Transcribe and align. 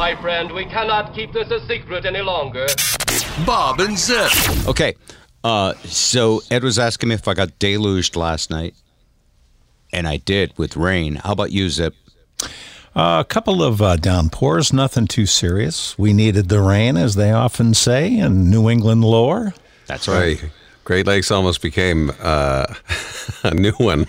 My 0.00 0.16
friend, 0.16 0.50
we 0.52 0.64
cannot 0.64 1.12
keep 1.14 1.34
this 1.34 1.50
a 1.50 1.60
secret 1.66 2.06
any 2.06 2.22
longer. 2.22 2.66
Bob 3.44 3.80
and 3.80 3.98
Zip. 3.98 4.30
Okay. 4.66 4.94
Uh, 5.44 5.74
so 5.84 6.40
Ed 6.50 6.64
was 6.64 6.78
asking 6.78 7.10
me 7.10 7.16
if 7.16 7.28
I 7.28 7.34
got 7.34 7.58
deluged 7.58 8.16
last 8.16 8.48
night, 8.48 8.74
and 9.92 10.08
I 10.08 10.16
did 10.16 10.56
with 10.56 10.74
rain. 10.74 11.16
How 11.16 11.32
about 11.32 11.52
you, 11.52 11.68
Zip? 11.68 11.94
Uh, 12.96 13.18
a 13.20 13.26
couple 13.28 13.62
of 13.62 13.82
uh, 13.82 13.96
downpours, 13.96 14.72
nothing 14.72 15.06
too 15.06 15.26
serious. 15.26 15.98
We 15.98 16.14
needed 16.14 16.48
the 16.48 16.62
rain, 16.62 16.96
as 16.96 17.14
they 17.14 17.30
often 17.30 17.74
say 17.74 18.16
in 18.16 18.48
New 18.48 18.70
England 18.70 19.04
lore. 19.04 19.52
That's 19.86 20.08
right. 20.08 20.42
Great 20.90 21.06
Lakes 21.06 21.30
almost 21.30 21.62
became 21.62 22.10
uh, 22.20 22.66
a 23.44 23.54
new 23.54 23.70
one. 23.74 24.06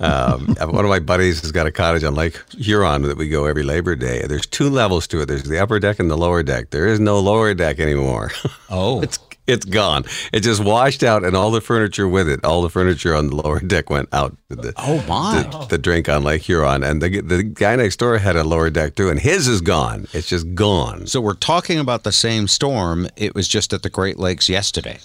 Um, 0.00 0.54
one 0.68 0.84
of 0.84 0.90
my 0.90 0.98
buddies 0.98 1.40
has 1.40 1.50
got 1.50 1.66
a 1.66 1.72
cottage 1.72 2.04
on 2.04 2.14
Lake 2.14 2.38
Huron 2.58 3.00
that 3.04 3.16
we 3.16 3.30
go 3.30 3.46
every 3.46 3.62
Labor 3.62 3.96
Day. 3.96 4.26
There's 4.26 4.44
two 4.44 4.68
levels 4.68 5.06
to 5.06 5.22
it. 5.22 5.28
There's 5.28 5.44
the 5.44 5.58
upper 5.58 5.80
deck 5.80 5.98
and 5.98 6.10
the 6.10 6.18
lower 6.18 6.42
deck. 6.42 6.68
There 6.72 6.86
is 6.86 7.00
no 7.00 7.20
lower 7.20 7.54
deck 7.54 7.80
anymore. 7.80 8.32
Oh. 8.68 9.00
it's 9.02 9.18
it's 9.46 9.64
gone. 9.64 10.04
It 10.32 10.40
just 10.40 10.62
washed 10.62 11.02
out, 11.02 11.24
and 11.24 11.34
all 11.34 11.50
the 11.50 11.60
furniture 11.60 12.06
with 12.06 12.28
it. 12.28 12.44
All 12.44 12.62
the 12.62 12.68
furniture 12.68 13.16
on 13.16 13.28
the 13.28 13.36
lower 13.36 13.58
deck 13.58 13.90
went 13.90 14.08
out. 14.12 14.36
The, 14.48 14.72
Oh, 14.76 15.02
my. 15.08 15.42
The, 15.42 15.66
the 15.70 15.78
drink 15.78 16.08
on 16.08 16.22
Lake 16.22 16.42
Huron, 16.42 16.84
and 16.84 17.02
the 17.02 17.20
the 17.22 17.42
guy 17.42 17.74
next 17.76 17.96
door 17.96 18.18
had 18.18 18.36
a 18.36 18.44
lower 18.44 18.68
deck 18.70 18.94
too, 18.94 19.08
and 19.08 19.18
his 19.18 19.48
is 19.48 19.60
gone. 19.62 20.06
It's 20.12 20.28
just 20.28 20.54
gone. 20.54 21.06
So 21.06 21.20
we're 21.20 21.34
talking 21.34 21.78
about 21.80 22.04
the 22.04 22.12
same 22.12 22.46
storm. 22.46 23.08
It 23.16 23.34
was 23.34 23.48
just 23.48 23.72
at 23.72 23.82
the 23.82 23.90
Great 23.90 24.18
Lakes 24.18 24.48
yesterday. 24.48 24.98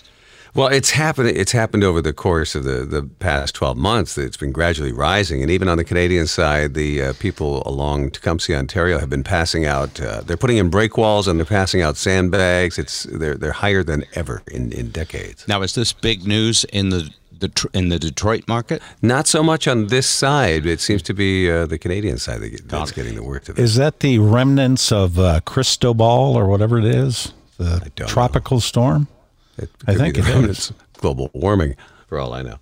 Well, 0.56 0.68
it's 0.70 0.92
happened. 0.92 1.28
It's 1.30 1.52
happened 1.52 1.84
over 1.84 2.02
the 2.02 2.14
course 2.14 2.56
of 2.56 2.64
the, 2.64 2.86
the 2.86 3.04
past 3.04 3.54
twelve 3.56 3.76
months. 3.76 4.16
That 4.16 4.24
it's 4.24 4.38
been 4.38 4.54
gradually 4.54 4.94
rising, 4.94 5.42
and 5.42 5.52
even 5.52 5.68
on 5.68 5.78
the 5.78 5.84
Canadian 5.84 6.28
side, 6.28 6.76
the 6.76 7.02
uh, 7.02 7.14
people 7.20 7.62
along 7.66 8.12
Tecumseh, 8.12 8.56
Ontario, 8.56 8.98
have 9.00 9.10
been 9.10 9.24
passing 9.24 9.66
out. 9.66 10.00
Uh, 10.00 10.22
they're 10.22 10.38
putting 10.38 10.56
in 10.56 10.70
break 10.70 10.98
walls 10.98 11.28
and 11.28 11.38
they're 11.38 11.46
passing 11.46 11.82
out 11.82 11.98
sandbags. 11.98 12.80
It's 12.80 13.04
they're 13.04 13.36
they're 13.36 13.52
higher 13.52 13.84
than 13.84 14.06
ever 14.14 14.44
in, 14.50 14.72
in 14.72 14.92
decades. 14.92 15.46
Now, 15.46 15.62
is 15.62 15.76
this 15.76 15.92
big 15.92 16.26
news 16.26 16.64
in 16.72 16.88
the, 16.90 17.10
the 17.38 17.50
tr- 17.50 17.68
in 17.74 17.90
the 17.90 18.00
Detroit 18.00 18.48
market? 18.48 18.82
Not 19.02 19.28
so 19.28 19.44
much 19.44 19.68
on 19.68 19.88
this 19.88 20.08
side. 20.08 20.66
It 20.66 20.80
seems 20.80 21.02
to 21.04 21.14
be 21.14 21.52
uh, 21.52 21.66
the 21.66 21.78
Canadian 21.78 22.18
side 22.18 22.40
that 22.40 22.50
get- 22.50 22.70
that's 22.70 22.94
getting 22.94 23.16
the 23.16 23.24
worst 23.24 23.50
of 23.50 23.60
it. 23.60 23.62
Is 23.62 23.76
that 23.76 24.00
the 24.00 24.20
remnants 24.20 24.90
of 24.94 25.20
uh, 25.20 25.42
Cristobal 25.42 26.34
or 26.38 26.48
whatever 26.48 26.80
it 26.80 26.86
is? 26.86 27.34
The 27.58 27.92
don't 27.98 28.08
tropical 28.08 28.62
storm? 28.62 29.10
It 29.58 29.70
I 29.88 29.96
think 29.96 30.18
it 30.18 30.26
is. 30.28 30.72
global 30.98 31.30
warming, 31.34 31.76
for 32.08 32.20
all 32.20 32.34
I 32.34 32.42
know. 32.42 32.60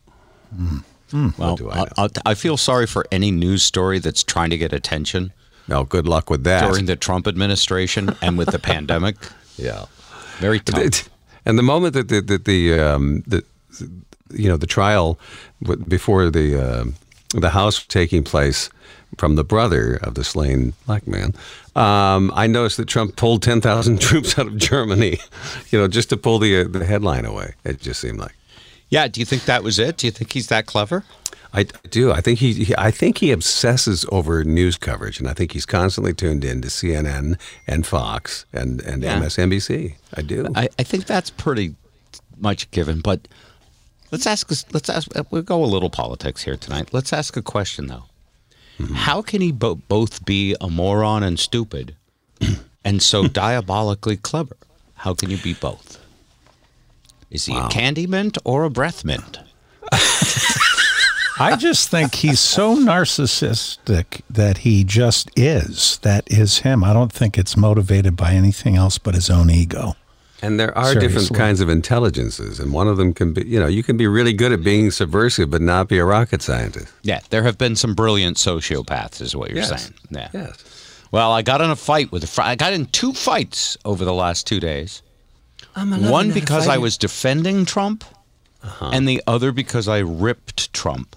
Well, 1.38 1.56
do 1.56 1.70
I 1.70 1.82
I? 1.82 1.86
I, 2.06 2.10
I 2.28 2.34
feel 2.34 2.58
sorry 2.58 2.88
for 2.88 3.06
any 3.12 3.32
news 3.32 3.64
story 3.64 4.00
that's 4.00 4.24
trying 4.24 4.50
to 4.50 4.58
get 4.58 4.74
attention 4.74 5.32
No, 5.68 5.84
good 5.84 6.08
luck 6.08 6.30
with 6.30 6.44
that. 6.44 6.68
during 6.68 6.86
the 6.86 6.96
Trump 6.96 7.28
administration 7.28 8.16
and 8.22 8.38
with 8.38 8.50
the 8.52 8.60
pandemic. 8.74 9.16
yeah. 9.58 9.86
Very 10.40 10.60
tough. 10.60 11.10
And 11.46 11.58
the 11.60 11.64
moment 11.64 11.94
that 11.94 12.08
the 12.08 12.22
that 12.22 12.46
the, 12.46 12.74
um, 12.80 13.24
the 13.28 13.44
you 14.32 14.50
know 14.50 14.58
the 14.58 14.68
trial 14.68 15.20
before 15.88 16.30
the 16.32 16.58
uh, 16.60 16.86
the 17.40 17.50
house 17.52 17.84
taking 17.86 18.24
place 18.24 18.70
from 19.18 19.36
the 19.36 19.44
brother 19.44 19.96
of 20.04 20.16
the 20.16 20.24
slain 20.24 20.74
black 20.86 21.08
man, 21.08 21.34
um, 21.76 22.32
I 22.36 22.48
noticed 22.48 22.78
that 22.78 22.88
Trump 22.88 23.16
pulled 23.16 23.42
ten 23.44 23.62
thousand 23.62 24.02
troops 24.08 24.38
out 24.40 24.48
of 24.48 24.58
Germany, 24.58 25.20
you 25.72 25.80
know, 25.80 25.88
just 25.88 26.10
to 26.10 26.18
pull 26.18 26.40
the 26.40 26.62
uh, 26.62 26.68
the 26.68 26.86
headline 26.86 27.26
away. 27.26 27.54
It 27.64 27.82
just 27.82 28.00
seemed 28.02 28.20
like. 28.20 28.36
Yeah. 28.90 29.08
Do 29.08 29.20
you 29.20 29.26
think 29.26 29.46
that 29.46 29.64
was 29.64 29.80
it? 29.80 29.98
Do 29.98 30.08
you 30.08 30.12
think 30.12 30.32
he's 30.34 30.48
that 30.48 30.66
clever? 30.66 31.04
I 31.56 31.64
do. 31.64 32.12
I 32.12 32.20
think 32.20 32.40
he, 32.40 32.54
he. 32.66 32.76
I 32.78 32.90
think 32.90 33.20
he 33.20 33.32
obsesses 33.32 34.06
over 34.12 34.44
news 34.44 34.76
coverage, 34.76 35.20
and 35.20 35.30
I 35.30 35.34
think 35.34 35.52
he's 35.52 35.68
constantly 35.68 36.12
tuned 36.14 36.44
in 36.44 36.62
to 36.64 36.68
CNN 36.68 37.40
and 37.68 37.86
Fox 37.86 38.46
and 38.52 38.82
and 38.82 39.04
Yeah. 39.04 39.20
MSNBC. 39.20 39.96
I 40.16 40.22
do. 40.24 40.48
I, 40.56 40.70
I 40.80 40.84
think 40.84 41.06
that's 41.06 41.30
pretty 41.30 41.76
much 42.38 42.72
given. 42.72 43.02
But 43.02 43.28
let's 44.12 44.26
ask. 44.26 44.50
Let's 44.74 44.90
ask. 44.90 45.08
We'll 45.30 45.44
go 45.44 45.64
a 45.64 45.66
little 45.68 45.92
politics 45.92 46.42
here 46.44 46.58
tonight. 46.58 46.90
Let's 46.92 47.14
ask 47.14 47.38
a 47.38 47.42
question 47.44 47.86
though. 47.86 48.06
How 48.94 49.22
can 49.22 49.42
he 49.42 49.52
bo- 49.52 49.76
both 49.76 50.26
be 50.26 50.56
a 50.60 50.70
moron 50.70 51.24
and 51.24 51.40
stupid, 51.40 51.96
and 52.86 53.02
so 53.02 53.28
diabolically 53.44 54.18
clever? 54.18 54.58
How 54.96 55.14
can 55.14 55.30
you 55.30 55.38
be 55.38 55.54
both? 55.54 56.00
Is 57.30 57.46
he 57.46 57.58
a 57.58 57.68
candy 57.68 58.06
mint 58.08 58.38
or 58.44 58.64
a 58.64 58.70
breath 58.70 59.04
mint? 59.04 59.40
I 61.40 61.56
just 61.58 61.90
think 61.90 62.14
he's 62.16 62.40
so 62.40 62.76
narcissistic 62.76 64.22
that 64.30 64.60
he 64.60 64.84
just 64.84 65.32
is. 65.36 65.98
That 66.04 66.32
is 66.32 66.60
him. 66.60 66.84
I 66.84 66.94
don't 66.94 67.12
think 67.12 67.38
it's 67.38 67.58
motivated 67.58 68.16
by 68.16 68.34
anything 68.34 68.76
else 68.78 69.00
but 69.00 69.16
his 69.16 69.32
own 69.32 69.50
ego. 69.50 69.96
And 70.44 70.60
there 70.60 70.78
are 70.78 70.94
different 70.94 71.34
kinds 71.34 71.62
of 71.62 71.70
intelligences, 71.70 72.60
and 72.60 72.74
one 72.74 72.88
of 72.88 72.98
them 72.98 73.14
can 73.14 73.34
be, 73.34 73.46
you 73.48 73.60
know, 73.60 73.68
you 73.68 73.82
can 73.82 73.96
be 73.98 74.08
really 74.08 74.34
good 74.34 74.52
at 74.52 74.62
being 74.64 74.92
subversive, 74.92 75.50
but 75.50 75.62
not 75.62 75.88
be 75.88 75.98
a 75.98 76.06
rocket 76.06 76.42
scientist. 76.42 76.92
Yeah, 77.02 77.22
there 77.30 77.44
have 77.44 77.58
been 77.58 77.76
some 77.76 77.96
brilliant 77.96 78.38
sociopaths, 78.38 79.22
is 79.22 79.36
what 79.36 79.50
you're 79.50 79.60
Yes. 79.60 79.70
saying. 79.84 79.94
Yeah. 80.10 80.28
Yes. 80.34 80.58
Well, 81.12 81.32
I 81.32 81.44
got 81.44 81.62
in 81.62 81.70
a 81.70 81.76
fight 81.76 82.12
with 82.12 82.24
a 82.24 82.28
fr- 82.28 82.42
I 82.42 82.56
got 82.56 82.74
in 82.74 82.88
two 82.88 83.14
fights 83.14 83.78
over 83.86 84.04
the 84.04 84.14
last 84.14 84.46
two 84.46 84.60
days. 84.60 85.02
One 85.76 86.32
because 86.32 86.68
I 86.68 86.78
was 86.78 86.98
defending 86.98 87.66
Trump, 87.66 88.04
Uh-huh. 88.64 88.90
and 88.94 89.08
the 89.08 89.22
other 89.28 89.52
because 89.52 89.88
I 89.88 90.00
ripped 90.00 90.72
Trump. 90.74 91.16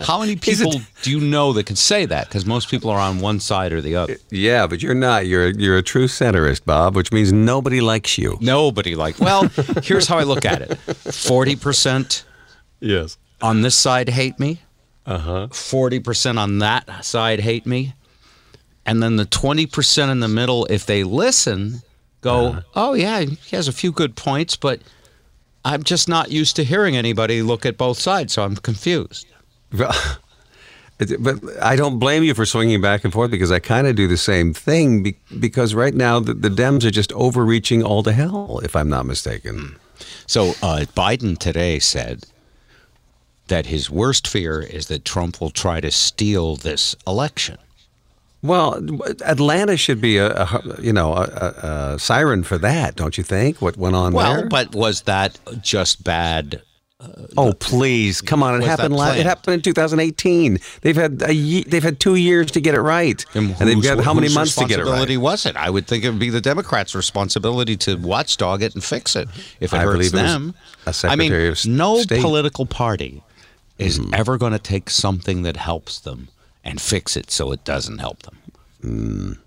How 0.00 0.20
many 0.20 0.36
people 0.36 0.72
do 1.02 1.10
you 1.10 1.20
know 1.20 1.52
that 1.54 1.64
could 1.64 1.78
say 1.78 2.06
that? 2.06 2.28
Because 2.28 2.46
most 2.46 2.70
people 2.70 2.90
are 2.90 2.98
on 3.00 3.20
one 3.20 3.40
side 3.40 3.72
or 3.72 3.80
the 3.80 3.96
other. 3.96 4.16
Yeah, 4.30 4.66
but 4.66 4.82
you're 4.82 4.94
not. 4.94 5.26
You're 5.26 5.48
you're 5.50 5.76
a 5.76 5.82
true 5.82 6.06
centrist, 6.06 6.64
Bob, 6.64 6.94
which 6.94 7.12
means 7.12 7.32
nobody 7.32 7.80
likes 7.80 8.16
you. 8.18 8.38
Nobody 8.40 8.94
like. 8.94 9.18
Well, 9.18 9.48
here's 9.82 10.06
how 10.06 10.18
I 10.18 10.22
look 10.22 10.44
at 10.44 10.62
it: 10.62 10.76
forty 10.76 11.56
percent 11.56 12.24
Yes. 12.80 13.18
on 13.42 13.62
this 13.62 13.74
side 13.74 14.08
hate 14.10 14.38
me. 14.38 14.60
Uh 15.04 15.18
huh. 15.18 15.48
Forty 15.48 15.98
percent 16.00 16.38
on 16.38 16.58
that 16.58 17.04
side 17.04 17.40
hate 17.40 17.66
me, 17.66 17.94
and 18.84 19.02
then 19.02 19.16
the 19.16 19.26
twenty 19.26 19.66
percent 19.66 20.10
in 20.10 20.20
the 20.20 20.28
middle, 20.28 20.66
if 20.66 20.86
they 20.86 21.02
listen, 21.04 21.82
go, 22.20 22.58
"Oh 22.74 22.94
yeah, 22.94 23.20
he 23.20 23.56
has 23.56 23.68
a 23.68 23.72
few 23.72 23.92
good 23.92 24.14
points, 24.16 24.56
but 24.56 24.80
I'm 25.66 25.82
just 25.82 26.08
not 26.08 26.30
used 26.30 26.56
to 26.56 26.64
hearing 26.64 26.96
anybody 26.96 27.42
look 27.42 27.66
at 27.66 27.76
both 27.76 27.98
sides, 27.98 28.32
so 28.34 28.44
I'm 28.44 28.56
confused." 28.56 29.26
But 29.70 29.94
I 31.62 31.76
don't 31.76 31.98
blame 31.98 32.22
you 32.22 32.34
for 32.34 32.46
swinging 32.46 32.80
back 32.80 33.04
and 33.04 33.12
forth 33.12 33.30
because 33.30 33.52
I 33.52 33.58
kind 33.58 33.86
of 33.86 33.96
do 33.96 34.06
the 34.08 34.16
same 34.16 34.54
thing. 34.54 35.14
Because 35.38 35.74
right 35.74 35.94
now 35.94 36.20
the, 36.20 36.32
the 36.34 36.48
Dems 36.48 36.84
are 36.84 36.90
just 36.90 37.12
overreaching 37.12 37.82
all 37.82 38.02
to 38.04 38.12
hell, 38.12 38.60
if 38.62 38.74
I'm 38.74 38.88
not 38.88 39.04
mistaken. 39.04 39.76
So 40.26 40.50
uh, 40.62 40.86
Biden 40.96 41.36
today 41.36 41.78
said 41.78 42.24
that 43.48 43.66
his 43.66 43.90
worst 43.90 44.26
fear 44.26 44.60
is 44.60 44.86
that 44.86 45.04
Trump 45.04 45.40
will 45.40 45.50
try 45.50 45.80
to 45.80 45.90
steal 45.90 46.56
this 46.56 46.96
election. 47.06 47.58
Well, 48.46 48.74
Atlanta 49.24 49.76
should 49.76 50.00
be 50.00 50.18
a, 50.18 50.32
a 50.32 50.76
you 50.80 50.92
know 50.92 51.12
a, 51.14 51.22
a, 51.22 51.94
a 51.94 51.98
siren 51.98 52.42
for 52.44 52.58
that, 52.58 52.96
don't 52.96 53.16
you 53.18 53.24
think? 53.24 53.60
What 53.60 53.76
went 53.76 53.96
on 53.96 54.12
Well, 54.12 54.32
there? 54.32 54.40
Well, 54.42 54.48
but 54.48 54.74
was 54.74 55.02
that 55.02 55.38
just 55.62 56.04
bad? 56.04 56.62
oh 57.36 57.52
please, 57.52 58.22
come 58.22 58.42
on! 58.42 58.62
It 58.62 58.66
happened. 58.66 58.94
La- 58.96 59.12
it 59.12 59.26
happened 59.26 59.54
in 59.54 59.60
2018. 59.60 60.58
They've 60.80 60.96
had 60.96 61.22
a 61.22 61.34
ye- 61.34 61.62
they've 61.64 61.82
had 61.82 62.00
two 62.00 62.14
years 62.14 62.50
to 62.52 62.60
get 62.60 62.74
it 62.74 62.80
right, 62.80 63.22
and, 63.34 63.50
they've 63.56 63.74
whose- 63.74 63.84
got 63.86 64.02
how 64.02 64.14
many 64.14 64.32
months 64.32 64.54
to 64.56 64.60
get 64.64 64.78
it 64.80 64.84
right? 64.84 65.02
responsibility 65.02 65.16
was 65.18 65.44
it? 65.44 65.56
I 65.56 65.68
would 65.68 65.86
think 65.86 66.04
it 66.04 66.10
would 66.10 66.18
be 66.18 66.30
the 66.30 66.40
Democrats' 66.40 66.94
responsibility 66.94 67.76
to 67.78 67.96
watchdog 67.96 68.62
it 68.62 68.74
and 68.74 68.82
fix 68.82 69.14
it 69.14 69.28
if 69.60 69.74
it 69.74 69.76
I 69.76 69.82
hurts 69.82 70.06
it 70.08 70.12
them. 70.12 70.54
a 70.86 70.94
I 71.04 71.16
mean, 71.16 71.32
no 71.66 72.00
State. 72.00 72.22
political 72.22 72.64
party 72.64 73.22
is 73.78 73.98
Mm-hmm. 73.98 74.14
ever 74.14 74.38
going 74.38 74.52
to 74.52 74.58
take 74.58 74.88
something 74.88 75.42
that 75.42 75.58
helps 75.58 76.00
them 76.00 76.28
and 76.66 76.80
fix 76.80 77.16
it 77.16 77.30
so 77.30 77.52
it 77.52 77.64
doesn't 77.64 77.98
help 77.98 78.24
them. 78.24 79.38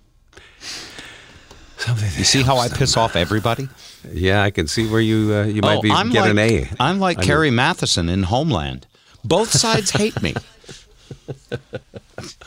You 1.87 2.23
see 2.23 2.41
how 2.41 2.57
I 2.57 2.69
piss 2.69 2.97
off 2.97 3.15
everybody? 3.15 3.67
Yeah, 4.11 4.41
I 4.41 4.49
can 4.51 4.67
see 4.67 4.89
where 4.89 5.01
you 5.01 5.33
uh, 5.33 5.43
you 5.43 5.61
might 5.61 5.77
oh, 5.77 5.81
be 5.81 5.91
I'm 5.91 6.09
get 6.09 6.21
like, 6.21 6.31
an 6.31 6.39
A. 6.39 6.69
I'm 6.79 6.99
like 6.99 7.17
I 7.17 7.21
mean- 7.21 7.27
Carrie 7.27 7.51
Mathison 7.51 8.09
in 8.09 8.23
Homeland. 8.23 8.87
Both 9.23 9.51
sides 9.51 9.91
hate 9.91 10.19
me. 10.21 10.33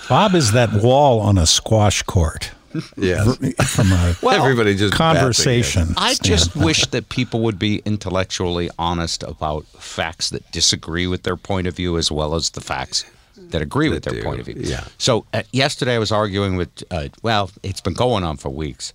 Bob 0.09 0.35
is 0.35 0.53
that 0.53 0.73
wall 0.73 1.21
on 1.21 1.39
a 1.39 1.47
squash 1.47 2.03
court 2.03 2.51
Yeah, 2.97 3.33
from 3.67 3.93
a 3.93 4.17
everybody 4.31 4.75
just 4.75 4.95
conversation. 4.95 5.95
I 5.97 6.15
just 6.23 6.57
wish 6.57 6.87
that 6.87 7.11
people 7.11 7.41
would 7.41 7.59
be 7.59 7.83
intellectually 7.85 8.71
honest 8.79 9.23
about 9.23 9.67
facts 9.67 10.31
that 10.31 10.51
disagree 10.51 11.07
with 11.07 11.25
their 11.25 11.37
point 11.37 11.67
of 11.67 11.77
view 11.77 11.99
as 11.99 12.11
well 12.11 12.35
as 12.35 12.49
the 12.51 12.63
facts 12.63 13.05
that 13.37 13.63
agree 13.63 13.89
with 13.89 14.05
their 14.05 14.15
do, 14.15 14.23
point 14.23 14.41
of 14.41 14.47
view. 14.47 14.57
yeah. 14.59 14.85
So 14.99 15.27
uh, 15.33 15.43
yesterday 15.53 15.95
I 15.95 15.99
was 15.99 16.13
arguing 16.13 16.57
with, 16.57 16.83
uh, 16.91 17.09
well, 17.23 17.51
it's 17.63 17.81
been 17.81 17.95
going 17.95 18.25
on 18.25 18.37
for 18.37 18.49
weeks, 18.51 18.93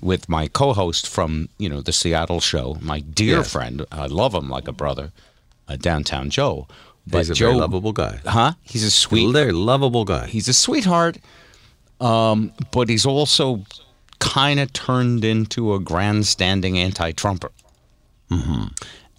with 0.00 0.28
my 0.28 0.48
co-host 0.48 1.06
from 1.08 1.48
you 1.58 1.68
know 1.68 1.80
the 1.80 1.92
Seattle 1.92 2.40
show, 2.40 2.76
my 2.80 3.00
dear 3.00 3.38
Yes. 3.38 3.52
friend. 3.52 3.84
I 3.92 4.06
love 4.06 4.34
him 4.34 4.48
like 4.48 4.68
a 4.68 4.72
brother, 4.72 5.12
uh, 5.68 5.76
Downtown 5.76 6.30
Joe. 6.30 6.66
But 7.06 7.18
He's 7.18 7.30
a 7.30 7.34
Joe, 7.34 7.46
very 7.48 7.60
lovable 7.60 7.92
guy. 7.92 8.20
huh? 8.24 8.52
He's 8.62 8.84
a 8.84 8.90
sweet 8.90 9.32
Very 9.32 9.50
lovable 9.52 10.04
guy. 10.04 10.26
He's 10.28 10.46
a 10.48 10.52
sweetheart. 10.54 11.18
um, 12.00 12.52
but 12.70 12.88
he's 12.88 13.04
also 13.06 13.64
kind 14.20 14.60
of 14.60 14.72
turned 14.72 15.24
into 15.24 15.74
a 15.74 15.80
grandstanding 15.80 16.78
anti-Trumper. 16.78 17.50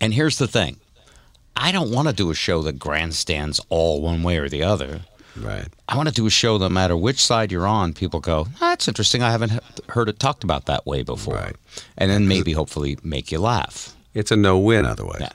And 0.01 0.13
here's 0.13 0.38
the 0.38 0.48
thing: 0.48 0.77
I 1.56 1.72
don't 1.72 1.92
want 1.92 2.08
to 2.08 2.14
do 2.14 2.30
a 2.32 2.36
show 2.36 2.62
that 2.64 2.80
grandstands 2.80 3.60
all 3.70 4.02
one 4.02 4.24
way 4.24 4.38
or 4.38 4.50
the 4.50 4.64
other. 4.64 5.02
Right. 5.36 5.68
I 5.88 5.98
want 5.98 6.10
to 6.10 6.14
do 6.16 6.26
a 6.28 6.30
show 6.32 6.58
that 6.58 6.66
no 6.66 6.74
matter 6.74 6.96
which 6.98 7.24
side 7.24 7.52
you're 7.52 7.66
on. 7.68 7.94
People 7.94 8.20
go, 8.20 8.48
"That's 8.60 8.88
interesting. 8.88 9.24
I 9.24 9.32
haven't 9.32 9.60
heard 9.90 10.10
it 10.10 10.20
talked 10.20 10.44
about 10.44 10.66
that 10.66 10.86
way 10.86 11.02
before." 11.04 11.36
Right. 11.36 11.56
And 11.98 12.12
then 12.12 12.28
maybe, 12.28 12.52
hopefully, 12.54 12.98
make 13.04 13.32
you 13.32 13.40
laugh. 13.40 13.96
It's 14.14 14.32
a 14.32 14.36
no-win 14.36 14.86
otherwise. 14.86 15.22
Yeah. 15.22 15.32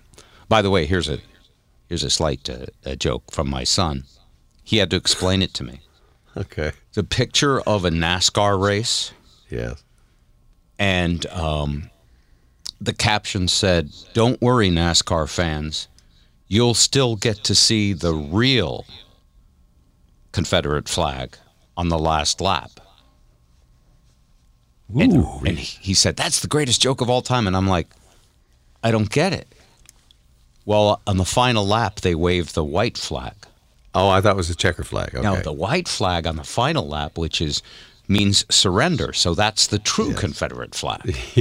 By 0.48 0.62
the 0.62 0.70
way, 0.70 0.86
here's 0.86 1.08
a 1.08 1.18
here's 1.88 2.04
a 2.04 2.10
slight 2.10 2.48
uh, 2.48 2.66
a 2.84 2.94
joke 2.94 3.30
from 3.32 3.48
my 3.50 3.64
son. 3.64 4.04
He 4.62 4.76
had 4.78 4.90
to 4.90 4.96
explain 4.96 5.42
it 5.42 5.54
to 5.54 5.64
me. 5.64 5.80
Okay. 6.36 6.70
It's 6.90 6.98
a 6.98 7.02
picture 7.02 7.60
of 7.62 7.84
a 7.84 7.90
NASCAR 7.90 8.62
race, 8.62 9.10
Yes. 9.50 9.82
and 10.78 11.26
um, 11.26 11.90
the 12.80 12.92
caption 12.92 13.48
said, 13.48 13.90
"Don't 14.14 14.40
worry, 14.40 14.70
NASCAR 14.70 15.28
fans, 15.28 15.88
you'll 16.48 16.74
still 16.74 17.16
get 17.16 17.44
to 17.44 17.54
see 17.54 17.92
the 17.92 18.14
real 18.14 18.84
Confederate 20.32 20.88
flag 20.88 21.36
on 21.76 21.88
the 21.88 21.98
last 21.98 22.40
lap." 22.40 22.80
And, 24.98 25.12
and 25.46 25.58
he 25.58 25.94
said, 25.94 26.16
"That's 26.16 26.40
the 26.40 26.48
greatest 26.48 26.80
joke 26.80 27.00
of 27.00 27.10
all 27.10 27.22
time," 27.22 27.46
and 27.46 27.56
I'm 27.56 27.68
like, 27.68 27.88
"I 28.82 28.90
don't 28.90 29.10
get 29.10 29.32
it." 29.32 29.48
Well, 30.64 31.00
on 31.06 31.16
the 31.16 31.24
final 31.24 31.66
lap, 31.66 32.00
they 32.00 32.14
waved 32.14 32.54
the 32.54 32.64
white 32.64 32.98
flag. 32.98 33.34
Oh, 33.94 34.08
I 34.08 34.20
thought 34.20 34.32
it 34.32 34.36
was 34.36 34.48
the 34.48 34.54
checker 34.54 34.84
flag. 34.84 35.14
Okay. 35.14 35.22
Now, 35.22 35.36
the 35.36 35.52
white 35.52 35.88
flag 35.88 36.26
on 36.26 36.36
the 36.36 36.44
final 36.44 36.86
lap, 36.86 37.16
which 37.16 37.40
is 37.40 37.62
means 38.08 38.44
surrender, 38.50 39.12
so 39.12 39.34
that's 39.34 39.66
the 39.66 39.78
true 39.78 40.14
Confederate 40.14 40.74
flag. 40.74 41.02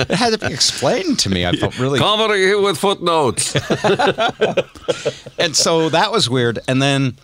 it 0.00 0.10
had 0.10 0.32
to 0.32 0.38
be 0.38 0.52
explained 0.52 1.18
to 1.20 1.28
me. 1.28 1.46
I 1.46 1.52
felt 1.52 1.78
really, 1.78 1.98
Comedy 1.98 2.54
with 2.54 2.78
footnotes. 2.78 3.54
and 5.38 5.54
so 5.54 5.90
that 5.90 6.10
was 6.10 6.30
weird. 6.30 6.58
And 6.66 6.80
then, 6.80 7.16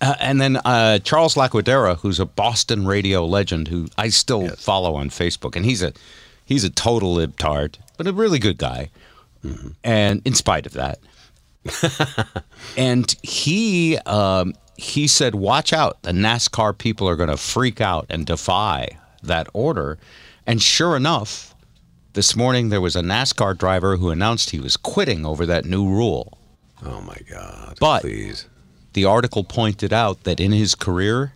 uh, 0.00 0.16
and 0.20 0.40
then 0.40 0.56
uh, 0.64 0.98
Charles 0.98 1.36
Laquidara, 1.36 1.98
who's 1.98 2.18
a 2.18 2.26
Boston 2.26 2.86
radio 2.86 3.24
legend, 3.24 3.68
who 3.68 3.88
I 3.96 4.08
still 4.08 4.48
follow 4.56 4.96
on 4.96 5.10
Facebook, 5.10 5.54
and 5.54 5.64
he's 5.64 5.82
a 5.82 5.92
he's 6.44 6.64
a 6.64 6.70
total 6.70 7.16
libtard, 7.16 7.76
but 7.96 8.06
a 8.06 8.12
really 8.12 8.38
good 8.38 8.58
guy. 8.58 8.90
And 9.84 10.20
in 10.26 10.34
spite 10.34 10.66
of 10.66 10.72
that, 10.72 10.98
and 12.76 13.14
he 13.22 13.98
um, 13.98 14.54
he 14.78 15.06
said, 15.06 15.34
"Watch 15.34 15.72
out! 15.72 16.00
The 16.02 16.12
NASCAR 16.12 16.78
people 16.78 17.06
are 17.08 17.16
going 17.16 17.28
to 17.28 17.36
freak 17.36 17.80
out 17.80 18.06
and 18.08 18.24
defy 18.24 18.96
that 19.22 19.48
order." 19.52 19.98
And 20.46 20.62
sure 20.62 20.96
enough, 20.96 21.54
this 22.14 22.34
morning 22.34 22.70
there 22.70 22.80
was 22.80 22.96
a 22.96 23.02
NASCAR 23.02 23.58
driver 23.58 23.96
who 23.96 24.08
announced 24.08 24.50
he 24.50 24.60
was 24.60 24.76
quitting 24.78 25.26
over 25.26 25.44
that 25.44 25.66
new 25.66 25.86
rule. 25.86 26.38
oh 26.86 27.00
my 27.02 27.18
God. 27.28 27.76
But- 27.78 28.00
please. 28.02 28.46
The 28.94 29.04
article 29.04 29.44
pointed 29.44 29.92
out 29.92 30.24
that 30.24 30.40
in 30.40 30.50
his 30.52 30.74
career, 30.74 31.34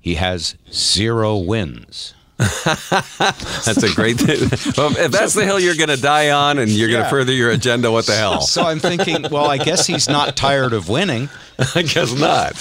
he 0.00 0.14
has 0.16 0.54
zero 0.70 1.36
wins. 1.38 2.14
That's 2.38 3.82
a 3.82 3.92
great 3.94 4.16
thing. 4.18 4.48
well, 4.76 4.96
if 4.96 5.10
that's 5.10 5.34
the 5.34 5.44
hill 5.44 5.58
you're 5.58 5.74
going 5.74 5.88
to 5.88 6.00
die 6.00 6.30
on 6.30 6.58
and 6.58 6.70
you're 6.70 6.88
going 6.88 7.02
to 7.02 7.10
further 7.10 7.32
your 7.32 7.50
agenda, 7.50 7.90
what 7.90 8.06
the 8.06 8.14
hell? 8.14 8.42
So 8.42 8.62
I'm 8.62 8.78
thinking, 8.78 9.26
well, 9.28 9.50
I 9.50 9.58
guess 9.58 9.88
he's 9.88 10.08
not 10.08 10.36
tired 10.36 10.72
of 10.72 10.88
winning. 10.88 11.28
I 11.74 11.82
guess 11.82 12.12
not. 12.12 12.54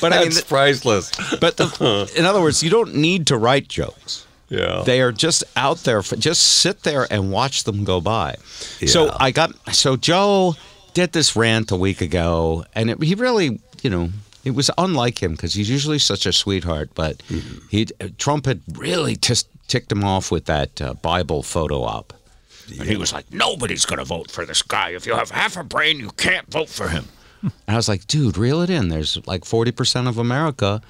But 0.00 0.12
I 0.12 0.20
mean, 0.20 0.30
That's 0.30 0.42
priceless. 0.42 1.10
but 1.40 1.56
the, 1.56 1.64
uh-huh. 1.80 2.06
in 2.16 2.24
other 2.24 2.40
words, 2.40 2.62
you 2.62 2.70
don't 2.70 2.94
need 2.94 3.26
to 3.28 3.36
write 3.36 3.68
jokes. 3.68 4.26
Yeah. 4.48 4.82
They 4.84 5.00
are 5.00 5.12
just 5.12 5.44
out 5.56 5.78
there. 5.78 6.02
For, 6.02 6.16
just 6.16 6.42
sit 6.42 6.82
there 6.82 7.06
and 7.10 7.30
watch 7.30 7.64
them 7.64 7.84
go 7.84 8.00
by. 8.00 8.36
So 8.86 9.14
I 9.18 9.30
got. 9.30 9.52
So 9.74 9.96
Joe 9.96 10.56
did 10.92 11.12
this 11.12 11.36
rant 11.36 11.70
a 11.70 11.76
week 11.76 12.00
ago, 12.00 12.64
and 12.74 12.90
it, 12.90 13.02
he 13.02 13.14
really, 13.14 13.60
you 13.82 13.90
know, 13.90 14.10
it 14.44 14.52
was 14.52 14.70
unlike 14.78 15.22
him 15.22 15.32
because 15.32 15.54
he's 15.54 15.68
usually 15.70 15.98
such 15.98 16.26
a 16.26 16.32
sweetheart. 16.32 16.90
But 16.94 17.18
Mm-hmm. 17.28 17.66
he 17.68 17.84
Trump 18.18 18.46
had 18.46 18.60
really 18.72 19.16
just 19.16 19.48
ticked 19.68 19.90
him 19.92 20.02
off 20.04 20.30
with 20.30 20.46
that 20.46 20.80
uh, 20.80 20.94
Bible 20.94 21.42
photo 21.42 21.82
op. 21.82 22.12
And 22.78 22.88
he 22.88 22.96
was 22.96 23.12
like, 23.12 23.32
"Nobody's 23.32 23.84
going 23.84 23.98
to 23.98 24.04
vote 24.04 24.30
for 24.30 24.46
this 24.46 24.62
guy. 24.62 24.90
If 24.90 25.04
you 25.06 25.14
have 25.14 25.30
half 25.30 25.56
a 25.56 25.64
brain, 25.64 25.98
you 25.98 26.10
can't 26.16 26.50
vote 26.50 26.68
for 26.68 26.88
him." 26.88 27.06
and 27.42 27.52
I 27.68 27.74
was 27.76 27.88
like, 27.88 28.06
"Dude, 28.06 28.38
reel 28.38 28.60
it 28.62 28.70
in. 28.70 28.88
There's 28.88 29.18
like 29.26 29.44
forty 29.44 29.72
percent 29.72 30.06
of 30.08 30.18
America 30.18 30.80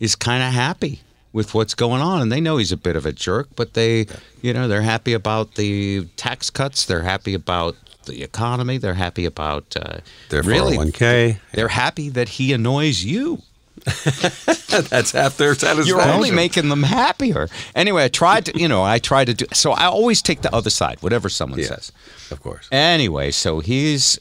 is 0.00 0.14
kind 0.16 0.42
of 0.42 0.52
happy 0.52 1.00
with 1.32 1.52
what's 1.54 1.74
going 1.74 2.00
on, 2.00 2.22
and 2.22 2.32
they 2.32 2.40
know 2.40 2.56
he's 2.56 2.72
a 2.72 2.76
bit 2.78 2.96
of 2.96 3.04
a 3.04 3.12
jerk, 3.12 3.48
but 3.56 3.74
they, 3.74 4.06
you 4.40 4.54
know, 4.54 4.66
they're 4.68 4.80
happy 4.82 5.12
about 5.12 5.54
the 5.56 6.04
tax 6.16 6.48
cuts. 6.48 6.86
They're 6.86 7.02
happy 7.02 7.34
about 7.34 7.76
the 8.06 8.22
economy. 8.22 8.78
They're 8.78 8.94
happy 8.94 9.24
about 9.24 9.76
uh, 9.76 9.98
Their 10.30 10.42
really. 10.42 10.76
401k. 10.78 11.38
They're 11.52 11.68
happy 11.68 12.08
that 12.10 12.28
he 12.30 12.52
annoys 12.52 13.04
you. 13.04 13.42
That's 13.84 15.12
half 15.12 15.36
their 15.36 15.54
satisfaction. 15.54 15.86
You're 15.86 16.02
only 16.02 16.30
making 16.30 16.68
them 16.70 16.82
happier. 16.82 17.48
Anyway, 17.74 18.04
I 18.04 18.08
tried 18.08 18.46
to, 18.46 18.58
you 18.58 18.68
know, 18.68 18.82
I 18.82 18.98
tried 18.98 19.26
to 19.26 19.34
do. 19.34 19.46
So 19.52 19.72
I 19.72 19.84
always 19.86 20.22
take 20.22 20.42
the 20.42 20.52
other 20.54 20.70
side, 20.70 21.02
whatever 21.02 21.28
someone 21.28 21.60
Yeah. 21.60 21.66
says. 21.68 21.92
Of 22.30 22.42
course. 22.42 22.68
Anyway, 22.72 23.30
so 23.30 23.60
he's, 23.60 24.18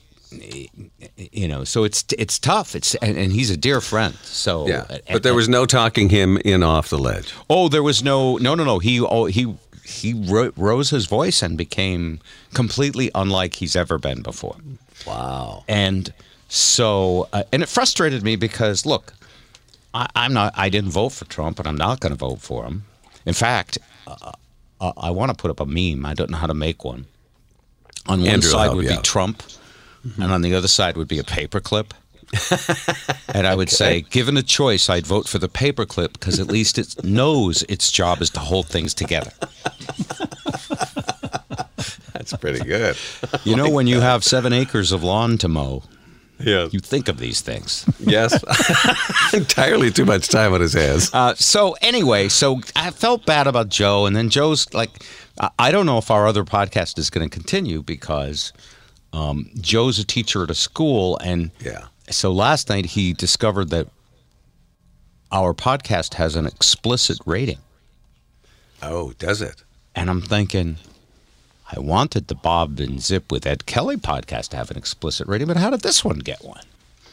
you 1.32 1.48
know, 1.48 1.64
so 1.64 1.84
it's 1.84 2.04
it's 2.18 2.38
tough. 2.38 2.76
It's 2.76 2.94
and, 2.96 3.18
and 3.18 3.32
he's 3.32 3.50
a 3.50 3.58
dear 3.58 3.82
friend. 3.82 4.14
So 4.24 4.68
Yeah. 4.68 4.86
and- 4.90 5.02
But 5.12 5.24
there 5.24 5.34
was 5.34 5.50
no 5.50 5.66
talking 5.66 6.10
him 6.10 6.38
in 6.46 6.62
off 6.62 6.90
the 6.90 7.00
ledge. 7.00 7.34
Oh, 7.50 7.68
there 7.70 7.84
was 7.84 8.04
no, 8.04 8.38
no, 8.38 8.56
no, 8.56 8.64
no. 8.66 8.80
He, 8.80 9.00
oh, 9.00 9.26
he, 9.26 9.56
he 9.86 10.14
ro- 10.14 10.52
rose 10.58 10.90
his 10.90 11.06
voice 11.06 11.42
and 11.42 11.58
became 11.58 12.20
completely 12.54 13.12
unlike 13.14 13.56
he's 13.56 13.76
ever 13.76 13.98
been 13.98 14.22
before. 14.22 14.56
Wow. 15.06 15.64
And 15.68 16.12
so, 16.48 17.28
uh, 17.34 17.44
and 17.52 17.64
it 17.64 17.70
frustrated 17.70 18.24
me 18.24 18.36
because, 18.36 18.86
look, 18.86 19.14
I, 19.94 20.08
I'm 20.16 20.34
not, 20.34 20.54
I 20.56 20.70
didn't 20.70 20.92
vote 20.92 21.10
for 21.10 21.26
Trump, 21.26 21.60
and 21.60 21.68
I'm 21.68 21.78
not 21.78 22.00
going 22.00 22.12
to 22.12 22.18
vote 22.18 22.42
for 22.42 22.66
him. 22.66 22.86
In 23.26 23.34
fact, 23.34 23.78
uh, 24.08 24.32
uh, 24.82 24.94
I 24.98 25.12
want 25.12 25.30
to 25.32 25.36
put 25.36 25.52
up 25.52 25.60
a 25.60 25.66
meme. 25.66 26.06
I 26.06 26.14
don't 26.14 26.30
know 26.30 26.38
how 26.38 26.48
to 26.48 26.54
make 26.54 26.84
one. 26.84 27.06
On 28.08 28.20
one 28.20 28.28
Andrew 28.28 28.50
side 28.50 28.74
would 28.76 28.88
be 28.88 28.94
out. 28.94 29.04
Trump, 29.04 29.42
and 30.22 30.32
on 30.32 30.42
the 30.42 30.54
other 30.54 30.68
side 30.68 30.96
would 30.96 31.08
be 31.08 31.18
a 31.18 31.24
paperclip. 31.24 31.92
and 33.34 33.46
I 33.48 33.56
would 33.56 33.70
say, 33.70 34.02
given 34.02 34.38
a 34.38 34.44
choice, 34.44 34.90
I'd 34.90 35.06
vote 35.08 35.28
for 35.28 35.38
the 35.40 35.50
paperclip 35.50 36.14
because 36.14 36.40
at 36.40 36.48
least 36.48 36.78
it 36.78 37.04
knows 37.04 37.64
its 37.64 37.92
job 37.92 38.22
is 38.22 38.30
to 38.32 38.40
hold 38.40 38.68
things 38.68 38.94
together. 38.94 39.32
That's 42.14 42.34
pretty 42.38 42.64
good. 42.66 42.98
You 43.44 43.56
know, 43.56 43.70
when 43.70 43.88
you 43.88 44.00
have 44.00 44.24
seven 44.24 44.54
acres 44.54 44.92
of 44.92 45.04
lawn 45.04 45.38
to 45.40 45.48
mow, 45.48 45.84
yes. 46.40 46.74
you 46.74 46.80
think 46.80 47.08
of 47.08 47.18
these 47.20 47.42
things. 47.42 47.86
Yes. 48.00 48.34
Entirely 49.34 49.92
too 49.92 50.06
much 50.06 50.28
time 50.30 50.54
on 50.54 50.62
his 50.62 50.74
hands. 50.74 51.14
Uh, 51.14 51.36
so 51.36 51.76
anyway, 51.82 52.30
so 52.30 52.62
I 52.76 52.90
felt 52.92 53.26
bad 53.26 53.48
about 53.48 53.70
Joe, 53.70 54.06
and 54.06 54.16
then 54.16 54.30
Joe's 54.30 54.74
like, 54.74 55.04
I- 55.40 55.52
I 55.60 55.72
don't 55.72 55.86
know 55.86 55.98
if 55.98 56.10
our 56.10 56.26
other 56.26 56.44
podcast 56.44 56.98
is 56.98 57.10
going 57.10 57.30
to 57.30 57.34
continue 57.34 57.84
because 57.84 58.54
um, 59.14 59.52
Joe's 59.60 60.00
a 60.00 60.06
teacher 60.06 60.44
at 60.44 60.50
a 60.50 60.56
school, 60.56 61.18
and 61.24 61.52
Yeah. 61.60 61.86
So 62.10 62.32
last 62.32 62.70
night 62.70 62.86
he 62.88 63.14
discovered 63.14 63.70
that 63.70 63.88
our 65.32 65.54
podcast 65.54 66.16
has 66.16 66.36
an 66.36 66.46
explicit 66.46 67.18
rating, 67.26 67.58
Oh, 68.82 69.14
does 69.18 69.42
it? 69.42 69.64
and 69.96 70.10
I'm 70.10 70.22
thinking. 70.22 70.78
I 71.76 71.80
wanted 71.80 72.28
the 72.28 72.36
Bob 72.36 72.80
and 72.80 73.02
Zip 73.02 73.32
with 73.32 73.48
Ed 73.48 73.66
Kelly 73.66 73.98
podcast 73.98 74.50
to 74.50 74.58
have 74.58 74.70
an 74.70 74.78
explicit 74.78 75.28
rating, 75.28 75.48
but 75.48 75.58
how 75.58 75.72
did 75.72 75.82
this 75.82 76.06
one 76.06 76.20
get 76.20 76.46
one? 76.46 76.62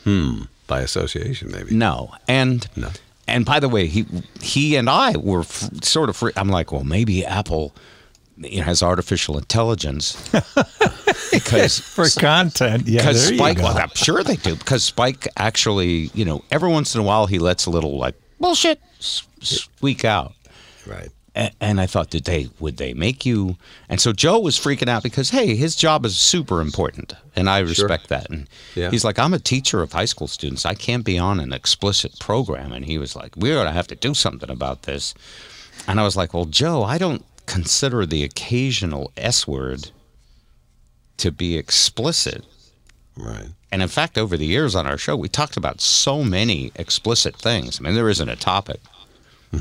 Hmm, 0.05 0.43
by 0.67 0.81
association, 0.83 1.51
maybe. 1.51 1.75
No, 1.75 2.13
and 2.29 2.69
No. 2.77 2.91
and 3.27 3.47
by 3.47 3.61
the 3.61 3.69
way, 3.71 3.87
he 3.87 4.05
he 4.43 4.77
and 4.77 4.91
I 4.91 5.17
were 5.17 5.41
f- 5.41 5.71
sort 5.83 6.11
of. 6.11 6.17
Free, 6.17 6.33
I'm 6.37 6.49
like, 6.51 6.71
well, 6.71 6.85
maybe 6.85 7.25
Apple 7.25 7.75
you 8.37 8.59
know, 8.59 8.65
has 8.65 8.83
artificial 8.83 9.39
intelligence 9.39 10.17
because 11.33 11.79
For 11.81 12.09
content, 12.21 12.87
yeah, 12.87 13.01
because 13.03 13.23
there 13.25 13.33
you 13.33 13.39
Spike. 13.39 13.57
go. 13.59 13.65
Well, 13.65 13.79
I'm 13.79 13.91
sure 13.95 14.23
they 14.23 14.37
do 14.37 14.57
because 14.57 14.85
Spike 14.85 15.29
actually, 15.37 16.11
you 16.15 16.25
know, 16.25 16.45
every 16.51 16.71
once 16.71 16.95
in 16.95 17.01
a 17.01 17.05
while 17.05 17.27
he 17.27 17.39
lets 17.39 17.67
a 17.67 17.71
little 17.71 17.99
like 17.99 18.15
bullshit 18.41 18.81
squeak 19.01 20.05
out. 20.05 20.33
Right. 20.87 21.11
A- 21.35 21.51
And 21.61 21.81
I 21.81 21.87
thought, 21.87 22.11
did 22.11 22.25
they 22.25 22.49
would 22.61 22.77
they 22.77 22.93
make 22.95 23.25
you? 23.25 23.57
And 23.89 24.01
so 24.01 24.12
Joe 24.12 24.39
was 24.39 24.59
freaking 24.59 24.89
out 24.89 25.03
because 25.03 25.31
hey, 25.31 25.55
his 25.57 25.75
job 25.77 26.05
is 26.05 26.19
super 26.19 26.61
important, 26.61 27.15
and 27.37 27.49
I 27.49 27.61
respect 27.61 28.09
that. 28.09 28.29
And 28.31 28.49
Yeah. 28.75 28.91
he's 28.91 29.05
like, 29.05 29.19
I'm 29.19 29.33
a 29.35 29.39
teacher 29.39 29.83
of 29.83 29.93
high 29.93 30.05
school 30.07 30.29
students. 30.29 30.67
I 30.67 30.75
can't 30.75 31.05
be 31.05 31.19
on 31.19 31.41
an 31.41 31.53
explicit 31.53 32.19
program. 32.21 32.73
And 32.73 32.85
he 32.85 32.99
was 32.99 33.17
like, 33.17 33.35
we're 33.37 33.55
gonna 33.57 33.73
have 33.73 33.87
to 33.89 33.95
do 33.97 34.12
something 34.15 34.51
about 34.51 34.83
this. 34.83 35.15
And 35.89 35.99
I 35.99 36.03
was 36.05 36.17
like, 36.17 36.35
well, 36.35 36.45
Joe, 36.45 36.83
I 36.85 36.99
don't 36.99 37.25
consider 37.47 38.07
the 38.07 38.25
occasional 38.25 39.13
S 39.17 39.47
word 39.47 39.91
to 41.19 41.31
be 41.31 41.57
explicit. 41.57 42.45
Right. 43.17 43.49
And 43.71 43.83
in 43.83 43.89
fact, 43.89 44.19
over 44.19 44.37
the 44.37 44.47
years 44.47 44.75
on 44.75 44.87
our 44.87 44.99
show, 44.99 45.17
we 45.17 45.29
talked 45.29 45.57
about 45.57 45.81
so 45.81 46.23
many 46.23 46.73
explicit 46.77 47.37
things. 47.37 47.79
I 47.79 47.85
mean, 47.85 47.95
there 47.95 48.09
isn't 48.09 48.29
a 48.29 48.37
topic 48.37 48.81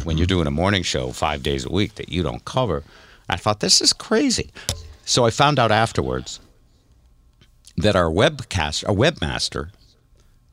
when 0.04 0.18
you're 0.18 0.26
mm-hmm. 0.26 0.36
doing 0.36 0.48
a 0.48 0.52
morning 0.52 0.84
show 0.84 1.12
five 1.12 1.44
days 1.44 1.66
a 1.66 1.72
week 1.72 1.96
that 1.96 2.10
you 2.10 2.24
don't 2.24 2.44
cover. 2.46 2.84
I 3.30 3.38
thought, 3.38 3.60
this 3.60 3.82
is 3.82 3.94
crazy. 3.94 4.52
So 5.06 5.26
I 5.26 5.30
found 5.30 5.60
out 5.60 5.72
afterwards 5.72 6.40
that 7.78 7.96
our 7.96 8.10
webcast, 8.10 8.88
our 8.88 8.96
webmaster, 8.96 9.70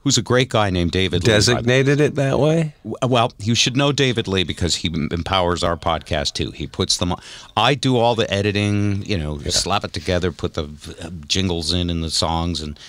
who's 0.09 0.17
a 0.17 0.23
great 0.23 0.49
guy 0.49 0.71
named 0.71 0.91
David 0.91 1.23
Lee, 1.23 1.35
Designated 1.35 2.01
it 2.01 2.15
that 2.15 2.39
way? 2.39 2.73
well, 2.83 3.31
you 3.39 3.55
should 3.55 3.77
know 3.77 3.93
David 3.93 4.27
Lee 4.27 4.43
because 4.43 4.77
he 4.77 4.89
empowers 4.89 5.63
our 5.63 5.77
podcast 5.77 6.33
too. 6.33 6.51
He 6.51 6.67
puts 6.67 6.97
them. 6.97 7.13
on. 7.13 7.21
I 7.59 7.75
do 7.75 7.99
all 7.99 8.15
the 8.15 8.33
editing, 8.33 9.03
you 9.03 9.19
know, 9.19 9.37
slap 9.41 9.85
it 9.85 9.93
together, 9.93 10.33
put 10.33 10.55
the 10.55 10.65
uh, 11.03 11.11
jingles 11.27 11.75
in 11.75 11.91
and 11.91 12.03
the 12.03 12.09
songs, 12.09 12.63
and 12.63 12.81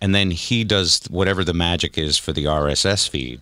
and 0.00 0.16
then 0.16 0.32
he 0.32 0.64
does 0.64 1.04
whatever 1.08 1.44
the 1.44 1.54
magic 1.54 1.96
is 1.96 2.18
for 2.18 2.32
the 2.32 2.46
RSS 2.46 3.08
feed. 3.08 3.40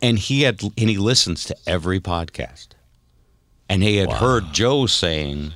And 0.00 0.16
he 0.16 0.42
had 0.42 0.62
and 0.62 0.88
he 0.88 0.96
listens 0.96 1.44
to 1.46 1.56
every 1.66 1.98
podcast, 1.98 2.68
and 3.68 3.82
he 3.82 3.96
had 3.96 4.12
heard 4.12 4.52
Joe 4.52 4.86
saying. 4.86 5.54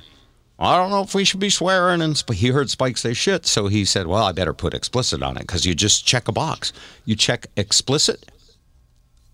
I 0.57 0.77
don't 0.77 0.89
know 0.89 1.01
if 1.01 1.13
we 1.13 1.25
should 1.25 1.39
be 1.41 1.49
swearing, 1.49 2.01
and 2.01 2.15
Sp- 2.15 2.31
he 2.33 2.47
heard 2.47 2.69
Spike 2.69 2.97
say 2.97 3.13
shit, 3.13 3.45
so 3.45 3.67
he 3.67 3.83
said, 3.83 4.07
"Well, 4.07 4.23
I 4.23 4.31
better 4.31 4.53
put 4.53 4.73
explicit 4.73 5.21
on 5.21 5.35
it 5.37 5.41
because 5.41 5.65
you 5.65 5.75
just 5.75 6.05
check 6.05 6.27
a 6.27 6.31
box. 6.31 6.71
You 7.03 7.15
check 7.15 7.47
explicit, 7.57 8.31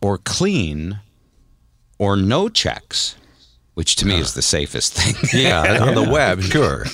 or 0.01 0.17
clean 0.17 0.99
or 1.99 2.17
no 2.17 2.49
checks, 2.49 3.15
which 3.75 3.95
to 3.97 4.07
me 4.07 4.15
is 4.15 4.33
the 4.33 4.41
safest 4.41 4.93
thing. 4.93 5.15
Yeah, 5.43 5.83
on 5.83 5.93
the 5.93 6.09
web, 6.11 6.41
sure. 6.41 6.85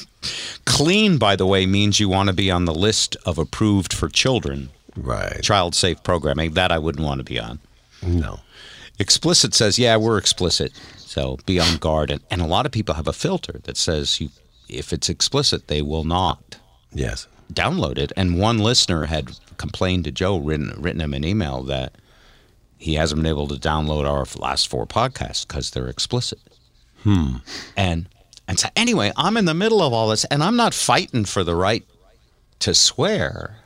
clean, 0.66 1.18
by 1.18 1.38
the 1.38 1.46
way, 1.46 1.66
means 1.66 2.00
you 2.02 2.10
want 2.10 2.28
to 2.28 2.34
be 2.34 2.52
on 2.52 2.66
the 2.66 2.76
list 2.76 3.16
of 3.26 3.38
approved 3.38 3.94
for 3.94 4.10
children, 4.10 4.70
Right. 4.98 5.42
child 5.42 5.74
safe 5.76 6.04
programming. 6.04 6.52
That 6.56 6.72
I 6.74 6.80
wouldn't 6.80 7.06
want 7.06 7.20
to 7.20 7.24
be 7.24 7.40
on. 7.40 7.60
No. 8.02 8.42
Explicit 9.00 9.54
says, 9.54 9.80
yeah, 9.80 9.96
we're 9.96 10.18
explicit. 10.18 10.74
So 11.18 11.40
be 11.48 11.60
on 11.60 11.78
guard. 11.78 12.12
And, 12.12 12.22
and 12.30 12.42
a 12.42 12.46
lot 12.46 12.68
of 12.68 12.72
people 12.72 12.94
have 12.94 13.08
a 13.08 13.14
filter 13.14 13.60
that 13.64 13.76
says 13.76 14.22
you, 14.22 14.30
if 14.70 14.94
it's 14.94 15.10
explicit, 15.10 15.68
they 15.68 15.82
will 15.82 16.04
not 16.04 16.58
Yes. 16.94 17.26
download 17.52 17.98
it. 17.98 18.12
And 18.16 18.38
one 18.40 18.60
listener 18.60 19.06
had 19.06 19.32
complained 19.58 20.04
to 20.04 20.12
Joe, 20.12 20.38
written, 20.38 20.76
written 20.78 21.02
him 21.02 21.16
an 21.16 21.26
email 21.26 21.64
that 21.64 21.96
he 22.78 22.94
hasn't 22.94 23.24
been 23.24 23.30
able 23.32 23.48
to 23.48 23.56
download 23.56 24.08
our 24.08 24.28
last 24.40 24.68
four 24.68 24.86
podcasts 24.86 25.48
because 25.48 25.72
they're 25.72 25.88
explicit. 25.88 26.40
Hmm. 27.02 27.38
And 27.76 28.08
and 28.48 28.60
so 28.60 28.70
anyway, 28.76 29.12
I'm 29.18 29.38
in 29.38 29.46
the 29.46 29.54
middle 29.56 29.82
of 29.82 29.92
all 29.94 30.10
this, 30.10 30.24
and 30.26 30.42
I'm 30.44 30.56
not 30.56 30.74
fighting 30.76 31.26
for 31.26 31.44
the 31.44 31.56
right 31.56 31.84
to 32.60 32.74
swear. 32.76 33.58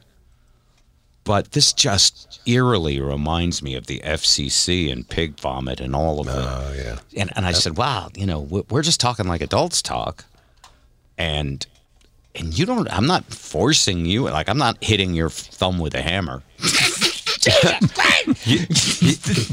But 1.24 1.52
this 1.52 1.72
just 1.72 2.42
eerily 2.48 3.00
reminds 3.00 3.62
me 3.62 3.76
of 3.76 3.86
the 3.88 4.00
FCC 4.00 4.92
and 4.92 5.08
pig 5.08 5.40
vomit 5.40 5.80
and 5.80 5.96
all 5.96 6.20
of 6.20 6.26
that. 6.26 6.34
Oh, 6.36 6.74
yeah. 6.76 7.22
And, 7.22 7.32
and 7.36 7.46
I 7.46 7.52
said, 7.52 7.78
wow, 7.78 8.10
you 8.16 8.26
know, 8.26 8.40
we- 8.42 8.64
we're 8.70 8.82
just 8.82 9.00
talking 9.00 9.28
like 9.28 9.42
adults 9.42 9.82
talk. 9.84 10.26
And 11.18 11.66
and 12.34 12.58
you 12.58 12.66
don't 12.66 12.92
I'm 12.92 13.06
not 13.06 13.26
forcing 13.26 14.06
you 14.06 14.24
like 14.24 14.50
I'm 14.50 14.58
not 14.58 14.82
hitting 14.84 15.14
your 15.14 15.30
thumb 15.30 15.78
with 15.80 15.94
a 15.94 16.02
hammer. 16.02 16.42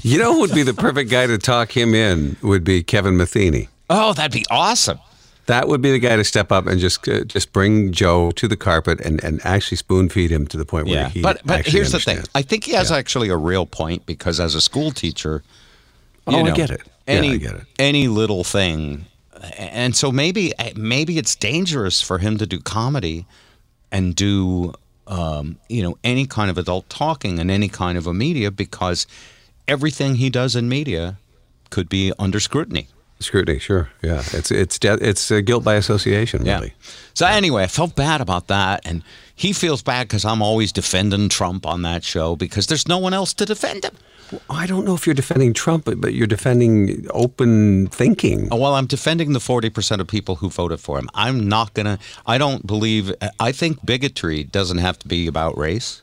You 0.02 0.18
know 0.18 0.32
who 0.34 0.40
would 0.40 0.54
be 0.54 0.62
the 0.62 0.74
perfect 0.74 1.10
guy 1.10 1.26
to 1.26 1.38
talk 1.38 1.74
him 1.76 1.94
in 1.94 2.36
would 2.42 2.64
be 2.64 2.82
Kevin 2.82 3.16
Matheny. 3.16 3.68
Oh, 3.90 4.12
that'd 4.12 4.32
be 4.32 4.44
awesome. 4.50 4.98
That 5.48 5.66
would 5.66 5.80
be 5.82 5.90
the 5.92 5.98
guy 5.98 6.14
to 6.16 6.24
step 6.24 6.52
up 6.52 6.66
and 6.66 6.78
just 6.78 7.08
uh, 7.08 7.24
just 7.24 7.52
bring 7.52 7.90
Joe 7.92 8.30
to 8.32 8.46
the 8.46 8.56
carpet 8.56 9.00
and, 9.00 9.22
and 9.24 9.40
actually 9.44 9.78
spoon 9.78 10.08
feed 10.08 10.30
him 10.30 10.46
to 10.48 10.56
the 10.58 10.64
point 10.66 10.86
where 10.86 10.94
Yeah. 10.94 11.08
he 11.08 11.22
But 11.22 11.40
but 11.44 11.58
actually 11.60 11.72
here's 11.72 11.92
the 11.92 12.00
thing. 12.00 12.20
I 12.34 12.42
think 12.42 12.64
he 12.64 12.72
has 12.72 12.92
actually 12.92 13.30
a 13.30 13.36
real 13.36 13.64
point 13.66 14.04
because 14.06 14.38
as 14.40 14.54
a 14.54 14.60
school 14.60 14.90
teacher 14.90 15.42
Oh, 16.26 16.44
you 16.44 16.52
I 16.52 16.54
get 16.54 16.70
it. 16.70 16.82
Yeah, 17.06 17.14
Any 17.14 17.30
I 17.32 17.36
get 17.38 17.54
it. 17.54 17.62
any 17.78 18.08
little 18.08 18.44
thing 18.44 19.06
and 19.56 19.96
so 19.96 20.12
maybe 20.12 20.52
maybe 20.76 21.16
it's 21.16 21.34
dangerous 21.36 22.02
for 22.02 22.18
him 22.18 22.36
to 22.38 22.46
do 22.46 22.58
comedy 22.60 23.24
and 23.90 24.14
do 24.14 24.74
um, 25.06 25.56
you 25.70 25.82
know 25.82 25.96
any 26.04 26.26
kind 26.26 26.50
of 26.50 26.58
adult 26.58 26.88
talking 26.90 27.38
in 27.38 27.48
any 27.50 27.68
kind 27.68 27.96
of 27.96 28.06
a 28.06 28.12
media 28.12 28.50
because 28.50 29.06
everything 29.66 30.16
he 30.16 30.28
does 30.28 30.54
in 30.56 30.68
media 30.68 31.16
could 31.70 31.88
be 31.88 32.12
under 32.18 32.40
scrutiny. 32.40 32.88
Scrutiny, 33.20 33.58
sure. 33.58 33.90
Yeah. 34.02 34.22
It's 34.32 34.50
it's 34.50 34.78
de- 34.78 34.98
it's 35.08 35.30
uh, 35.30 35.40
guilt 35.40 35.64
by 35.64 35.74
association, 35.74 36.44
really. 36.44 36.74
So 37.14 37.26
anyway, 37.26 37.64
I 37.64 37.66
felt 37.66 37.96
bad 37.96 38.20
about 38.20 38.46
that, 38.46 38.80
and 38.84 39.02
he 39.34 39.52
feels 39.52 39.82
bad 39.82 40.06
because 40.06 40.24
I'm 40.24 40.40
always 40.40 40.70
defending 40.72 41.28
Trump 41.28 41.66
on 41.66 41.82
that 41.82 42.04
show 42.04 42.36
because 42.36 42.68
there's 42.68 42.86
no 42.86 42.98
one 42.98 43.14
else 43.14 43.34
to 43.34 43.44
defend 43.44 43.84
him. 43.84 43.94
I 44.50 44.66
don't 44.66 44.84
know 44.84 44.94
if 44.94 45.06
you're 45.06 45.14
defending 45.14 45.54
Trump, 45.54 45.84
but, 45.86 46.00
but 46.00 46.12
you're 46.12 46.26
defending 46.26 47.06
open 47.10 47.86
thinking. 47.88 48.48
Oh, 48.50 48.56
Well, 48.56 48.74
I'm 48.74 48.86
defending 48.86 49.32
the 49.32 49.38
40% 49.38 50.00
of 50.00 50.06
people 50.06 50.36
who 50.36 50.50
voted 50.50 50.80
for 50.80 50.98
him. 50.98 51.08
I'm 51.14 51.48
not 51.48 51.72
going 51.72 51.86
to, 51.86 51.98
I 52.26 52.36
don't 52.36 52.66
believe, 52.66 53.10
I 53.40 53.52
think 53.52 53.84
bigotry 53.86 54.44
doesn't 54.44 54.78
have 54.78 54.98
to 54.98 55.08
be 55.08 55.26
about 55.26 55.56
race. 55.56 56.02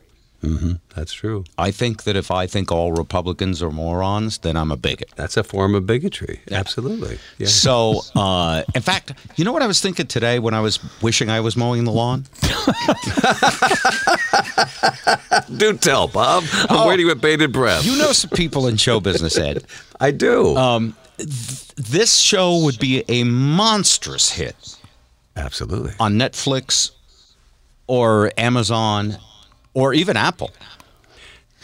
That's 0.96 1.14
true. 1.14 1.44
I 1.58 1.72
think 1.72 2.04
that 2.04 2.16
if 2.16 2.32
I 2.32 2.48
think 2.48 2.72
all 2.72 2.94
Republicans 2.94 3.62
are 3.62 3.72
morons, 3.72 4.40
then 4.40 4.56
I'm 4.56 4.72
a 4.72 4.78
bigot. 4.78 5.10
That's 5.16 5.38
a 5.38 5.44
form 5.44 5.75
of 5.75 5.86
bigotry. 5.86 6.40
Absolutely. 6.52 7.20
Yeah. 7.38 7.48
So, 7.48 8.02
uh, 8.16 8.64
in 8.74 8.82
fact, 8.82 9.14
you 9.36 9.46
know 9.46 9.52
what 9.52 9.62
I 9.62 9.68
was 9.68 9.82
thinking 9.82 10.08
today 10.08 10.40
when 10.40 10.54
I 10.54 10.62
was 10.62 10.80
wishing 11.02 11.30
I 11.30 11.42
was 11.42 11.58
mowing 11.58 11.84
the 11.84 11.92
lawn? 11.92 12.25
Do 15.58 15.78
tell, 15.78 16.08
Bob. 16.08 16.44
I'm 16.70 16.88
waiting 16.88 17.08
with 17.08 17.22
bated 17.22 17.52
breath. 17.52 17.84
Oh. 17.86 17.92
You 17.92 17.98
know 17.98 18.12
some 18.12 18.30
people 18.32 18.68
in 18.68 18.78
show 18.78 19.00
business, 19.00 19.38
Ed. 19.38 19.64
I 20.00 20.12
do. 20.12 20.56
Um, 20.58 20.96
th- 21.18 21.68
this 21.75 22.16
show 22.16 22.64
would 22.64 22.80
be 22.80 23.04
a 23.08 23.24
monstrous 23.24 24.32
hit 24.32 24.78
Absolutely. 25.36 25.94
on 26.00 26.14
Netflix 26.14 26.92
or 27.88 28.32
Amazon 28.38 29.18
or 29.75 29.94
even 29.94 30.17
Apple. 30.17 30.51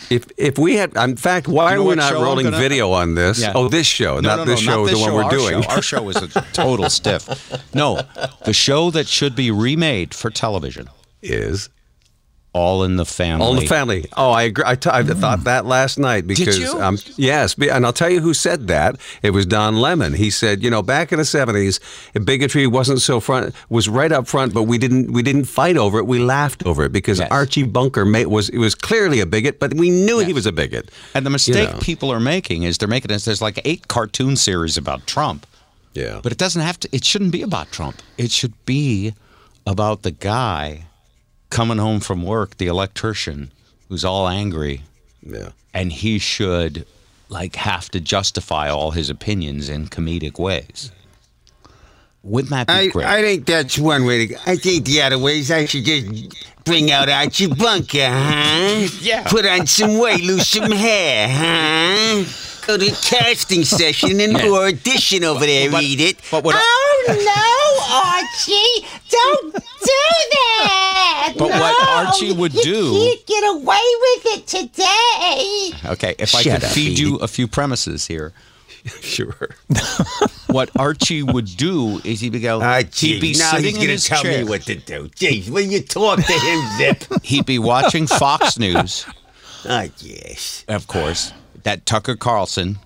If 0.09 0.25
if 0.37 0.57
we 0.57 0.75
had, 0.75 0.95
in 0.97 1.15
fact, 1.15 1.47
why 1.47 1.71
You 1.71 1.77
know 1.77 1.85
are 1.85 1.89
we 1.89 1.95
not 1.95 2.13
rolling 2.13 2.45
gonna- 2.45 2.57
video 2.57 2.91
on 2.91 3.15
this? 3.15 3.39
Yeah. 3.39 3.53
Oh, 3.55 3.67
this 3.69 3.87
show, 3.87 4.15
No, 4.19 4.29
not 4.29 4.35
no, 4.39 4.45
this 4.45 4.61
no, 4.65 4.71
show, 4.71 4.77
not 4.79 4.85
the 4.85 4.91
this 4.91 5.01
one 5.01 5.13
we're 5.13 5.29
doing. 5.29 5.61
Show. 5.63 5.69
Our 5.69 5.81
show 5.81 6.09
is 6.09 6.17
a 6.17 6.27
total 6.53 6.89
stiff. 6.89 7.73
No, 7.73 8.01
the 8.45 8.51
show 8.53 8.91
that 8.91 9.07
should 9.07 9.35
be 9.35 9.51
remade 9.51 10.13
for 10.13 10.29
television. 10.29 10.89
is 11.23 11.69
All 12.53 12.83
in 12.83 12.97
the 12.97 13.05
Family. 13.05 13.45
All 13.45 13.53
in 13.53 13.61
the 13.61 13.65
Family. 13.67 14.05
Oh, 14.17 14.31
I 14.31 14.43
agree. 14.43 14.65
I, 14.67 14.75
t- 14.75 14.89
I 14.91 15.03
thought 15.03 15.45
that 15.45 15.65
last 15.65 15.97
night 15.97 16.27
because 16.27 16.59
you? 16.59 16.81
um, 16.81 16.97
yes, 17.15 17.55
and 17.57 17.85
I'll 17.85 17.93
tell 17.93 18.09
you 18.09 18.19
who 18.19 18.33
said 18.33 18.67
that. 18.67 18.97
It 19.21 19.29
was 19.29 19.45
Don 19.45 19.77
Lemon. 19.77 20.13
He 20.13 20.29
said, 20.29 20.61
you 20.61 20.69
know, 20.69 20.81
back 20.81 21.13
in 21.13 21.17
the 21.19 21.23
seventies, 21.23 21.79
bigotry 22.25 22.67
wasn't 22.67 22.99
so 23.01 23.21
front 23.21 23.55
was 23.69 23.87
right 23.87 24.11
up 24.11 24.27
front, 24.27 24.53
but 24.53 24.63
we 24.63 24.77
didn't 24.77 25.13
we 25.13 25.23
didn't 25.23 25.45
fight 25.45 25.77
over 25.77 25.97
it. 25.99 26.07
We 26.07 26.19
laughed 26.19 26.65
over 26.65 26.83
it 26.83 26.91
because 26.91 27.19
Yes. 27.19 27.31
Archie 27.31 27.63
Bunker 27.63 28.03
made, 28.03 28.27
was 28.27 28.49
it 28.49 28.57
was 28.57 28.75
clearly 28.75 29.21
a 29.21 29.25
bigot, 29.25 29.57
but 29.59 29.73
we 29.75 29.89
knew 29.89 30.19
he 30.19 30.33
was 30.33 30.45
a 30.45 30.51
bigot. 30.51 30.91
And 31.15 31.25
the 31.25 31.29
mistake 31.29 31.71
know. 31.71 31.79
people 31.79 32.11
are 32.11 32.19
making 32.19 32.63
is 32.63 32.77
they're 32.79 32.87
making 32.89 33.09
this. 33.09 33.23
There's 33.23 33.41
like 33.41 33.61
eight 33.63 33.87
cartoon 33.87 34.35
series 34.35 34.75
about 34.75 35.07
Trump, 35.07 35.47
Yeah, 35.93 36.19
but 36.21 36.33
it 36.33 36.37
doesn't 36.37 36.61
have 36.61 36.77
to. 36.81 36.89
It 36.91 37.05
shouldn't 37.05 37.31
be 37.31 37.43
about 37.43 37.71
Trump. 37.71 38.01
It 38.17 38.31
should 38.31 38.53
be 38.65 39.13
about 39.65 40.01
the 40.01 40.11
guy 40.11 40.83
coming 41.51 41.77
home 41.77 41.99
from 41.99 42.23
work, 42.23 42.57
the 42.57 42.65
electrician, 42.67 43.51
who's 43.89 44.03
all 44.03 44.27
angry, 44.27 44.81
yeah. 45.21 45.49
and 45.73 45.91
he 45.93 46.17
should 46.17 46.87
like 47.29 47.55
have 47.57 47.89
to 47.89 47.99
justify 47.99 48.69
all 48.69 48.91
his 48.91 49.09
opinions 49.09 49.69
in 49.69 49.87
comedic 49.87 50.39
ways. 50.39 50.91
Wouldn't 52.23 52.51
that 52.51 52.67
be 52.67 52.73
I, 52.73 52.87
great? 52.87 53.05
I 53.07 53.21
think 53.21 53.45
that's 53.45 53.77
one 53.79 54.05
way 54.05 54.27
to 54.27 54.33
go. 54.33 54.39
I 54.45 54.55
think 54.55 54.85
the 54.85 55.01
other 55.01 55.17
way 55.17 55.39
is 55.39 55.49
I 55.49 55.65
should 55.65 55.85
just 55.85 56.35
bring 56.65 56.91
out 56.91 57.09
Archie 57.09 57.47
Bunker, 57.47 58.07
huh? 58.09 58.87
Yeah. 59.01 59.23
Put 59.27 59.45
on 59.45 59.65
some 59.65 59.97
weight, 59.97 60.23
lose 60.23 60.47
some 60.47 60.71
hair, 60.71 61.27
huh? 61.29 62.23
Go 62.67 62.77
to 62.77 62.85
a 62.85 62.95
casting 62.95 63.63
session 63.63 64.21
and 64.21 64.33
Yeah. 64.33 64.51
audition 64.51 65.23
over 65.23 65.45
there, 65.47 65.71
But- 65.71 65.79
read 65.81 65.99
it. 65.99 66.17
but 66.29 66.43
what 66.43 66.55
I- 66.55 66.61
Oh 66.63 67.05
no, 67.07 67.13
Archie! 68.21 68.85
Don't 69.09 69.53
do 69.53 69.59
that! 70.31 71.33
But 71.37 71.49
what 71.49 71.87
Archie 71.89 72.33
would 72.33 72.53
you 72.53 72.61
do- 72.63 72.91
can't 72.93 73.25
get 73.27 73.43
away 73.43 73.63
with 74.01 74.25
it 74.25 74.47
today. 74.47 75.91
okay, 75.91 76.15
if 76.19 76.35
I 76.35 76.43
could 76.43 76.63
up, 76.63 76.71
feed 76.71 76.93
Edie. 76.93 77.01
you 77.01 77.15
a 77.17 77.27
few 77.27 77.47
premises 77.47 78.07
here. 78.07 78.33
Sure. 79.01 79.49
What 80.47 80.69
Archie 80.77 81.23
would 81.23 81.45
do 81.55 82.01
is 82.03 82.19
he 82.19 82.29
would 82.29 82.41
go. 82.41 82.61
Archie, 82.61 83.13
he'd 83.13 83.21
be 83.21 83.33
now 83.37 83.51
sitting 83.51 83.75
he's 83.75 83.85
gonna 83.85 83.97
tell 83.99 84.21
chair. 84.23 84.43
me 84.43 84.49
what 84.49 84.63
to 84.63 84.75
do. 84.75 85.07
Jeez, 85.15 85.49
will 85.49 85.61
you 85.61 85.81
talk 85.81 86.17
to 86.17 86.33
him, 86.33 86.61
Zip? 86.77 87.03
He'd 87.23 87.45
be 87.45 87.57
watching 87.57 88.05
Fox 88.05 88.59
News, 88.59 89.05
ah, 89.65 89.77
I 89.79 89.91
guess. 90.03 90.65
of 90.67 90.87
course. 90.87 91.31
That 91.63 91.85
Tucker 91.85 92.17
Carlson 92.17 92.79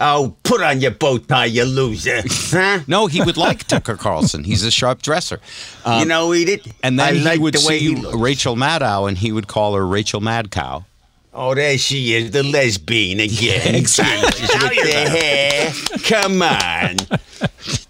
Oh, 0.00 0.34
put 0.42 0.62
on 0.62 0.80
your 0.80 0.92
bow 0.92 1.18
tie, 1.18 1.46
you 1.46 1.64
loser. 1.64 2.22
Huh? 2.50 2.80
No, 2.86 3.06
he 3.08 3.20
would 3.22 3.36
like 3.36 3.64
Tucker 3.64 3.96
Carlson. 3.96 4.44
He's 4.44 4.64
a 4.64 4.70
sharp 4.70 5.02
dresser. 5.02 5.38
Um, 5.84 6.00
you 6.00 6.06
know, 6.06 6.32
eat 6.32 6.48
it. 6.48 6.66
and 6.82 6.98
then 6.98 7.08
I 7.08 7.12
he 7.18 7.24
like 7.24 7.40
would 7.40 7.54
the 7.54 7.66
way 7.68 7.78
see 7.78 7.94
he. 7.94 8.06
Rachel 8.14 8.56
Maddow, 8.56 9.06
and 9.06 9.18
he 9.18 9.32
would 9.32 9.48
call 9.48 9.74
her 9.74 9.86
Rachel 9.86 10.20
Mad 10.20 10.50
Cow. 10.50 10.84
Oh, 11.34 11.54
there 11.54 11.76
she 11.78 12.14
is, 12.14 12.30
the 12.30 12.42
lesbian 12.42 13.20
again. 13.20 13.74
exactly. 13.74 14.30
Jesus, 14.40 14.62
with 14.62 14.92
the 14.92 15.10
hair. 15.10 15.72
Come 16.04 16.42
on. 16.42 16.96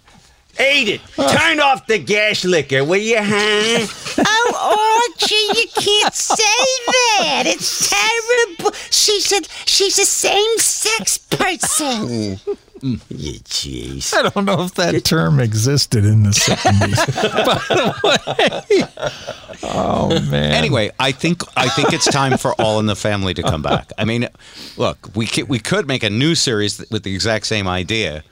Eat 0.59 0.89
it. 0.89 1.01
Turn 1.15 1.59
off 1.59 1.87
the 1.87 1.99
gas 1.99 2.43
liquor, 2.43 2.83
will 2.83 2.97
you, 2.97 3.17
huh? 3.19 3.87
Oh, 4.27 5.09
Archie, 5.17 5.35
you 5.35 5.67
can't 5.73 6.13
say 6.13 6.43
that. 6.87 7.43
It's 7.45 7.89
terrible. 7.89 8.71
She's 8.89 9.31
a 9.31 9.41
she's 9.65 9.97
a 9.99 10.05
same-sex 10.05 11.17
person. 11.19 12.37
Mm. 12.81 13.01
You 13.09 13.39
jeez. 13.41 14.13
I 14.13 14.29
don't 14.29 14.45
know 14.45 14.63
if 14.63 14.73
that 14.75 15.03
term 15.03 15.39
existed 15.39 16.05
in 16.05 16.23
the 16.23 16.29
70s. 16.29 17.45
By 17.45 17.75
the 17.75 18.73
way. 18.73 18.83
Oh, 19.63 20.09
man. 20.29 20.53
Anyway, 20.53 20.91
I 20.99 21.11
think 21.11 21.43
I 21.57 21.67
think 21.69 21.91
it's 21.93 22.05
time 22.05 22.37
for 22.37 22.53
All 22.53 22.79
in 22.79 22.85
the 22.85 22.95
Family 22.95 23.33
to 23.33 23.43
come 23.43 23.61
back. 23.61 23.91
I 23.97 24.05
mean, 24.05 24.27
look, 24.77 25.09
we 25.15 25.27
could, 25.27 25.49
we 25.49 25.59
could 25.59 25.87
make 25.87 26.03
a 26.03 26.09
new 26.09 26.35
series 26.35 26.83
with 26.89 27.03
the 27.03 27.13
exact 27.13 27.47
same 27.47 27.67
idea, 27.67 28.23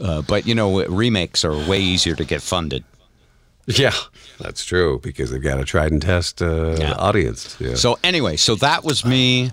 uh, 0.00 0.22
but 0.22 0.46
you 0.46 0.54
know, 0.54 0.84
remakes 0.86 1.44
are 1.44 1.52
way 1.68 1.80
easier 1.80 2.14
to 2.16 2.24
get 2.24 2.42
funded. 2.42 2.84
Yeah, 3.66 3.92
that's 4.40 4.64
true 4.64 4.98
because 5.02 5.30
they've 5.30 5.42
got 5.42 5.60
a 5.60 5.64
tried 5.64 5.92
and 5.92 6.02
test 6.02 6.42
uh, 6.42 6.76
Yeah. 6.78 6.92
audience. 6.94 7.56
Yeah. 7.60 7.74
So 7.74 7.98
anyway, 8.02 8.36
so 8.36 8.54
that 8.56 8.82
was 8.84 9.04
me 9.04 9.50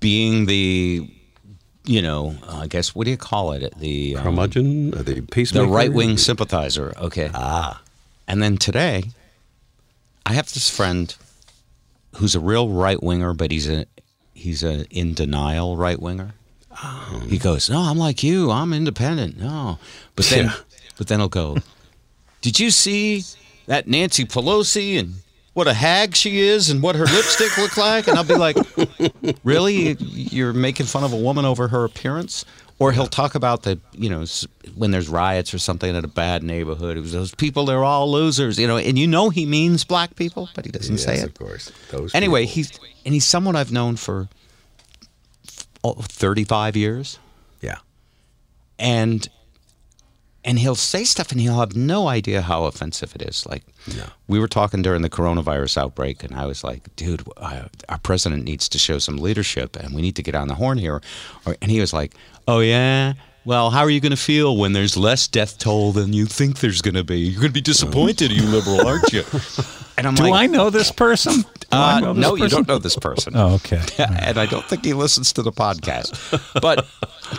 being 0.00 0.46
the, 0.46 1.06
you 1.84 2.00
know, 2.02 2.36
I 2.48 2.66
guess 2.66 2.94
what 2.94 3.04
do 3.04 3.10
you 3.10 3.16
call 3.18 3.52
it? 3.52 3.74
The 3.78 4.16
um, 4.16 4.22
curmudgeon, 4.22 4.94
uh, 4.94 5.02
the 5.02 5.20
peacemaker, 5.20 5.66
the 5.66 5.72
right 5.72 5.92
wing 5.92 6.16
sympathizer. 6.16 6.94
Okay. 6.96 7.30
Ah. 7.34 7.82
And 8.28 8.42
then 8.42 8.56
today, 8.56 9.04
I 10.24 10.32
have 10.32 10.52
this 10.52 10.70
friend 10.70 11.14
who's 12.16 12.34
a 12.34 12.40
real 12.40 12.68
right 12.70 13.02
winger, 13.02 13.34
but 13.34 13.50
he's 13.50 13.68
a 13.68 13.86
he's 14.34 14.62
a 14.62 14.84
in 14.90 15.12
denial 15.14 15.76
right 15.76 16.00
winger. 16.00 16.32
He 17.28 17.38
goes, 17.38 17.70
"No, 17.70 17.80
I'm 17.80 17.98
like 17.98 18.22
you. 18.22 18.50
I'm 18.50 18.72
independent. 18.72 19.38
No." 19.38 19.78
But 20.14 20.26
then 20.26 20.46
Yeah. 20.46 20.54
but 20.98 21.06
then 21.08 21.20
he'll 21.20 21.28
go, 21.28 21.56
"Did 22.42 22.60
you 22.60 22.70
see 22.70 23.24
that 23.66 23.88
Nancy 23.88 24.24
Pelosi 24.24 24.98
and 24.98 25.14
what 25.54 25.66
a 25.66 25.72
hag 25.74 26.14
she 26.14 26.38
is 26.40 26.68
and 26.70 26.82
what 26.82 26.94
her 26.96 27.06
lipstick 27.06 27.56
looked 27.58 27.78
like?" 27.78 28.08
And 28.08 28.18
I'll 28.18 28.24
be 28.24 28.34
like, 28.36 28.56
"Really? 29.44 29.96
You're 30.00 30.52
making 30.52 30.86
fun 30.86 31.04
of 31.04 31.12
a 31.12 31.16
woman 31.16 31.44
over 31.44 31.68
her 31.68 31.84
appearance?" 31.84 32.44
Or 32.78 32.92
he'll 32.92 33.06
talk 33.06 33.34
about 33.34 33.62
the, 33.62 33.80
you 33.96 34.10
know, 34.10 34.26
when 34.74 34.90
there's 34.90 35.08
riots 35.08 35.54
or 35.54 35.58
something 35.58 35.94
in 35.96 36.04
a 36.04 36.08
bad 36.08 36.42
neighborhood. 36.42 36.98
It 36.98 37.00
was 37.00 37.12
those 37.12 37.34
people, 37.34 37.64
they're 37.64 37.82
all 37.84 38.12
losers, 38.12 38.58
you 38.58 38.66
know. 38.66 38.76
And 38.76 38.98
you 38.98 39.06
know 39.06 39.30
he 39.30 39.46
means 39.46 39.82
black 39.82 40.14
people, 40.14 40.50
but 40.54 40.66
he 40.66 40.70
doesn't 40.72 40.98
say 40.98 41.14
Yes, 41.14 41.22
it. 41.22 41.26
of 41.28 41.34
course. 41.38 41.72
Those 41.90 42.14
Anyway, 42.14 42.42
people. 42.42 42.54
he's 42.54 42.70
and 43.06 43.14
he's 43.14 43.24
someone 43.24 43.56
I've 43.56 43.72
known 43.72 43.96
for 43.96 44.28
35 45.94 46.76
years, 46.76 47.18
yeah. 47.60 47.78
and 48.78 49.28
and 50.44 50.60
he'll 50.60 50.76
say 50.76 51.02
stuff 51.02 51.32
and 51.32 51.40
he'll 51.40 51.58
have 51.58 51.74
no 51.74 52.06
idea 52.06 52.40
how 52.40 52.64
offensive 52.64 53.14
it 53.16 53.22
is. 53.22 53.44
Like 53.46 53.64
we 54.28 54.38
were 54.38 54.46
talking 54.48 54.80
during 54.80 55.02
the 55.02 55.10
coronavirus 55.10 55.76
outbreak, 55.76 56.22
and 56.22 56.34
I 56.34 56.46
was 56.46 56.62
like, 56.62 56.94
"Dude, 56.96 57.22
uh, 57.36 57.64
our 57.88 57.98
president 57.98 58.44
needs 58.44 58.68
to 58.68 58.78
show 58.78 58.98
some 58.98 59.16
leadership, 59.16 59.76
and 59.76 59.94
we 59.94 60.02
need 60.02 60.14
to 60.16 60.22
get 60.22 60.34
on 60.34 60.48
the 60.48 60.54
horn 60.54 60.78
here." 60.78 61.02
Or, 61.44 61.56
and 61.60 61.70
he 61.70 61.80
was 61.80 61.92
like, 61.92 62.14
"Oh 62.46 62.60
yeah." 62.60 63.14
Well, 63.44 63.70
how 63.70 63.82
are 63.82 63.90
you 63.90 64.00
going 64.00 64.10
to 64.10 64.16
feel 64.16 64.56
when 64.56 64.72
there's 64.72 64.96
less 64.96 65.28
death 65.28 65.56
toll 65.58 65.92
than 65.92 66.12
you 66.12 66.26
think 66.26 66.58
there's 66.58 66.82
going 66.82 66.96
to 66.96 67.04
be? 67.04 67.20
You're 67.20 67.40
going 67.40 67.50
to 67.50 67.54
be 67.54 67.60
disappointed, 67.60 68.32
you 68.32 68.42
liberal, 68.42 68.84
aren't 68.84 69.12
you? 69.12 69.22
And 69.98 70.06
I'm 70.06 70.14
Do 70.14 70.24
like, 70.24 70.34
I 70.34 70.46
know 70.46 70.68
this 70.68 70.92
person? 70.92 71.44
Do 71.76 71.82
I 71.82 71.96
uh, 71.96 72.00
know 72.00 72.12
this 72.14 72.22
no, 72.22 72.34
you 72.34 72.48
don't 72.48 72.68
know 72.68 72.78
this 72.78 72.96
person. 72.96 73.32
Oh, 73.36 73.54
okay. 73.54 73.80
and 73.98 74.38
I 74.38 74.46
don't 74.46 74.64
think 74.64 74.84
he 74.84 74.94
listens 74.94 75.32
to 75.34 75.42
the 75.42 75.52
podcast. 75.52 76.14
But 76.60 76.86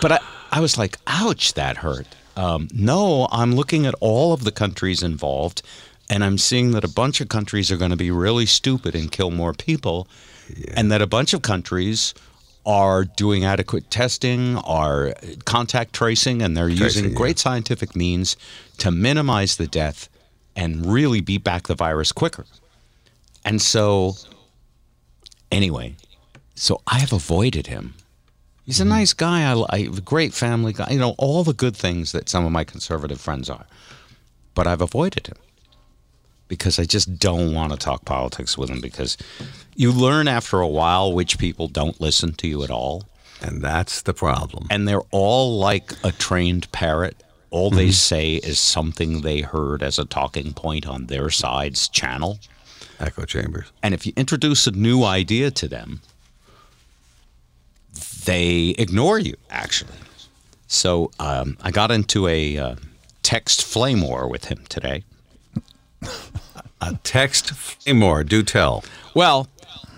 but 0.00 0.12
I, 0.12 0.18
I 0.52 0.60
was 0.60 0.78
like, 0.78 0.98
ouch, 1.06 1.54
that 1.54 1.78
hurt. 1.78 2.06
Um, 2.36 2.68
no, 2.72 3.28
I'm 3.32 3.54
looking 3.54 3.84
at 3.86 3.94
all 4.00 4.32
of 4.32 4.44
the 4.44 4.52
countries 4.52 5.02
involved, 5.02 5.62
and 6.08 6.22
I'm 6.22 6.38
seeing 6.38 6.70
that 6.72 6.84
a 6.84 6.88
bunch 6.88 7.20
of 7.20 7.28
countries 7.28 7.70
are 7.72 7.76
going 7.76 7.90
to 7.90 7.96
be 7.96 8.10
really 8.10 8.46
stupid 8.46 8.94
and 8.94 9.10
kill 9.10 9.30
more 9.30 9.52
people, 9.52 10.06
and 10.74 10.90
that 10.92 11.02
a 11.02 11.06
bunch 11.06 11.34
of 11.34 11.42
countries 11.42 12.14
are 12.64 13.04
doing 13.04 13.44
adequate 13.44 13.90
testing, 13.90 14.56
are 14.58 15.14
contact 15.46 15.94
tracing, 15.94 16.42
and 16.42 16.56
they're 16.56 16.68
using 16.68 16.84
Tracing, 16.84 17.10
yeah. 17.10 17.16
great 17.16 17.38
scientific 17.38 17.96
means 17.96 18.36
to 18.76 18.90
minimize 18.90 19.56
the 19.56 19.66
death 19.66 20.08
and 20.54 20.84
really 20.86 21.20
beat 21.20 21.42
back 21.42 21.66
the 21.66 21.74
virus 21.74 22.12
quicker. 22.12 22.44
And 23.44 23.62
so, 23.62 24.16
anyway, 25.50 25.96
so 26.54 26.80
I 26.86 26.98
have 26.98 27.12
avoided 27.12 27.66
him. 27.68 27.94
He's 28.64 28.80
a 28.80 28.82
mm-hmm. 28.82 28.90
nice 28.90 29.12
guy. 29.14 29.50
I, 29.50 29.64
I 29.70 29.78
a 29.78 30.00
great 30.00 30.34
family 30.34 30.72
guy. 30.72 30.90
You 30.90 30.98
know 30.98 31.14
all 31.18 31.44
the 31.44 31.54
good 31.54 31.76
things 31.76 32.12
that 32.12 32.28
some 32.28 32.44
of 32.44 32.52
my 32.52 32.64
conservative 32.64 33.20
friends 33.20 33.48
are, 33.48 33.66
but 34.54 34.66
I've 34.66 34.82
avoided 34.82 35.26
him 35.28 35.36
because 36.48 36.78
I 36.78 36.84
just 36.84 37.18
don't 37.18 37.54
want 37.54 37.72
to 37.72 37.78
talk 37.78 38.04
politics 38.04 38.58
with 38.58 38.70
him. 38.70 38.80
Because 38.80 39.16
you 39.76 39.92
learn 39.92 40.26
after 40.26 40.60
a 40.60 40.68
while 40.68 41.12
which 41.12 41.38
people 41.38 41.68
don't 41.68 42.00
listen 42.00 42.32
to 42.34 42.48
you 42.48 42.64
at 42.64 42.70
all, 42.70 43.04
And 43.40 43.62
that's 43.62 44.02
the 44.02 44.14
problem. 44.14 44.66
and 44.70 44.88
they're 44.88 45.08
all 45.10 45.58
like 45.58 45.92
a 46.02 46.10
trained 46.10 46.70
parrot. 46.72 47.22
All 47.50 47.70
they 47.70 47.86
mm-hmm. 47.86 47.92
say 47.92 48.34
is 48.34 48.58
something 48.58 49.22
they 49.22 49.40
heard 49.40 49.82
as 49.82 49.98
a 49.98 50.04
talking 50.04 50.52
point 50.52 50.86
on 50.86 51.06
their 51.06 51.30
side's 51.30 51.88
channel. 51.88 52.38
Echo 53.00 53.24
chambers. 53.24 53.72
And 53.82 53.94
if 53.94 54.06
you 54.06 54.12
introduce 54.16 54.66
a 54.66 54.70
new 54.72 55.04
idea 55.04 55.50
to 55.52 55.68
them, 55.68 56.00
they 58.24 58.74
ignore 58.78 59.18
you, 59.18 59.34
actually. 59.50 59.94
So 60.66 61.10
um, 61.18 61.56
I 61.62 61.70
got 61.70 61.90
into 61.90 62.26
a 62.26 62.58
uh, 62.58 62.74
text 63.22 63.64
flame 63.64 64.02
war 64.02 64.28
with 64.28 64.46
him 64.46 64.64
today. 64.68 65.04
A 66.80 66.96
text 67.02 67.50
flame 67.50 68.00
war. 68.00 68.22
Do 68.22 68.44
tell. 68.44 68.84
Well, 69.12 69.48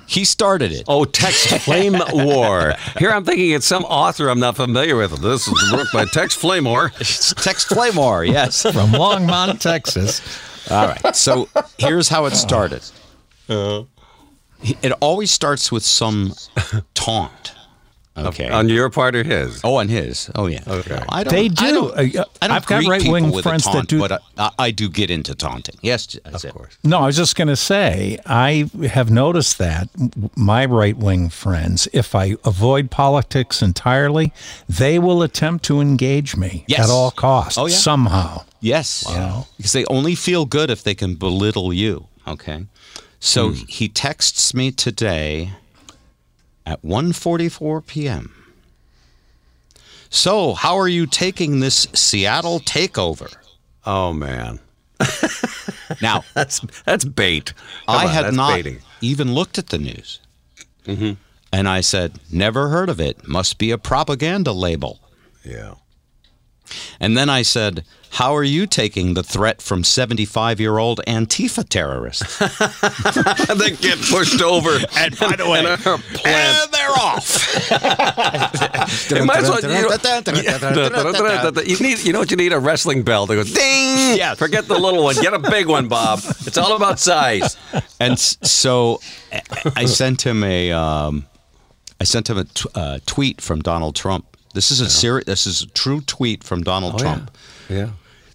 he 0.07 0.25
started 0.25 0.73
it. 0.73 0.85
Oh, 0.89 1.05
text 1.05 1.49
flame 1.59 2.01
war. 2.13 2.75
Here 2.99 3.11
I'm 3.11 3.25
thinking 3.25 3.51
it's 3.51 3.67
some 3.67 3.85
author 3.85 4.29
I'm 4.29 4.41
not 4.41 4.57
familiar 4.57 4.97
with. 4.97 5.11
This 5.21 5.47
is 5.47 5.71
the 5.71 5.77
book 5.77 5.89
by 5.93 6.07
Text 6.07 6.39
Flame 6.39 6.65
War. 6.65 6.91
It's 6.99 7.35
text 7.35 7.69
flame 7.69 7.97
war, 7.97 8.25
yes. 8.25 8.63
From 8.63 8.91
Longmont, 8.93 9.61
Texas. 9.61 10.21
All 10.71 10.87
right. 10.89 11.15
So 11.17 11.49
here's 11.79 12.09
how 12.09 12.25
it 12.27 12.33
started. 12.35 12.83
It 13.49 14.93
always 15.01 15.31
starts 15.31 15.73
with 15.73 15.85
some 15.85 16.35
taunt. 16.95 17.55
Okay. 18.17 18.51
On 18.51 18.69
your 18.69 18.91
part 18.91 19.15
or 19.17 19.23
his? 19.23 19.63
Oh, 19.65 19.77
on 19.77 19.89
his. 19.89 20.31
Oh, 20.35 20.47
yeah. 20.47 20.61
Okay. 20.67 20.97
No, 20.97 21.05
I 21.09 21.25
don't, 21.25 21.33
They 21.33 21.45
I 21.47 21.49
do. 21.49 21.55
don't, 21.73 21.93
Uh, 22.19 22.25
I 22.43 22.49
don't 22.49 22.57
I've 22.57 22.67
got 22.67 22.85
right-wing 22.85 23.25
people 23.25 23.37
with 23.37 23.47
a 23.47 23.49
friends 23.49 23.65
that 23.65 23.87
do- 23.87 24.01
But 24.01 24.21
I, 24.37 24.51
I 24.59 24.71
do 24.73 24.91
get 24.91 25.11
into 25.11 25.35
taunting. 25.35 25.77
Yes, 25.81 26.17
Of 26.27 26.45
it. 26.45 26.53
course. 26.53 26.77
No, 26.85 26.99
I 26.99 27.07
was 27.07 27.17
just 27.17 27.35
going 27.37 27.49
to 27.49 27.57
say, 27.57 28.19
I 28.27 28.69
have 28.93 29.11
noticed 29.11 29.57
that 29.59 29.89
my 30.37 30.67
right 30.67 30.97
wing 30.99 31.31
friends, 31.31 31.89
if 31.95 32.15
I 32.15 32.37
avoid 32.45 32.91
politics 32.91 33.63
entirely, 33.63 34.35
they 34.69 34.99
will 34.99 35.23
attempt 35.23 35.65
to 35.67 35.81
engage 35.81 36.37
me 36.37 36.65
Yes. 36.67 36.81
at 36.81 36.91
all 36.91 37.13
costs 37.13 37.57
Oh, 37.57 37.67
yeah. 37.67 37.77
somehow. 37.77 38.43
Yes. 38.61 39.05
Because 39.57 39.73
they 39.73 39.85
only 39.87 40.15
feel 40.15 40.45
good 40.45 40.71
if 40.71 40.83
they 40.83 40.95
can 40.95 41.15
belittle 41.15 41.73
you. 41.73 42.07
Okay. 42.27 42.67
So 43.19 43.51
hmm. 43.51 43.55
he 43.69 43.89
texts 43.89 44.55
me 44.55 44.71
today 44.71 45.53
at 46.67 46.83
1:44 46.83 47.87
p.m. 47.87 48.35
So, 50.13 50.55
how 50.55 50.77
are 50.77 50.89
you 50.89 51.07
taking 51.07 51.61
this 51.61 51.87
Seattle 51.95 52.59
takeover? 52.61 53.33
Oh 53.87 54.13
man, 54.13 54.59
Now, 56.01 56.25
that's 56.35 56.61
that's 56.85 57.05
bait. 57.05 57.55
Come 57.87 57.97
I 57.97 58.05
on, 58.05 58.11
had 58.11 58.35
not 58.35 58.55
baiting. 58.55 58.79
even 59.01 59.35
looked 59.35 59.59
at 59.59 59.69
the 59.69 59.79
news. 59.79 60.21
Mm-hmm. 60.85 61.13
And 61.53 61.69
I 61.69 61.81
said, 61.81 62.21
never 62.31 62.69
heard 62.69 62.89
of 62.89 63.01
it. 63.01 63.27
Must 63.27 63.59
be 63.59 63.73
a 63.73 63.79
propaganda 63.79 64.53
label. 64.53 65.01
Yeah. 65.45 65.75
And 67.01 67.17
then 67.17 67.29
I 67.29 67.43
said, 67.43 67.85
How 68.13 68.35
are 68.37 68.43
you 68.45 68.67
taking 68.67 69.15
the 69.15 69.23
threat 69.23 69.63
from 69.63 69.85
75 69.85 70.59
year 70.61 70.79
old 70.79 71.01
Antifa 71.07 71.67
terrorists? 71.69 72.39
they 73.55 73.71
get 73.71 73.99
pushed 74.01 74.43
over. 74.43 74.71
And 74.97 75.17
by 75.19 75.37
the 75.37 75.49
way, 75.49 75.61
and 75.61 75.69
and 76.27 76.73
they're 76.73 76.91
off. 76.91 77.47
It 79.13 79.25
might 79.25 79.39
as 79.41 79.49
well, 79.49 79.61
you, 79.61 79.69
know, 79.69 81.63
you 81.63 81.79
need, 81.81 82.05
you 82.05 82.13
know 82.13 82.19
what 82.19 82.31
you 82.31 82.37
need? 82.37 82.53
A 82.53 82.59
wrestling 82.59 83.03
bell 83.03 83.27
that 83.27 83.35
goes 83.35 83.53
ding. 83.53 84.17
Yes. 84.17 84.39
Forget 84.39 84.67
the 84.67 84.79
little 84.79 85.05
one. 85.05 85.15
Get 85.17 85.33
a 85.35 85.39
big 85.39 85.67
one, 85.69 85.89
Bob. 85.89 86.21
It's 86.47 86.59
all 86.59 86.75
about 86.77 86.99
size. 86.99 87.57
And 88.01 88.19
so 88.19 89.01
I- 89.33 89.43
I 89.77 89.85
sent 89.85 90.23
him 90.27 90.43
a, 90.45 90.73
um, 90.73 91.27
I 92.01 92.05
sent 92.05 92.29
him 92.31 92.39
a 92.39 92.45
t- 92.45 92.69
uh, 92.75 92.99
tweet 93.07 93.41
from 93.41 93.61
Donald 93.61 93.95
Trump 93.95 94.37
This 94.55 94.71
is 94.71 94.81
a 94.81 94.89
seri- 94.91 95.25
This 95.25 95.47
is 95.47 95.63
a 95.63 95.67
true 95.67 96.01
tweet 96.01 96.43
from 96.43 96.63
Donald 96.63 96.95
Oh, 96.97 96.99
Trump. 96.99 97.31
Yeah. 97.69 97.91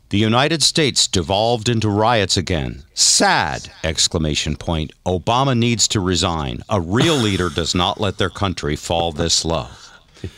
The 0.10 0.18
United 0.20 0.62
States 0.62 1.08
devolved 1.08 1.68
into 1.68 1.90
riots 1.90 2.38
again. 2.38 2.84
Sad! 2.94 3.70
Exclamation 3.84 4.56
point. 4.56 4.92
Obama 5.06 5.58
needs 5.58 5.88
to 5.90 6.00
resign. 6.00 6.62
A 6.70 6.80
real 6.80 7.16
leader 7.16 7.50
does 7.50 7.74
not 7.74 8.00
let 8.00 8.18
their 8.18 8.30
country 8.30 8.76
fall 8.76 9.12
this 9.12 9.44
low. 9.44 9.68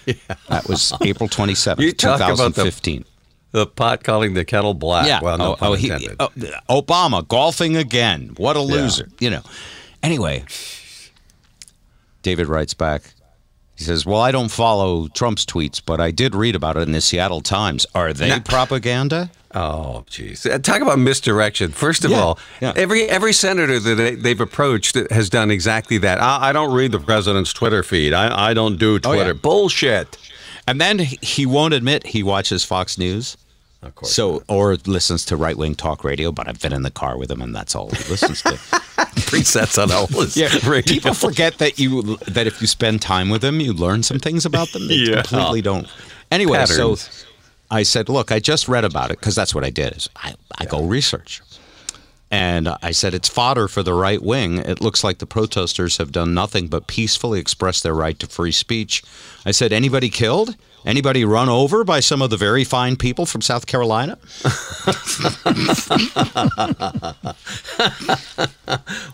Yeah. 0.06 0.14
That 0.50 0.68
was 0.68 0.94
April 1.02 1.30
27th, 1.30 1.80
You 1.80 1.92
talk 1.94 2.18
about 2.18 2.38
the- 2.38 2.64
2015. 2.64 3.06
The 3.52 3.66
pot 3.68 4.04
calling 4.04 4.34
the 4.34 4.44
kettle 4.46 4.74
black. 4.74 5.08
Yeah. 5.08 5.20
Well, 5.22 5.38
no 5.38 5.54
oh, 5.54 5.58
oh, 5.62 5.74
he- 5.74 5.92
oh, 6.20 6.30
Obama 6.70 7.26
golfing 7.28 7.76
again. 7.78 8.34
What 8.38 8.56
a 8.56 8.62
loser. 8.62 9.08
Yeah. 9.20 9.26
You 9.26 9.30
know. 9.30 9.42
Anyway, 10.04 10.44
David 12.24 12.48
writes 12.48 12.74
back. 12.74 13.14
He 13.78 13.84
says, 13.84 14.06
"Well, 14.06 14.20
I 14.22 14.32
don't 14.32 14.50
follow 14.50 15.08
Trump's 15.10 15.46
tweets, 15.46 15.82
but 15.86 16.02
I 16.02 16.12
did 16.12 16.34
read 16.36 16.56
about 16.56 16.78
it 16.78 16.82
in 16.82 16.92
the 16.94 17.02
Seattle 17.02 17.42
Times. 17.42 17.86
Are 17.94 18.12
they 18.12 18.40
propaganda?" 18.40 19.30
Oh, 19.56 20.04
jeez. 20.10 20.46
Uh, 20.52 20.60
Talk 20.60 20.82
about 20.82 21.00
misdirection. 21.00 21.72
First 21.72 22.04
of 22.04 22.12
Yeah, 22.12 22.20
all, 22.20 22.40
yeah. 22.62 22.74
every 22.76 23.08
every 23.10 23.34
senator 23.34 23.80
that 23.80 23.96
they, 23.96 24.16
they've 24.16 24.42
approached 24.42 24.98
has 25.12 25.30
done 25.30 25.52
exactly 25.52 25.98
that. 26.00 26.20
I, 26.22 26.50
I 26.50 26.54
don't 26.54 26.74
read 26.74 26.92
the 26.92 27.00
president's 27.00 27.54
Twitter 27.54 27.82
feed. 27.84 28.14
I, 28.14 28.50
I 28.50 28.54
don't 28.54 28.78
do 28.78 29.00
Oh, 29.04 29.14
yeah. 29.14 29.16
Twitter. 29.24 29.34
Bullshit. 29.34 30.18
And 30.68 30.82
then 30.82 31.00
he- 31.00 31.18
he 31.22 31.46
won't 31.46 31.74
admit 31.74 32.08
he 32.08 32.24
watches 32.24 32.64
Fox 32.66 32.98
News. 32.98 33.38
Of 33.84 33.94
course. 33.96 34.12
So 34.14 34.44
or 34.48 34.76
listens 34.88 35.24
to 35.26 35.36
right 35.38 35.56
wing 35.58 35.76
talk 35.76 36.04
radio, 36.04 36.32
but 36.32 36.48
I've 36.48 36.60
been 36.60 36.74
in 36.74 36.82
the 36.82 36.92
car 36.92 37.18
with 37.18 37.30
him, 37.30 37.42
and 37.42 37.56
that's 37.56 37.76
all 37.76 37.90
he 37.90 38.04
listens 38.10 38.42
to. 38.42 38.50
presets 39.28 39.82
on 39.82 39.92
all 39.92 40.08
his 40.08 40.36
radio. 40.66 40.82
people 40.94 41.14
forget 41.14 41.58
that 41.60 41.78
you 41.80 42.18
that 42.28 42.48
if 42.48 42.60
you 42.62 42.68
spend 42.68 43.02
time 43.02 43.30
with 43.30 43.42
them, 43.42 43.60
you 43.60 43.74
learn 43.74 44.02
some 44.04 44.20
things 44.20 44.46
about 44.46 44.70
them. 44.70 44.88
They 44.88 44.96
Yeah. 44.96 45.22
completely 45.22 45.62
don't. 45.62 45.88
Anyway, 46.32 46.58
Patterns. 46.58 47.02
so 47.02 47.26
I 47.70 47.84
said, 47.84 48.10
"Look, 48.10 48.32
I 48.32 48.40
just 48.40 48.68
read 48.68 48.84
about 48.84 49.12
it 49.12 49.20
because 49.20 49.36
that's 49.36 49.54
what 49.54 49.64
I 49.64 49.70
did. 49.70 49.96
Is 49.96 50.10
I, 50.16 50.34
I 50.58 50.66
go 50.66 50.84
research." 50.84 51.42
And 52.30 52.68
I 52.82 52.92
said, 52.92 53.14
it's 53.14 53.30
fodder 53.30 53.70
for 53.70 53.84
the 53.84 53.94
right 53.94 54.22
wing. 54.22 54.58
It 54.58 54.82
looks 54.82 55.02
like 55.02 55.20
the 55.20 55.26
protesters 55.26 55.96
have 55.96 56.12
done 56.12 56.34
nothing 56.34 56.68
but 56.68 56.88
peacefully 56.88 57.40
express 57.40 57.80
their 57.82 57.94
right 57.94 58.20
to 58.20 58.28
free 58.28 58.52
speech. 58.52 59.02
I 59.46 59.52
said, 59.52 59.72
anybody 59.72 60.10
killed? 60.10 60.58
Anybody 60.86 61.26
run 61.26 61.50
over 61.50 61.84
by 61.84 62.00
some 62.00 62.22
of 62.22 62.30
the 62.30 62.38
very 62.38 62.64
fine 62.64 62.96
people 62.96 63.26
from 63.26 63.42
South 63.42 63.66
Carolina? 63.66 64.18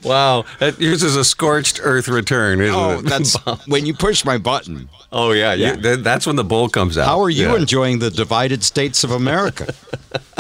Wow. 0.04 0.46
That, 0.60 0.80
yours 0.80 1.04
is 1.04 1.16
a 1.16 1.24
scorched 1.24 1.80
earth 1.84 2.08
return, 2.08 2.62
isn't 2.62 2.76
Oh, 2.76 3.00
it? 3.00 3.06
that's 3.06 3.36
when 3.68 3.86
you 3.86 3.94
push 3.94 4.26
my 4.26 4.38
button. 4.38 4.90
oh, 5.12 5.32
yeah. 5.32 5.54
Yeah. 5.54 5.76
th- 5.76 6.00
that's 6.00 6.26
when 6.28 6.36
the 6.36 6.44
bull 6.44 6.70
comes 6.70 6.98
out. 6.98 7.08
How 7.08 7.22
are 7.22 7.30
you 7.30 7.50
Yeah. 7.52 7.56
enjoying 7.58 8.00
the 8.00 8.10
divided 8.10 8.64
states 8.64 9.04
of 9.04 9.12
America? 9.12 9.74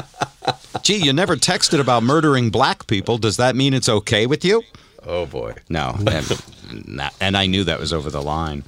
Gee, 0.83 0.97
you 0.97 1.13
never 1.13 1.35
texted 1.37 1.79
about 1.79 2.03
murdering 2.03 2.49
black 2.49 2.87
people. 2.87 3.17
Does 3.17 3.37
that 3.37 3.55
mean 3.55 3.73
it's 3.73 3.87
okay 3.87 4.25
with 4.25 4.43
you? 4.43 4.63
Oh, 5.05 5.25
boy. 5.25 5.55
No. 5.69 5.95
And, 6.07 7.11
and 7.19 7.37
I 7.37 7.45
knew 7.45 7.63
that 7.65 7.79
was 7.79 7.91
over 7.93 8.09
the 8.09 8.21
line. 8.21 8.63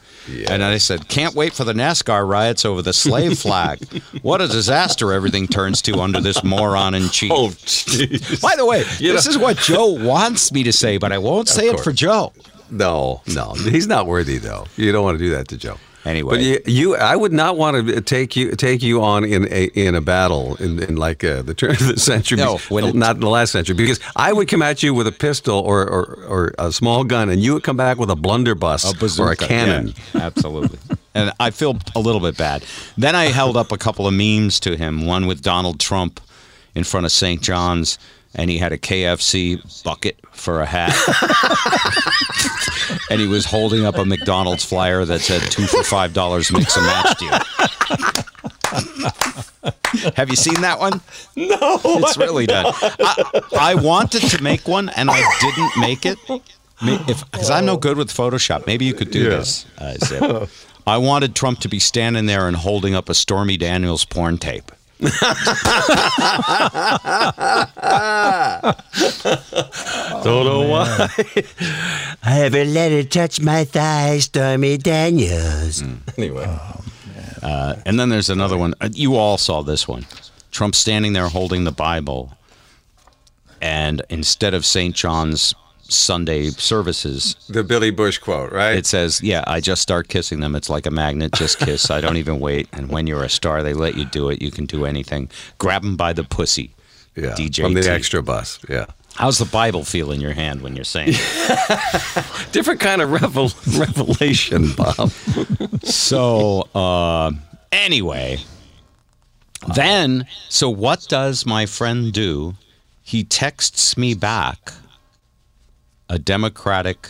And 0.50 0.64
I 0.64 0.78
said, 0.78 1.08
can't 1.08 1.36
wait 1.36 1.54
for 1.54 1.64
the 1.64 1.74
NASCAR 1.74 2.28
riots 2.28 2.66
over 2.66 2.82
the 2.82 2.94
slave 2.94 3.38
flag. 3.40 3.80
What 4.22 4.42
a 4.42 4.48
disaster 4.48 5.14
everything 5.14 5.48
turns 5.48 5.82
to 5.84 6.00
under 6.00 6.20
this 6.20 6.44
moron 6.44 6.96
in 6.96 7.10
chief. 7.10 7.32
Oh, 7.32 7.50
jeez. 7.50 8.42
By 8.42 8.56
the 8.58 8.66
way, 8.66 8.80
You 9.00 9.14
this 9.14 9.26
know- 9.28 9.32
is 9.32 9.38
what 9.38 9.58
Joe 9.58 9.88
wants 10.04 10.52
me 10.52 10.64
to 10.64 10.74
say, 10.74 10.98
but 10.98 11.12
I 11.12 11.18
won't 11.20 11.48
say 11.48 11.68
it 11.70 11.80
for 11.80 11.92
Joe. 11.92 12.34
No, 12.72 13.22
no, 13.28 13.54
he's 13.54 13.86
not 13.88 14.08
worthy 14.08 14.40
though. 14.40 14.66
You 14.76 14.92
don't 14.92 15.04
want 15.04 15.20
to 15.20 15.24
do 15.24 15.30
that 15.36 15.48
to 15.50 15.58
Joe. 15.58 15.78
Anyway. 16.06 16.36
but 16.36 16.42
you, 16.44 16.60
you 16.68 16.96
I 16.96 17.16
would 17.16 17.34
not 17.34 17.58
want 17.58 17.88
to 17.88 18.00
take 18.02 18.36
you 18.36 18.52
take 18.56 18.84
you 18.84 19.02
on 19.04 19.24
in 19.24 19.52
a 19.52 19.66
in 19.74 19.96
a 19.96 20.02
battle 20.02 20.56
in, 20.58 20.82
in 20.84 20.96
like 20.98 21.24
uh, 21.24 21.42
the 21.42 21.54
turn 21.56 21.72
of 21.72 21.80
the 21.88 22.00
century. 22.00 22.38
No, 22.38 22.58
when 22.70 22.84
it- 22.86 22.96
not 22.96 23.16
in 23.16 23.22
the 23.22 23.30
last 23.30 23.52
century, 23.52 23.76
because 23.76 24.00
I 24.16 24.32
would 24.32 24.48
come 24.48 24.62
at 24.62 24.84
you 24.84 24.94
with 24.94 25.08
a 25.08 25.12
pistol 25.12 25.60
or 25.60 25.82
or, 25.90 26.04
or 26.28 26.54
a 26.60 26.72
small 26.72 27.04
gun, 27.04 27.30
and 27.30 27.42
you 27.42 27.54
would 27.56 27.64
come 27.64 27.78
back 27.78 27.98
with 27.98 28.12
a 28.12 28.16
blunderbuss 28.16 29.20
or 29.20 29.32
a 29.32 29.36
cannon. 29.36 29.94
Yeah, 30.14 30.22
absolutely. 30.22 30.78
and 31.16 31.32
I 31.40 31.50
feel 31.50 31.78
a 31.96 32.00
little 32.00 32.22
bit 32.22 32.38
bad. 32.38 32.64
Then 32.98 33.16
I 33.16 33.26
held 33.26 33.58
up 33.58 33.72
a 33.72 33.78
couple 33.78 34.06
of 34.08 34.14
memes 34.14 34.60
to 34.62 34.78
him, 34.78 35.06
one 35.08 35.26
with 35.26 35.42
Donald 35.42 35.80
Trump 35.80 36.20
in 36.76 36.84
front 36.84 37.06
of 37.06 37.12
St. 37.12 37.42
John's, 37.42 37.98
and 38.36 38.50
he 38.50 38.58
had 38.58 38.72
a 38.72 38.78
KFC 38.78 39.84
bucket 39.84 40.20
for 40.32 40.62
a 40.62 40.66
hat. 40.66 40.94
and 43.10 43.20
he 43.20 43.28
was 43.28 43.46
holding 43.46 43.86
up 43.86 43.98
a 43.98 44.06
McDonald's 44.06 44.64
flyer 44.66 45.06
that 45.06 45.22
said 45.22 45.42
two 45.52 45.66
for 45.66 45.84
five 45.84 46.14
dollars 46.14 46.52
mix 46.52 46.76
and 46.78 46.86
match 46.86 47.18
deal. 47.18 47.32
Have 50.16 50.30
you 50.30 50.36
seen 50.36 50.62
that 50.62 50.80
one? 50.80 51.00
No. 51.36 51.80
It's 51.84 52.18
really 52.18 52.46
done. 52.46 52.66
I, 52.68 53.42
I 53.60 53.76
wanted 53.76 54.22
to 54.24 54.44
make 54.44 54.68
one 54.68 54.90
and 54.90 55.10
I 55.10 55.24
didn't 55.40 55.72
make 55.80 56.06
it. 56.06 56.18
Because 56.82 57.50
I'm 57.50 57.66
no 57.66 57.78
good 57.78 57.98
with 57.98 58.10
Photoshop. 58.10 58.68
Maybe 58.68 58.86
you 58.86 58.94
could 58.94 59.12
do 59.12 59.24
this. 59.24 59.66
Uh, 59.78 59.94
Zip. 60.04 60.50
I 60.86 60.98
wanted 60.98 61.36
Trump 61.36 61.60
to 61.60 61.70
be 61.70 61.80
standing 61.80 62.26
there 62.26 62.48
and 62.48 62.58
holding 62.58 62.94
up 62.94 63.08
a 63.10 63.14
Stormy 63.14 63.58
Daniels 63.58 64.04
porn 64.06 64.38
tape. 64.38 64.72
Don't 70.24 70.46
know 70.46 70.68
why. 70.68 71.10
I 72.24 72.30
haven't 72.32 72.74
let 72.74 72.92
it 72.92 73.12
touch 73.12 73.40
my 73.42 73.64
thighs, 73.66 74.26
Stormy 74.26 74.78
Daniels. 74.78 75.84
Anyway, 76.18 76.46
Uh, 77.44 77.76
and 77.86 78.00
then 78.00 78.10
there's 78.10 78.30
another 78.30 78.58
one. 78.58 78.74
Uh, 78.82 78.90
You 78.92 79.16
all 79.18 79.38
saw 79.38 79.62
this 79.62 79.88
one. 79.88 80.06
Trump 80.52 80.74
standing 80.74 81.14
there 81.14 81.28
holding 81.28 81.64
the 81.66 81.72
Bible, 81.72 82.34
and 83.62 84.02
instead 84.10 84.54
of 84.54 84.66
St. 84.66 84.96
John's 84.96 85.54
Sunday 85.88 86.50
services, 86.50 87.36
the 87.48 87.64
Billy 87.64 87.92
Bush 87.92 88.18
quote, 88.18 88.52
right? 88.52 88.76
it 88.76 88.86
says, 88.86 89.22
"Yeah, 89.22 89.44
I 89.48 89.60
just 89.60 89.82
start 89.82 90.08
kissing 90.08 90.40
them. 90.40 90.56
It's 90.56 90.70
like 90.70 90.86
a 90.86 90.92
magnet. 90.92 91.34
Just 91.34 91.60
kiss. 91.60 91.90
I 91.92 92.02
don't 92.02 92.18
even 92.18 92.40
wait. 92.40 92.68
And 92.74 92.90
when 92.90 93.08
you're 93.08 93.24
a 93.24 93.30
star, 93.30 93.64
they 93.64 93.74
let 93.74 93.96
you 93.96 94.06
do 94.06 94.30
it. 94.30 94.42
You 94.42 94.52
can 94.52 94.66
do 94.66 94.86
anything. 94.86 95.30
Grab 95.58 95.82
them 95.84 95.96
by 95.96 96.14
the 96.14 96.24
pussy." 96.24 96.72
yeah, 97.16 97.34
DJ 97.36 97.64
from 97.64 97.74
the 97.74 97.90
extra 97.90 98.22
bus. 98.22 98.60
Yeah, 98.68 98.88
How's 99.16 99.38
the 99.38 99.46
Bible 99.46 99.86
feel 99.86 100.12
in 100.12 100.20
your 100.20 100.34
hand 100.34 100.62
when 100.62 100.76
you're 100.76 100.84
saying? 100.84 101.10
it? 101.14 102.26
different 102.52 102.82
kind 102.82 103.02
of 103.02 103.12
revel- 103.12 103.52
revelation, 103.78 104.74
Bob. 104.74 105.12
So, 105.84 106.62
uh, 106.74 107.32
anyway, 107.72 108.40
then, 109.76 110.26
so 110.50 110.68
what 110.70 111.06
does 111.08 111.46
my 111.46 111.68
friend 111.68 112.12
do? 112.12 112.56
He 113.04 113.24
texts 113.24 113.96
me 113.96 114.16
back 114.16 114.74
a 116.10 116.20
Democratic 116.20 117.10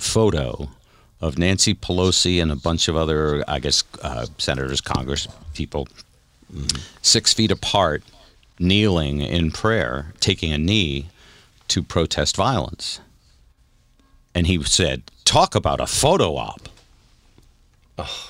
photo 0.00 0.68
of 1.20 1.38
Nancy 1.38 1.74
Pelosi 1.74 2.40
and 2.40 2.52
a 2.52 2.56
bunch 2.56 2.88
of 2.88 2.96
other, 2.96 3.44
I 3.48 3.58
guess, 3.58 3.84
uh, 4.02 4.26
senators, 4.38 4.80
Congress 4.80 5.26
people, 5.54 5.88
six 7.02 7.32
feet 7.32 7.50
apart, 7.50 8.02
kneeling 8.58 9.20
in 9.20 9.50
prayer, 9.50 10.12
taking 10.20 10.52
a 10.52 10.58
knee 10.58 11.06
to 11.68 11.82
protest 11.82 12.36
violence. 12.36 13.00
And 14.34 14.46
he 14.46 14.62
said, 14.64 15.02
Talk 15.24 15.54
about 15.54 15.80
a 15.80 15.86
photo 15.86 16.36
op. 16.36 16.68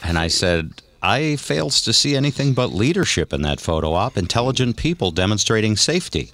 And 0.03 0.19
I 0.19 0.29
said, 0.29 0.83
I 1.03 1.37
fails 1.37 1.83
to 1.83 1.93
see 1.93 2.15
anything 2.15 2.55
but 2.55 2.73
leadership 2.73 3.33
in 3.33 3.43
that 3.43 3.61
photo 3.61 3.93
op, 3.95 4.17
intelligent 4.17 4.77
people 4.77 5.11
demonstrating 5.11 5.77
safety. 5.77 6.31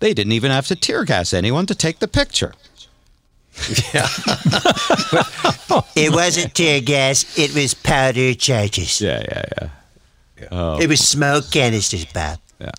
They 0.00 0.14
didn't 0.14 0.32
even 0.32 0.50
have 0.50 0.66
to 0.68 0.76
tear 0.76 1.04
gas 1.04 1.32
anyone 1.32 1.66
to 1.66 1.74
take 1.74 1.98
the 1.98 2.08
picture. 2.08 2.54
Yeah. 3.92 4.06
It 5.94 6.12
wasn't 6.12 6.54
tear 6.54 6.80
gas, 6.80 7.38
it 7.38 7.54
was 7.54 7.74
powder 7.74 8.32
charges. 8.34 9.00
Yeah, 9.00 9.22
yeah, 9.28 9.68
yeah. 10.40 10.78
It 10.80 10.88
was 10.88 11.00
smoke 11.00 11.50
canisters, 11.50 12.04
Bob. 12.06 12.38
Yeah. 12.58 12.70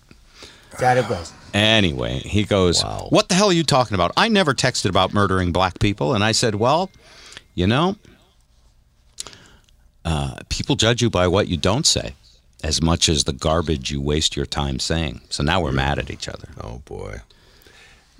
That 0.78 0.98
it 0.98 1.08
was. 1.08 1.32
Anyway, 1.52 2.18
he 2.20 2.44
goes, 2.44 2.82
What 3.10 3.28
the 3.28 3.34
hell 3.34 3.50
are 3.50 3.52
you 3.52 3.62
talking 3.62 3.94
about? 3.94 4.12
I 4.16 4.28
never 4.28 4.54
texted 4.54 4.88
about 4.88 5.12
murdering 5.12 5.52
black 5.52 5.78
people. 5.78 6.14
And 6.14 6.24
I 6.24 6.32
said, 6.32 6.54
Well, 6.56 6.90
you 7.54 7.66
know, 7.66 7.96
uh, 10.04 10.36
people 10.48 10.76
judge 10.76 11.02
you 11.02 11.10
by 11.10 11.28
what 11.28 11.48
you 11.48 11.56
don't 11.56 11.86
say 11.86 12.14
as 12.62 12.80
much 12.82 13.08
as 13.08 13.24
the 13.24 13.32
garbage 13.32 13.90
you 13.90 14.00
waste 14.00 14.36
your 14.36 14.46
time 14.46 14.78
saying. 14.78 15.20
So 15.30 15.42
now 15.42 15.60
we're 15.60 15.72
mad 15.72 15.98
at 15.98 16.10
each 16.10 16.28
other. 16.28 16.48
Oh 16.62 16.82
boy, 16.84 17.20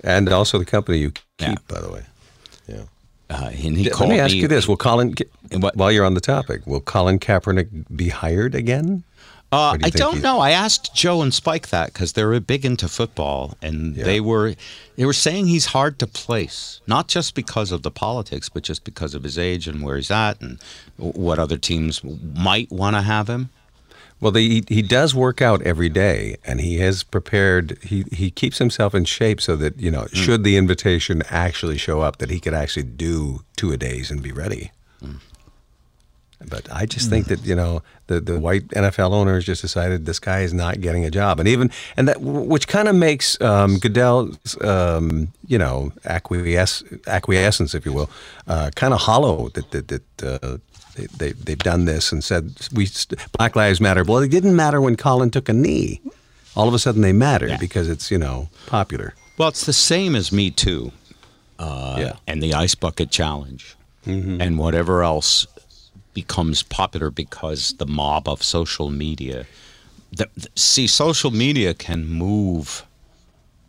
and 0.03 0.27
also 0.29 0.57
the 0.57 0.65
company 0.65 0.97
you 0.99 1.11
keep, 1.11 1.23
Yeah. 1.39 1.55
by 1.67 1.81
the 1.81 1.91
way. 1.91 2.03
Uh, 3.29 3.45
and 3.63 3.77
he 3.77 3.85
Let 3.85 3.93
called 3.93 4.09
me 4.09 4.19
ask 4.19 4.33
me- 4.33 4.41
you 4.41 4.47
this: 4.49 4.67
Will 4.67 4.75
Colin, 4.75 5.15
What? 5.53 5.77
while 5.77 5.89
you're 5.89 6.03
on 6.05 6.15
the 6.15 6.19
topic, 6.21 6.67
will 6.67 6.81
Colin 6.81 7.17
Kaepernick 7.17 7.69
be 7.95 8.09
hired 8.09 8.53
again? 8.55 9.03
Uh, 9.53 9.77
do 9.77 9.85
I 9.85 9.89
don't 9.89 10.21
know. 10.21 10.39
I 10.39 10.51
asked 10.51 10.93
Joe 10.95 11.21
and 11.21 11.33
Spike 11.33 11.69
that 11.69 11.93
because 11.93 12.11
they're 12.13 12.37
big 12.41 12.65
into 12.65 12.89
football, 12.89 13.57
and 13.61 13.95
Yeah. 13.95 14.03
they 14.03 14.19
were 14.19 14.55
they 14.97 15.05
were 15.05 15.13
saying 15.13 15.47
he's 15.47 15.67
hard 15.67 15.97
to 15.99 16.07
place, 16.07 16.81
not 16.87 17.07
just 17.07 17.33
because 17.33 17.71
of 17.71 17.83
the 17.83 17.91
politics, 17.91 18.49
but 18.49 18.63
just 18.63 18.83
because 18.83 19.13
of 19.15 19.23
his 19.23 19.37
age 19.37 19.65
and 19.65 19.81
where 19.81 19.95
he's 19.95 20.11
at, 20.11 20.41
and 20.41 20.57
what 20.97 21.39
other 21.39 21.57
teams 21.57 22.01
might 22.03 22.69
want 22.69 22.97
to 22.97 23.01
have 23.01 23.29
him. 23.29 23.49
Well, 24.21 24.31
the, 24.31 24.47
he, 24.47 24.63
he 24.67 24.81
does 24.83 25.15
work 25.15 25.41
out 25.41 25.63
every 25.63 25.89
day, 25.89 26.37
and 26.45 26.61
he 26.61 26.77
has 26.77 27.03
prepared. 27.03 27.79
He 27.81 28.05
he 28.11 28.29
keeps 28.29 28.59
himself 28.59 28.93
in 28.93 29.05
shape 29.05 29.41
so 29.41 29.55
that 29.55 29.79
you 29.79 29.89
know, 29.89 30.05
should 30.13 30.43
the 30.43 30.57
invitation 30.57 31.23
actually 31.29 31.77
show 31.77 32.01
up, 32.01 32.17
that 32.17 32.29
he 32.29 32.39
could 32.39 32.53
actually 32.53 32.83
do 32.83 33.43
two 33.55 33.71
a 33.71 33.77
days 33.77 34.11
and 34.11 34.21
be 34.21 34.31
ready. 34.31 34.71
But 36.49 36.71
I 36.71 36.85
just 36.85 37.09
think 37.09 37.27
that 37.27 37.45
you 37.45 37.55
know 37.55 37.83
the 38.07 38.19
the 38.19 38.39
white 38.39 38.67
NFL 38.69 39.11
owners 39.11 39.45
just 39.45 39.61
decided 39.61 40.05
this 40.05 40.19
guy 40.19 40.41
is 40.41 40.53
not 40.53 40.81
getting 40.81 41.05
a 41.05 41.11
job, 41.11 41.39
and 41.39 41.47
even 41.47 41.71
and 41.97 42.07
that 42.07 42.21
which 42.21 42.67
kind 42.67 42.87
of 42.87 42.95
makes 42.95 43.39
um, 43.41 43.77
Goodell's 43.77 44.59
um, 44.61 45.31
you 45.47 45.57
know 45.57 45.91
acquiesce, 46.05 46.83
acquiescence, 47.07 47.75
if 47.75 47.85
you 47.85 47.93
will, 47.93 48.09
uh, 48.47 48.71
kind 48.75 48.93
of 48.93 49.01
hollow. 49.01 49.49
That 49.49 49.71
that, 49.71 49.87
that 49.89 50.23
uh, 50.23 50.57
they, 50.95 51.05
they 51.17 51.31
they've 51.33 51.57
done 51.59 51.85
this 51.85 52.11
and 52.11 52.23
said 52.23 52.53
we 52.73 52.85
st- 52.85 53.19
Black 53.37 53.55
Lives 53.55 53.79
Matter. 53.81 54.03
Well, 54.03 54.19
it 54.19 54.29
didn't 54.31 54.55
matter 54.55 54.79
when 54.81 54.95
Colin 54.95 55.31
took 55.31 55.49
a 55.49 55.53
knee. 55.53 56.01
All 56.55 56.67
of 56.67 56.73
a 56.73 56.79
sudden, 56.79 57.01
they 57.01 57.13
matter 57.13 57.47
Yeah. 57.47 57.57
because 57.57 57.87
it's 57.89 58.11
you 58.11 58.17
know 58.17 58.49
popular. 58.67 59.13
Well, 59.37 59.47
it's 59.49 59.65
the 59.65 59.73
same 59.73 60.15
as 60.15 60.31
Me 60.31 60.51
Too 60.51 60.91
uh, 61.59 61.95
Yeah. 61.99 62.13
and 62.27 62.43
the 62.43 62.53
Ice 62.53 62.75
Bucket 62.75 63.09
Challenge 63.11 63.75
and 64.05 64.57
whatever 64.57 65.03
else 65.03 65.45
becomes 66.13 66.63
popular 66.63 67.09
because 67.11 67.73
the 67.73 67.85
mob 67.85 68.27
of 68.27 68.43
social 68.43 68.89
media. 68.89 69.45
The, 70.11 70.27
the- 70.35 70.49
see, 70.55 70.87
social 70.87 71.31
media 71.31 71.73
can 71.73 72.07
move 72.07 72.85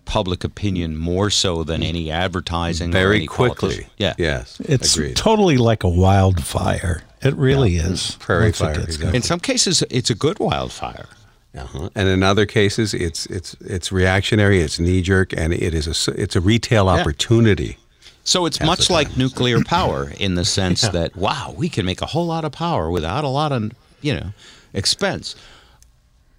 public 0.07 0.43
opinion 0.43 0.97
more 0.97 1.31
so 1.31 1.63
than 1.63 1.83
any 1.83 2.11
advertising. 2.11 2.91
or 2.91 2.93
Very 2.93 3.17
any 3.19 3.27
quickly. 3.27 3.69
politician. 3.69 3.91
Yeah. 3.99 4.15
Yes. 4.19 4.61
It's 4.61 4.97
agreed. 4.97 5.17
totally 5.17 5.57
like 5.57 5.85
a 5.85 5.89
wildfire. 5.89 7.03
It 7.23 7.35
really 7.37 7.77
is. 7.77 8.17
Prairie 8.19 8.45
once 8.47 8.61
it 8.61 8.65
fire, 8.65 8.81
exactly. 8.81 9.17
In 9.17 9.23
some 9.23 9.41
cases, 9.41 9.83
it's 9.91 10.11
a 10.11 10.15
good 10.15 10.39
wildfire. 10.39 11.07
Uh-huh. 11.55 11.91
And 11.95 12.09
in 12.09 12.23
other 12.23 12.47
cases, 12.47 12.95
it's 12.95 13.27
it's 13.27 13.55
it's 13.61 13.93
reactionary, 13.93 14.61
it's 14.61 14.79
knee 14.81 15.03
jerk, 15.03 15.33
and 15.37 15.53
it 15.53 15.75
is 15.75 15.87
a 15.87 15.91
s- 15.91 16.09
it's 16.09 16.35
a 16.35 16.41
retail 16.41 16.89
opportunity. 16.89 17.77
So 18.25 18.47
it's 18.47 18.61
much 18.61 18.89
like 18.89 19.17
nuclear 19.17 19.63
power 19.65 20.11
in 20.19 20.35
the 20.35 20.45
sense 20.45 20.81
that 20.97 21.15
wow, 21.15 21.55
we 21.57 21.69
can 21.69 21.85
make 21.85 22.01
a 22.01 22.07
whole 22.07 22.27
lot 22.27 22.45
of 22.45 22.53
power 22.53 22.91
without 22.91 23.25
a 23.25 23.29
lot 23.29 23.53
of 23.53 23.73
you 24.01 24.15
know 24.15 24.33
expense. 24.73 25.35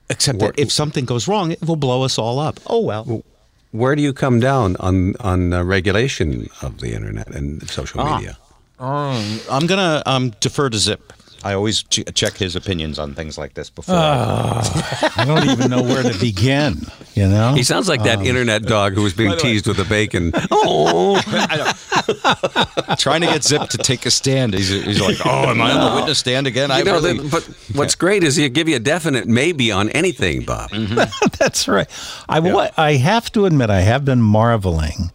Except 0.09 0.39
that 0.39 0.57
if 0.59 0.71
something 0.71 1.05
goes 1.05 1.27
wrong, 1.27 1.51
it 1.51 1.61
will 1.61 1.75
blow 1.77 2.03
us 2.03 2.17
all 2.17 2.39
up. 2.39 2.59
Oh 2.67 2.81
well. 2.81 3.23
Where 3.71 3.95
do 3.95 4.01
you 4.01 4.13
come 4.13 4.39
down 4.39 4.75
on 4.79 5.15
on 5.19 5.53
uh, 5.53 5.63
regulation 5.63 6.47
of 6.61 6.79
the 6.79 6.93
internet 6.93 7.27
and 7.29 7.67
social 7.69 8.01
Ah. 8.01 8.17
media? 8.17 8.37
Um, 8.83 9.39
I'm 9.49 9.65
gonna 9.65 10.03
um, 10.05 10.31
defer 10.41 10.69
to 10.69 10.77
Zip. 10.77 11.13
I 11.45 11.53
always 11.55 11.83
ch- 11.83 12.05
check 12.15 12.35
his 12.37 12.55
opinions 12.55 12.97
on 12.97 13.15
things 13.15 13.37
like 13.37 13.53
this 13.53 13.69
before. 13.69 13.95
Ah. 13.97 15.13
I 15.17 15.25
don't 15.25 15.49
even 15.49 15.69
know 15.69 15.81
where 15.81 16.01
to 16.01 16.17
begin. 16.17 16.75
You 17.15 17.27
know, 17.27 17.53
He 17.53 17.63
sounds 17.63 17.89
like 17.89 18.01
that 18.03 18.19
um, 18.19 18.25
internet 18.25 18.63
dog 18.63 18.93
who 18.93 19.03
was 19.03 19.13
being 19.13 19.29
By 19.31 19.35
the 19.35 19.43
way- 19.43 19.51
teased 19.51 19.67
with 19.67 19.77
a 19.79 19.83
bacon. 19.83 20.31
oh, 20.51 21.19
Trying 22.97 23.21
to 23.21 23.27
get 23.27 23.43
Zip 23.43 23.67
to 23.69 23.77
take 23.77 24.05
a 24.05 24.11
stand. 24.11 24.53
He's, 24.53 24.69
he's 24.69 25.01
like, 25.01 25.17
"Oh, 25.25 25.49
am 25.49 25.61
I 25.61 25.71
on 25.73 25.89
the 25.91 25.95
witness 25.97 26.19
stand 26.19 26.47
again?" 26.47 26.71
I 26.71 26.79
you 26.79 26.85
know, 26.85 26.93
really- 26.93 27.17
the- 27.19 27.29
but 27.29 27.43
what's 27.75 27.95
great 27.95 28.23
is 28.23 28.35
he'll 28.37 28.49
give 28.49 28.69
you 28.69 28.77
a 28.77 28.79
definite 28.79 29.27
maybe 29.27 29.71
on 29.71 29.89
anything, 29.89 30.43
Bob. 30.45 30.71
Mm-hmm. 30.71 30.95
That's 31.39 31.67
right. 31.67 31.87
I 32.29 32.39
wa- 32.39 32.69
I 32.77 32.93
have 32.93 33.31
to 33.33 33.45
admit, 33.45 33.69
I 33.69 33.81
have 33.81 34.05
been 34.05 34.21
marveling. 34.21 35.11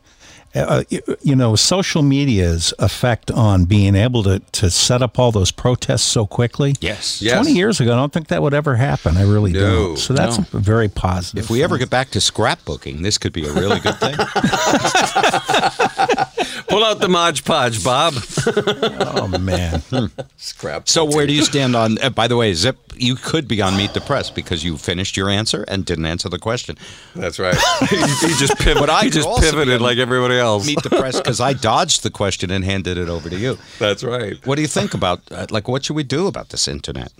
Uh, 0.54 0.82
you, 0.88 1.00
you 1.22 1.36
know, 1.36 1.54
social 1.56 2.02
media's 2.02 2.72
effect 2.78 3.30
on 3.30 3.64
being 3.66 3.94
able 3.94 4.22
to, 4.22 4.40
to 4.52 4.70
set 4.70 5.02
up 5.02 5.18
all 5.18 5.30
those 5.30 5.50
protests 5.52 6.02
so 6.02 6.26
quickly. 6.26 6.74
yes. 6.80 7.20
Yes. 7.22 7.34
20 7.44 7.52
years 7.52 7.80
ago, 7.80 7.92
I 7.92 7.96
don't 7.96 8.12
think 8.12 8.28
that 8.28 8.42
would 8.42 8.54
ever 8.54 8.76
happen. 8.76 9.16
I 9.16 9.22
really 9.22 9.52
No, 9.52 9.60
don't. 9.88 9.98
So 9.98 10.14
that's 10.14 10.38
no. 10.38 10.44
a 10.54 10.58
very 10.58 10.88
positive. 10.88 11.44
If 11.44 11.50
we 11.50 11.62
ever 11.62 11.78
get 11.78 11.90
back 11.90 12.10
to 12.10 12.18
scrapbooking, 12.18 13.02
this 13.02 13.18
could 13.18 13.32
be 13.32 13.46
a 13.46 13.52
really 13.52 13.78
good 13.80 13.98
thing. 14.00 14.16
Pull 16.68 16.84
out 16.84 17.00
the 17.00 17.08
Mod 17.08 17.42
Podge, 17.44 17.82
Bob. 17.82 18.14
oh 18.46 19.38
man, 19.40 19.82
Scrap. 20.36 20.88
So 20.88 21.04
where 21.04 21.26
do 21.26 21.32
you 21.32 21.42
stand 21.42 21.74
on? 21.74 21.98
Uh, 21.98 22.10
by 22.10 22.28
the 22.28 22.36
way, 22.36 22.52
Zip, 22.52 22.76
you 22.94 23.14
could 23.16 23.48
be 23.48 23.62
on 23.62 23.76
Meet 23.76 23.94
the 23.94 24.00
Press 24.00 24.30
because 24.30 24.64
you 24.64 24.76
finished 24.76 25.16
your 25.16 25.30
answer 25.30 25.64
and 25.68 25.84
didn't 25.84 26.06
answer 26.06 26.28
the 26.28 26.38
question. 26.38 26.76
That's 27.14 27.38
right. 27.38 27.56
he, 27.88 27.96
he 27.96 28.34
just 28.34 28.58
pivoted. 28.58 28.90
I 28.90 29.04
he 29.04 29.10
just 29.10 29.28
pivoted 29.40 29.80
like 29.80 29.98
everybody 29.98 30.38
else. 30.38 30.66
Meet 30.66 30.82
the 30.82 30.90
Press 30.90 31.18
because 31.18 31.40
I 31.40 31.54
dodged 31.54 32.02
the 32.02 32.10
question 32.10 32.50
and 32.50 32.64
handed 32.64 32.98
it 32.98 33.08
over 33.08 33.30
to 33.30 33.36
you. 33.36 33.58
That's 33.78 34.04
right. 34.04 34.44
What 34.46 34.56
do 34.56 34.62
you 34.62 34.68
think 34.68 34.94
about 34.94 35.22
uh, 35.30 35.46
like 35.50 35.68
what 35.68 35.84
should 35.84 35.96
we 35.96 36.04
do 36.04 36.26
about 36.26 36.50
this 36.50 36.68
internet? 36.68 37.12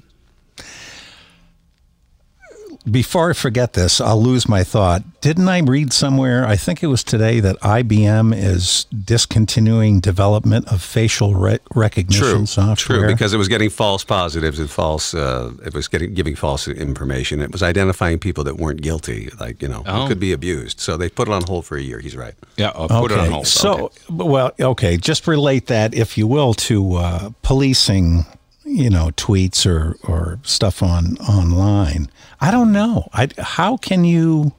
Before 2.91 3.31
I 3.31 3.33
forget 3.35 3.73
this, 3.75 4.01
I'll 4.01 4.21
lose 4.23 4.49
my 4.49 4.65
thought. 4.65 5.03
Didn't 5.21 5.49
I 5.49 5.59
read 5.61 5.93
somewhere? 5.93 6.47
I 6.47 6.57
think 6.57 6.83
it 6.83 6.87
was 6.87 7.03
today 7.05 7.41
that 7.41 7.57
IBM 7.61 8.35
is 8.37 8.87
discontinuing 9.05 10.01
development 10.01 10.69
of 10.73 10.81
facial 10.83 11.35
re- 11.35 11.59
recognition 11.75 12.23
True, 12.39 12.47
software. 12.47 12.99
true, 13.01 13.07
because 13.09 13.35
it 13.35 13.37
was 13.37 13.49
getting 13.49 13.69
false 13.71 14.05
positives 14.05 14.59
and 14.59 14.71
false. 14.71 15.13
Uh, 15.15 15.53
it 15.65 15.75
was 15.75 15.89
getting 15.89 16.15
giving 16.15 16.37
false 16.37 16.69
information. 16.69 17.41
It 17.41 17.51
was 17.53 17.63
identifying 17.63 18.19
people 18.19 18.45
that 18.45 18.57
weren't 18.57 18.81
guilty, 18.81 19.29
like 19.41 19.61
you 19.61 19.69
know, 19.69 19.83
Oh. 19.87 20.07
could 20.09 20.21
be 20.21 20.33
abused. 20.33 20.81
So 20.81 20.97
they 20.97 21.09
put 21.09 21.29
it 21.29 21.33
on 21.35 21.43
hold 21.43 21.67
for 21.67 21.77
a 21.77 21.83
year. 21.83 21.99
He's 21.99 22.17
right. 22.17 22.35
Yeah, 22.57 22.71
I'll 22.75 22.89
put 22.89 23.11
it 23.13 23.19
on 23.19 23.31
hold. 23.31 23.47
So, 23.47 23.73
Okay. 23.87 23.95
well, 24.11 24.53
okay, 24.61 24.97
just 24.97 25.27
relate 25.27 25.67
that, 25.67 25.95
if 25.95 26.17
you 26.17 26.27
will, 26.27 26.55
to 26.55 26.95
uh, 26.95 27.31
policing, 27.43 28.25
you 28.69 28.91
know, 28.91 29.11
tweets 29.17 29.67
or, 29.67 29.97
or 30.07 30.39
stuff 30.43 30.83
on 30.83 31.17
online. 31.19 32.11
I 32.41 32.51
don't 32.51 32.73
know. 32.73 33.09
I, 33.13 33.29
how 33.39 33.77
can 33.77 34.05
you? 34.05 34.53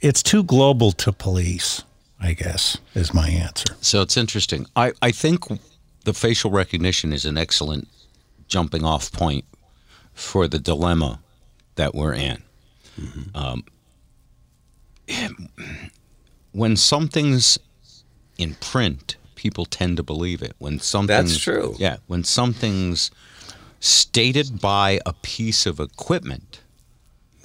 It's 0.00 0.22
too 0.22 0.42
global 0.42 0.92
to 0.92 1.12
police. 1.12 1.82
I 2.22 2.34
guess 2.34 2.78
is 2.94 3.12
my 3.12 3.28
answer. 3.28 3.74
So 3.80 4.00
it's 4.00 4.16
interesting. 4.16 4.66
I, 4.76 4.92
I 5.02 5.10
think 5.10 5.44
the 6.04 6.14
facial 6.14 6.52
recognition 6.52 7.12
is 7.12 7.24
an 7.24 7.36
excellent 7.36 7.88
jumping 8.46 8.84
off 8.84 9.10
point 9.10 9.44
for 10.14 10.46
the 10.46 10.60
dilemma 10.60 11.18
that 11.74 11.94
we're 11.94 12.14
in. 12.14 12.42
Um, 13.34 13.64
when 16.52 16.76
something's 16.76 17.58
in 18.38 18.54
print, 18.54 19.16
people 19.42 19.64
tend 19.66 19.96
to 19.96 20.02
believe 20.02 20.40
it. 20.42 20.54
When 20.58 20.78
something's 20.78 21.38
true. 21.38 21.74
Yeah, 21.78 21.96
when 22.06 22.22
something's 22.24 23.10
stated 23.80 24.60
by 24.60 25.00
a 25.04 25.12
piece 25.22 25.66
of 25.66 25.80
equipment, 25.80 26.60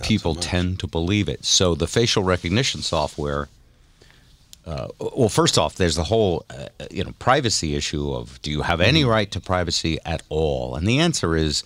people 0.03 0.35
tend 0.35 0.79
to 0.79 0.87
believe 0.87 1.27
it. 1.27 1.43
So 1.43 1.75
the 1.75 1.87
facial 1.87 2.23
recognition 2.23 2.81
software 2.81 3.47
uh, 4.65 4.89
well, 4.99 5.29
first 5.29 5.57
off, 5.57 5.75
there's 5.75 5.95
the 5.95 6.03
whole, 6.03 6.43
uh, 6.49 6.67
you 6.91 7.01
know, 7.01 7.13
privacy 7.19 7.73
issue 7.73 8.11
of 8.13 8.41
do 8.41 8.51
you 8.51 8.63
have 8.63 8.81
any 8.81 8.99
Mm-hmm. 9.01 9.09
right 9.09 9.31
to 9.31 9.39
privacy 9.39 9.97
at 10.05 10.21
all? 10.27 10.75
And 10.75 10.85
the 10.85 10.99
answer 10.99 11.37
is, 11.37 11.63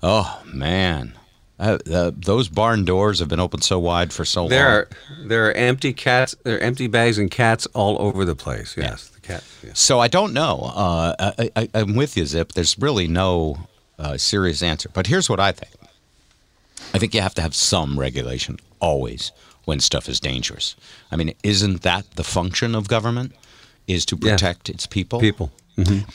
oh 0.00 0.40
man, 0.46 1.18
uh, 1.58 1.78
uh, 1.92 2.12
those 2.14 2.48
barn 2.48 2.84
doors 2.84 3.18
have 3.18 3.28
been 3.28 3.40
open 3.40 3.62
so 3.62 3.80
wide 3.80 4.12
for 4.12 4.24
so 4.24 4.46
There 4.46 4.62
long. 4.64 4.72
are 4.74 4.88
there 5.26 5.48
are 5.48 5.52
empty 5.54 5.92
cats. 5.92 6.36
There 6.44 6.56
are 6.56 6.60
empty 6.60 6.86
bags 6.86 7.18
and 7.18 7.30
cats 7.32 7.66
all 7.74 8.00
over 8.00 8.24
the 8.24 8.36
place. 8.36 8.76
Yes, 8.76 9.08
the 9.08 9.15
cat. 9.26 9.44
Yes. 9.64 9.78
So 9.80 9.98
I 10.00 10.08
don't 10.08 10.32
know. 10.32 10.70
Uh, 10.74 11.32
I, 11.38 11.50
I, 11.56 11.68
I'm 11.74 11.94
with 11.94 12.16
you, 12.16 12.24
Zip. 12.26 12.52
There's 12.52 12.78
really 12.78 13.06
no 13.08 13.58
uh, 13.98 14.16
serious 14.16 14.62
answer. 14.62 14.88
But 14.92 15.06
here's 15.06 15.28
what 15.28 15.40
I 15.40 15.52
think. 15.52 15.72
I 16.94 16.98
think 16.98 17.14
you 17.14 17.20
have 17.20 17.34
to 17.34 17.42
have 17.42 17.54
some 17.54 17.98
regulation 17.98 18.58
always 18.80 19.32
when 19.64 19.80
stuff 19.80 20.08
is 20.08 20.20
dangerous. 20.20 20.76
I 21.10 21.16
mean, 21.16 21.34
isn't 21.42 21.82
that 21.82 22.04
the 22.16 22.24
function 22.24 22.74
of 22.74 22.88
government? 22.88 23.32
Is 23.86 24.04
to 24.06 24.18
Yeah. 24.20 24.32
protect 24.32 24.68
its 24.68 24.86
people? 24.86 25.20
People. 25.20 25.52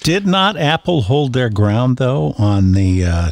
Did 0.04 0.26
not 0.28 0.58
Apple 0.58 1.04
hold 1.04 1.34
their 1.34 1.50
ground 1.50 1.97
though 1.97 2.34
on 2.38 2.71
the 2.74 3.06
uh, 3.06 3.30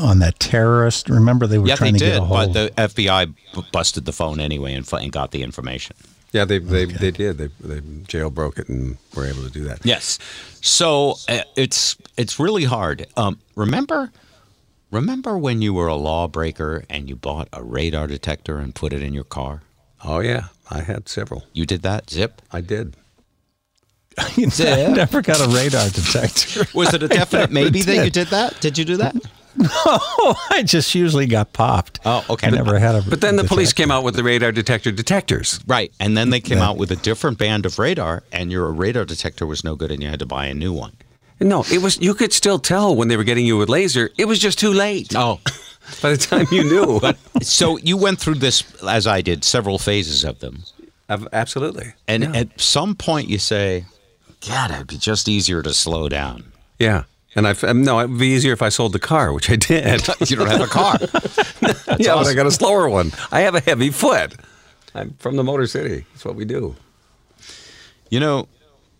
on 0.00 0.18
that 0.20 0.40
terrorist? 0.40 1.08
Remember 1.08 1.46
they 1.46 1.58
were 1.58 1.68
Yeah, 1.68 1.74
they 1.74 1.78
trying 1.78 1.92
to 1.94 1.98
did, 2.00 2.12
get 2.14 2.22
a 2.22 2.24
hold. 2.24 2.52
but 2.52 2.52
the 2.54 2.72
FBI 2.88 3.26
b- 3.54 3.64
busted 3.72 4.04
the 4.04 4.12
phone 4.12 4.40
anyway 4.40 4.72
and, 4.74 4.86
fi- 4.86 5.02
and 5.02 5.12
got 5.12 5.30
the 5.32 5.42
information. 5.42 5.94
Yeah, 6.32 6.44
they 6.44 6.58
they, 6.58 6.84
they 6.84 7.10
did. 7.10 7.38
They 7.38 7.48
they 7.60 7.80
jailbroke 7.80 8.58
it 8.58 8.68
and 8.68 8.96
were 9.14 9.26
able 9.26 9.42
to 9.42 9.50
do 9.50 9.64
that. 9.64 9.84
Yes. 9.84 10.18
So 10.60 11.14
uh, 11.28 11.42
it's 11.56 11.96
it's 12.16 12.38
really 12.38 12.64
hard. 12.64 13.06
Um, 13.16 13.38
remember, 13.54 14.10
remember 14.90 15.38
when 15.38 15.62
you 15.62 15.72
were 15.72 15.88
a 15.88 15.94
lawbreaker 15.94 16.84
and 16.90 17.08
you 17.08 17.16
bought 17.16 17.48
a 17.52 17.62
radar 17.62 18.06
detector 18.06 18.58
and 18.58 18.74
put 18.74 18.92
it 18.92 19.02
in 19.02 19.14
your 19.14 19.24
car? 19.24 19.62
Oh 20.04 20.20
yeah, 20.20 20.48
I 20.70 20.82
had 20.82 21.08
several. 21.08 21.44
You 21.52 21.64
did 21.64 21.82
that, 21.82 22.10
Zip. 22.10 22.42
I 22.52 22.60
did. 22.60 22.96
I 24.18 24.92
never 24.94 25.22
got 25.22 25.40
a 25.40 25.48
radar 25.48 25.88
detector. 25.90 26.66
Was 26.74 26.92
it 26.94 27.02
a 27.02 27.08
definite 27.08 27.50
maybe 27.52 27.82
that 27.82 28.04
you 28.04 28.10
did 28.10 28.28
that? 28.28 28.60
Did 28.60 28.76
you 28.78 28.84
do 28.84 28.96
that? 28.98 29.14
I 30.50 30.62
just 30.64 30.94
usually 30.94 31.26
got 31.26 31.52
popped. 31.52 32.00
Oh, 32.04 32.24
okay. 32.30 32.48
I 32.48 32.50
never 32.50 32.78
had 32.78 32.94
a. 32.94 33.02
But 33.02 33.20
then 33.20 33.36
the 33.36 33.44
police 33.44 33.72
came 33.72 33.90
out 33.90 34.04
with 34.04 34.14
the 34.14 34.22
radar 34.22 34.52
detector 34.52 34.92
detectors. 34.92 35.60
Right. 35.66 35.92
And 35.98 36.16
then 36.16 36.30
they 36.30 36.40
came 36.40 36.58
out 36.58 36.76
with 36.76 36.90
a 36.90 36.96
different 36.96 37.38
band 37.38 37.66
of 37.66 37.78
radar, 37.78 38.22
and 38.32 38.52
your 38.52 38.70
radar 38.72 39.04
detector 39.04 39.46
was 39.46 39.64
no 39.64 39.74
good, 39.74 39.90
and 39.90 40.02
you 40.02 40.08
had 40.08 40.18
to 40.18 40.26
buy 40.26 40.46
a 40.46 40.54
new 40.54 40.72
one. 40.72 40.92
No, 41.40 41.64
it 41.70 41.82
was. 41.82 41.98
You 41.98 42.14
could 42.14 42.32
still 42.32 42.58
tell 42.58 42.94
when 42.94 43.08
they 43.08 43.16
were 43.16 43.24
getting 43.24 43.46
you 43.46 43.56
with 43.56 43.68
laser. 43.68 44.10
It 44.16 44.26
was 44.26 44.38
just 44.38 44.58
too 44.58 44.72
late. 44.72 45.14
Oh. 45.14 45.40
By 46.02 46.10
the 46.10 46.16
time 46.16 46.46
you 46.50 46.64
knew. 46.64 46.98
But 47.00 47.16
so 47.42 47.78
you 47.78 47.96
went 47.96 48.18
through 48.18 48.36
this, 48.36 48.64
as 48.82 49.06
I 49.06 49.20
did, 49.20 49.44
several 49.44 49.78
phases 49.78 50.24
of 50.24 50.40
them. 50.40 50.64
Absolutely. 51.08 51.94
And 52.08 52.24
yeah. 52.24 52.32
at 52.40 52.60
some 52.60 52.96
point 52.96 53.28
you 53.28 53.38
say, 53.38 53.84
God, 54.48 54.72
it'd 54.72 54.88
be 54.88 54.98
just 54.98 55.28
easier 55.28 55.62
to 55.62 55.72
slow 55.72 56.08
down. 56.08 56.52
yeah. 56.78 57.04
And 57.36 57.46
I 57.46 57.50
um, 57.68 57.82
no, 57.82 58.00
it'd 58.00 58.18
be 58.18 58.28
easier 58.28 58.52
if 58.54 58.62
I 58.62 58.70
sold 58.70 58.92
the 58.92 58.98
car, 58.98 59.32
which 59.32 59.50
I 59.50 59.56
did. 59.56 60.02
You 60.30 60.36
don't 60.36 60.48
have 60.48 60.62
a 60.62 60.66
car. 60.66 60.96
yeah, 61.98 62.14
but 62.14 62.26
I 62.26 62.34
got 62.34 62.46
a 62.46 62.50
slower 62.50 62.88
one. 62.88 63.12
I 63.30 63.40
have 63.40 63.54
a 63.54 63.60
heavy 63.60 63.90
foot. 63.90 64.34
I'm 64.94 65.12
from 65.18 65.36
the 65.36 65.44
Motor 65.44 65.66
City. 65.66 66.06
That's 66.12 66.24
what 66.24 66.34
we 66.34 66.44
do. 66.46 66.74
you 68.10 68.18
know, 68.20 68.48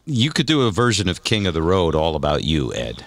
you 0.05 0.31
could 0.31 0.47
do 0.47 0.63
a 0.67 0.71
version 0.71 1.09
of 1.09 1.25
King 1.25 1.47
of 1.47 1.55
the 1.55 1.63
Road 1.63 1.95
all 1.95 2.15
about 2.15 2.45
you, 2.45 2.73
Ed. 2.75 3.05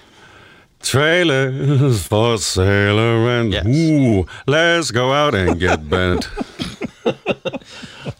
Trailers 0.82 2.08
for 2.08 2.38
sailor 2.39 3.30
and 3.39 3.52
Yes. 3.54 3.65
ooh, 3.68 4.26
let's 4.48 4.92
go 4.92 5.13
out 5.13 5.36
and 5.36 5.60
get 5.60 5.88
bent. 5.89 6.28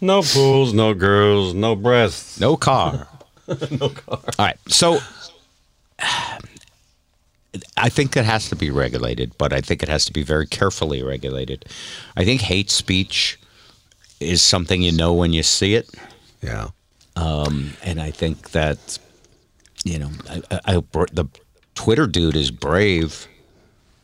no 0.02 0.22
pools, 0.22 0.74
no 0.74 0.94
girls, 0.94 1.54
no 1.54 1.76
breasts. 1.76 2.40
No 2.40 2.56
car. 2.58 3.08
no 3.72 3.90
car. 3.90 4.20
All 4.38 4.46
right. 4.46 4.58
So 4.68 5.00
I 7.78 7.90
think 7.90 8.16
it 8.18 8.26
has 8.26 8.50
to 8.50 8.56
be 8.56 8.70
regulated, 8.70 9.38
but 9.38 9.54
I 9.54 9.62
think 9.62 9.84
it 9.84 9.90
has 9.90 10.06
to 10.06 10.14
be 10.14 10.24
very 10.24 10.48
carefully 10.48 11.04
regulated. 11.04 11.66
I 12.16 12.26
think 12.26 12.42
hate 12.42 12.70
speech 12.70 13.40
is 14.20 14.42
something 14.42 14.82
you 14.82 14.92
know 14.92 15.14
when 15.14 15.34
you 15.34 15.44
see 15.44 15.76
it. 15.76 15.90
Yeah. 16.42 16.70
Um, 17.16 17.74
and 17.84 18.02
I 18.02 18.12
think 18.12 18.52
that 18.52 19.00
you 19.84 20.00
know 20.00 20.10
I, 20.30 20.42
I, 20.66 20.84
the 21.12 21.26
Twitter 21.76 22.08
dude 22.08 22.36
is 22.36 22.52
brave 22.52 23.28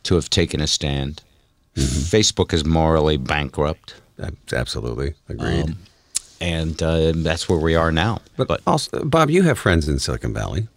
to 0.04 0.14
have 0.14 0.30
taken 0.30 0.60
a 0.60 0.66
stand. 0.66 1.22
Mm-hmm. 1.74 2.16
Facebook 2.16 2.52
is 2.54 2.64
morally 2.64 3.16
bankrupt, 3.16 3.94
Ab- 4.22 4.36
Absolutely. 4.52 5.14
Agreed. 5.28 5.64
Um, 5.64 5.78
and 6.40 6.82
uh, 6.82 7.12
that's 7.16 7.48
where 7.48 7.58
we 7.58 7.74
are 7.74 7.90
now. 7.92 8.20
but, 8.36 8.60
also, 8.66 9.04
Bob, 9.04 9.30
you 9.30 9.42
have 9.42 9.58
friends 9.58 9.88
in 9.88 9.98
Silicon 9.98 10.34
Valley. 10.34 10.68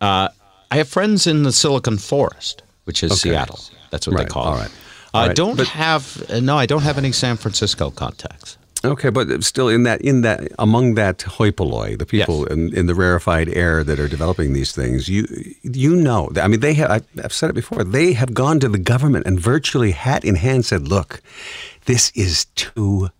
Uh, 0.00 0.28
I 0.70 0.76
have 0.76 0.88
friends 0.88 1.26
in 1.26 1.42
the 1.42 1.52
Silicon 1.52 1.98
Forest, 1.98 2.62
which 2.84 3.02
is 3.02 3.12
Okay. 3.12 3.30
Seattle. 3.30 3.58
That's 3.90 4.06
what 4.06 4.16
Right, 4.16 4.26
they 4.28 4.32
call 4.32 4.44
all 4.44 4.54
it. 4.56 4.60
right. 4.60 4.70
I 5.12 5.20
All 5.22 5.26
right, 5.26 5.36
don't 5.36 5.56
but- 5.56 5.66
have 5.68 6.22
uh, 6.30 6.38
no. 6.40 6.56
I 6.56 6.66
don't 6.66 6.82
have 6.82 6.96
any 6.98 7.10
San 7.12 7.36
Francisco 7.36 7.90
contacts. 7.90 8.56
Okay, 8.82 9.10
but 9.10 9.42
still 9.44 9.68
in 9.68 9.82
that 9.82 10.00
in 10.00 10.22
that 10.22 10.48
among 10.58 10.94
that 10.94 11.20
hoi 11.22 11.50
polloi, 11.50 11.96
the 11.98 12.06
people 12.06 12.46
Yes. 12.48 12.52
in, 12.52 12.74
in 12.74 12.86
the 12.86 12.94
rarefied 12.94 13.48
air 13.50 13.84
that 13.84 13.98
are 14.00 14.08
developing 14.08 14.52
these 14.54 14.72
things, 14.72 15.06
you 15.08 15.26
you 15.62 15.94
know, 15.96 16.30
I 16.40 16.46
mean, 16.48 16.60
they 16.60 16.72
have. 16.74 17.04
I've 17.22 17.32
said 17.32 17.50
it 17.50 17.54
before. 17.54 17.84
They 17.84 18.12
have 18.14 18.32
gone 18.32 18.58
to 18.60 18.68
the 18.68 18.78
government 18.78 19.26
and 19.26 19.38
virtually 19.38 19.90
hat 19.90 20.24
in 20.24 20.36
hand 20.36 20.64
said, 20.64 20.88
"Look, 20.88 21.20
this 21.86 22.10
is 22.14 22.46
too 22.54 23.10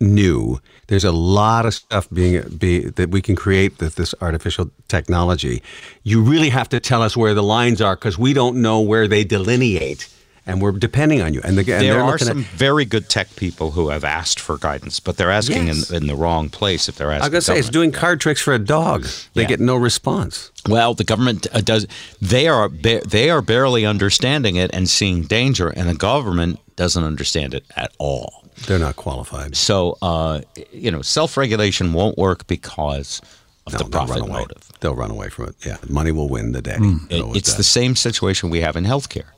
new. 0.00 0.60
There's 0.88 1.04
a 1.04 1.12
lot 1.12 1.66
of 1.66 1.74
stuff 1.74 2.08
being 2.10 2.42
be, 2.58 2.80
that 2.80 3.10
we 3.10 3.20
can 3.22 3.34
create 3.36 3.78
with 3.80 3.96
this 3.96 4.14
artificial 4.20 4.70
technology. 4.88 5.62
You 6.02 6.22
really 6.22 6.50
have 6.50 6.68
to 6.70 6.80
tell 6.80 7.02
us 7.02 7.16
where 7.16 7.34
the 7.34 7.42
lines 7.42 7.80
are 7.80 7.96
because 7.96 8.18
we 8.18 8.32
don't 8.32 8.60
know 8.62 8.80
where 8.80 9.08
they 9.08 9.24
delineate." 9.24 10.08
And 10.48 10.62
we're 10.62 10.70
depending 10.70 11.22
on 11.22 11.34
you. 11.34 11.40
And, 11.42 11.58
the, 11.58 11.62
and 11.62 11.82
there 11.82 11.94
they're 12.06 12.18
some 12.18 12.38
At, 12.42 12.44
very 12.46 12.84
good 12.84 13.08
tech 13.08 13.34
people 13.34 13.72
who 13.72 13.88
have 13.88 14.04
asked 14.04 14.38
for 14.38 14.56
guidance, 14.56 15.00
but 15.00 15.16
they're 15.16 15.32
asking 15.32 15.66
Yes. 15.66 15.90
in, 15.90 15.96
in 16.02 16.06
the 16.06 16.14
wrong 16.14 16.50
place. 16.50 16.88
If 16.88 16.94
they're 16.94 17.10
asking, 17.10 17.22
I 17.22 17.26
was 17.36 17.46
gonna 17.46 17.56
say 17.56 17.58
it's 17.58 17.68
doing 17.68 17.90
card 17.90 18.20
tricks 18.20 18.40
for 18.40 18.54
a 18.54 18.58
dog. 18.60 19.08
They 19.34 19.42
Yeah. 19.42 19.48
get 19.48 19.58
no 19.58 19.74
response. 19.74 20.52
Well, 20.68 20.94
the 20.94 21.02
government 21.02 21.48
uh, 21.52 21.62
does. 21.62 21.88
They 22.22 22.46
are 22.46 22.68
they 22.68 23.28
are 23.28 23.42
barely 23.42 23.84
understanding 23.84 24.54
it 24.54 24.70
and 24.72 24.88
seeing 24.88 25.22
danger, 25.22 25.66
and 25.68 25.88
the 25.88 25.94
government 25.94 26.60
doesn't 26.76 27.02
understand 27.04 27.54
it 27.54 27.64
at 27.76 27.92
all. 27.98 28.44
They're 28.66 28.78
not 28.78 28.96
qualified. 28.96 29.56
So, 29.56 29.98
uh, 30.02 30.40
you 30.72 30.90
know, 30.90 31.02
self 31.02 31.36
regulation 31.36 31.92
won't 31.92 32.16
work 32.16 32.46
because 32.46 33.20
of 33.66 33.72
No, 33.72 33.78
the 33.78 33.84
they'll 33.84 33.90
profit 34.06 34.28
motive. 34.28 34.68
They'll 34.80 34.94
run 34.94 35.10
away 35.10 35.28
from 35.28 35.46
it. 35.48 35.56
Yeah, 35.64 35.76
money 35.88 36.12
will 36.12 36.28
win 36.28 36.52
the 36.52 36.62
day. 36.62 36.76
It 37.10 37.16
It- 37.20 37.36
it's 37.36 37.54
the 37.54 37.64
same 37.64 37.96
situation 37.96 38.48
we 38.50 38.60
have 38.60 38.76
in 38.76 38.84
healthcare. 38.84 39.30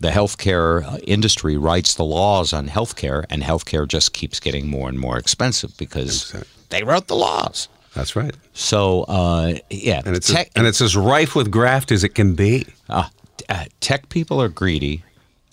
The 0.00 0.10
healthcare 0.10 0.84
uh, 0.84 0.98
industry 0.98 1.56
writes 1.56 1.94
the 1.94 2.04
laws 2.04 2.52
on 2.52 2.68
healthcare, 2.68 3.24
and 3.30 3.42
healthcare 3.42 3.86
just 3.88 4.12
keeps 4.12 4.38
getting 4.38 4.68
more 4.68 4.88
and 4.88 4.98
more 4.98 5.18
expensive 5.18 5.76
because 5.76 6.22
Exactly. 6.30 6.48
they 6.68 6.82
wrote 6.84 7.08
the 7.08 7.16
laws. 7.16 7.68
That's 7.94 8.14
right. 8.14 8.34
So, 8.52 9.02
uh, 9.04 9.54
yeah, 9.70 10.02
And 10.04 10.14
it's 10.14 10.30
tech, 10.32 10.50
and 10.54 10.66
it's 10.68 10.80
as 10.80 10.94
rife 10.96 11.34
with 11.34 11.50
graft 11.50 11.90
as 11.90 12.04
it 12.04 12.10
can 12.14 12.34
be. 12.34 12.66
uh, 12.88 13.08
uh, 13.48 13.64
tech 13.80 14.08
people 14.08 14.40
are 14.40 14.48
greedy 14.48 15.02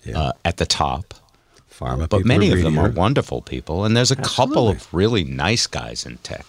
Yeah. 0.04 0.18
uh, 0.20 0.32
at 0.44 0.58
the 0.58 0.66
top. 0.66 1.14
Pharma 1.78 2.08
But 2.08 2.24
many 2.24 2.50
of 2.50 2.62
them 2.62 2.78
are 2.78 2.88
wonderful 2.90 3.42
people, 3.42 3.84
and 3.84 3.96
there's 3.96 4.10
a 4.10 4.16
couple 4.16 4.68
of 4.68 4.92
really 4.92 5.24
nice 5.24 5.66
guys 5.66 6.06
in 6.06 6.16
tech. 6.18 6.46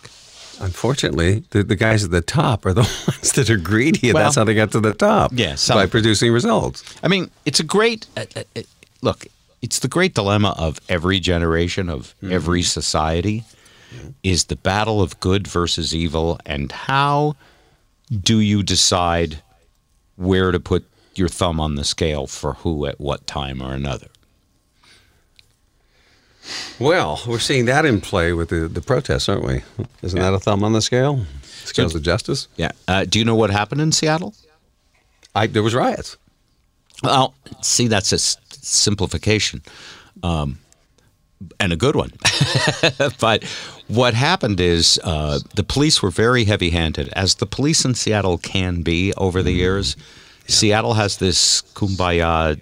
Unfortunately, 0.59 1.43
the, 1.51 1.63
the 1.63 1.75
guys 1.75 2.03
at 2.03 2.11
the 2.11 2.21
top 2.21 2.65
are 2.65 2.73
the 2.73 2.81
ones 3.07 3.31
that 3.33 3.49
are 3.49 3.57
greedy, 3.57 4.09
and 4.09 4.15
Well, 4.15 4.23
that's 4.23 4.35
how 4.35 4.43
they 4.43 4.53
get 4.55 4.71
to 4.71 4.79
the 4.79 4.93
top. 4.93 5.31
yeah, 5.35 5.55
some- 5.55 5.77
by 5.77 5.85
producing 5.85 6.31
results. 6.31 6.83
I 7.03 7.07
mean, 7.07 7.29
it's 7.45 7.59
a 7.59 7.63
great 7.63 8.07
uh, 8.15 8.25
uh, 8.35 8.43
uh, 8.55 8.61
look. 9.01 9.25
It's 9.61 9.79
the 9.79 9.87
great 9.87 10.13
dilemma 10.13 10.55
of 10.57 10.79
every 10.87 11.19
generation 11.19 11.89
of 11.89 12.13
every 12.23 12.61
society 12.61 13.43
is 14.21 14.45
the 14.45 14.55
battle 14.55 15.01
of 15.01 15.19
good 15.19 15.47
versus 15.47 15.95
evil, 15.95 16.39
and 16.45 16.71
how 16.71 17.35
do 18.11 18.39
you 18.39 18.61
decide 18.63 19.41
where 20.15 20.51
to 20.51 20.59
put 20.59 20.85
your 21.15 21.27
thumb 21.27 21.59
on 21.59 21.75
the 21.75 21.83
scale 21.83 22.27
for 22.27 22.53
who 22.53 22.85
at 22.85 22.99
what 22.99 23.25
time 23.25 23.61
or 23.61 23.73
another? 23.73 24.07
Well, 26.79 27.21
we're 27.27 27.39
seeing 27.39 27.65
that 27.65 27.85
in 27.85 28.01
play 28.01 28.33
with 28.33 28.49
the, 28.49 28.67
the 28.67 28.81
protests, 28.81 29.27
aren't 29.29 29.43
we? 29.45 29.63
Isn't 30.01 30.19
that 30.19 30.33
a 30.33 30.39
thumb 30.39 30.63
on 30.63 30.73
the 30.73 30.81
scale? 30.81 31.25
Scales 31.43 31.95
of 31.95 32.01
justice. 32.01 32.47
Yeah. 32.55 32.71
Uh, 32.87 33.05
do 33.05 33.19
you 33.19 33.25
know 33.25 33.35
what 33.35 33.49
happened 33.49 33.81
in 33.81 33.91
Seattle? 33.91 34.33
I, 35.35 35.47
there 35.47 35.63
was 35.63 35.75
riots. 35.75 36.17
Well, 37.03 37.35
see, 37.61 37.87
that's 37.87 38.11
a 38.11 38.15
s- 38.15 38.37
simplification, 38.49 39.61
um, 40.23 40.59
and 41.59 41.71
a 41.71 41.75
good 41.75 41.95
one. 41.95 42.11
but 43.19 43.43
what 43.87 44.13
happened 44.13 44.59
is 44.59 44.99
uh, 45.03 45.39
the 45.55 45.63
police 45.63 46.01
were 46.01 46.09
very 46.09 46.45
heavy-handed, 46.45 47.09
as 47.09 47.35
the 47.35 47.45
police 47.45 47.85
in 47.85 47.93
Seattle 47.93 48.37
can 48.37 48.81
be 48.81 49.13
over 49.15 49.43
the 49.43 49.51
years. 49.51 49.95
Seattle 50.47 50.93
has 50.95 51.17
this 51.17 51.61
kumbaya, 51.75 52.59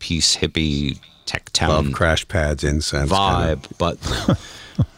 peace, 0.00 0.36
hippie, 0.36 0.98
tech 1.28 1.50
town 1.52 1.68
Love 1.70 1.92
crash 1.92 2.26
pads, 2.26 2.64
incense 2.64 3.10
kind 3.10 3.60
vibe, 3.62 3.70
of- 3.70 3.78
but 3.78 4.40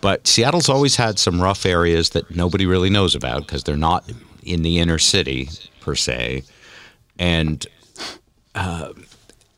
but 0.01 0.27
Seattle's 0.27 0.69
always 0.69 0.95
had 0.97 1.19
some 1.19 1.41
rough 1.43 1.67
areas 1.67 2.11
that 2.11 2.31
nobody 2.35 2.67
really 2.67 2.89
knows 2.91 3.15
about 3.17 3.41
because 3.47 3.65
they're 3.65 3.77
not 3.77 4.05
in 4.45 4.63
the 4.63 4.79
inner 4.79 4.99
city 4.99 5.49
per 5.81 5.95
se, 5.97 6.45
and 7.19 7.67
uh, 8.55 8.93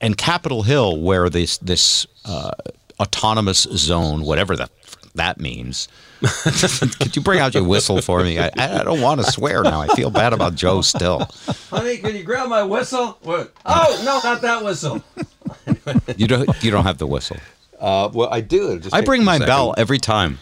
and 0.00 0.16
Capitol 0.16 0.62
Hill, 0.62 0.98
where 1.00 1.28
this 1.28 1.58
this 1.58 2.06
uh, 2.24 2.52
autonomous 2.98 3.62
zone, 3.62 4.22
whatever 4.22 4.56
that 4.56 4.70
that 5.14 5.38
means. 5.40 5.88
Could 7.00 7.16
you 7.16 7.20
bring 7.22 7.40
out 7.40 7.52
your 7.52 7.64
whistle 7.64 8.00
for 8.00 8.22
me? 8.22 8.38
I, 8.38 8.50
I 8.56 8.84
don't 8.84 9.00
want 9.00 9.20
to 9.20 9.30
swear 9.32 9.64
now. 9.64 9.80
I 9.80 9.88
feel 9.88 10.08
bad 10.08 10.32
about 10.32 10.54
Joe 10.54 10.80
still. 10.80 11.28
Honey, 11.68 11.98
can 11.98 12.14
you 12.14 12.22
grab 12.22 12.48
my 12.48 12.62
whistle? 12.62 13.18
What? 13.22 13.52
Oh 13.66 14.02
no, 14.04 14.20
not 14.30 14.40
that 14.42 14.64
whistle. 14.64 15.02
You 16.16 16.26
don't 16.26 16.48
you 16.62 16.70
don't 16.70 16.84
have 16.84 16.98
the 16.98 17.06
whistle. 17.06 17.36
Uh, 17.80 18.08
well, 18.12 18.28
I 18.30 18.40
do. 18.40 18.78
Just 18.78 18.94
I 18.94 19.00
bring 19.00 19.24
my 19.24 19.34
second. 19.34 19.46
bell 19.48 19.74
every 19.76 19.98
time, 19.98 20.38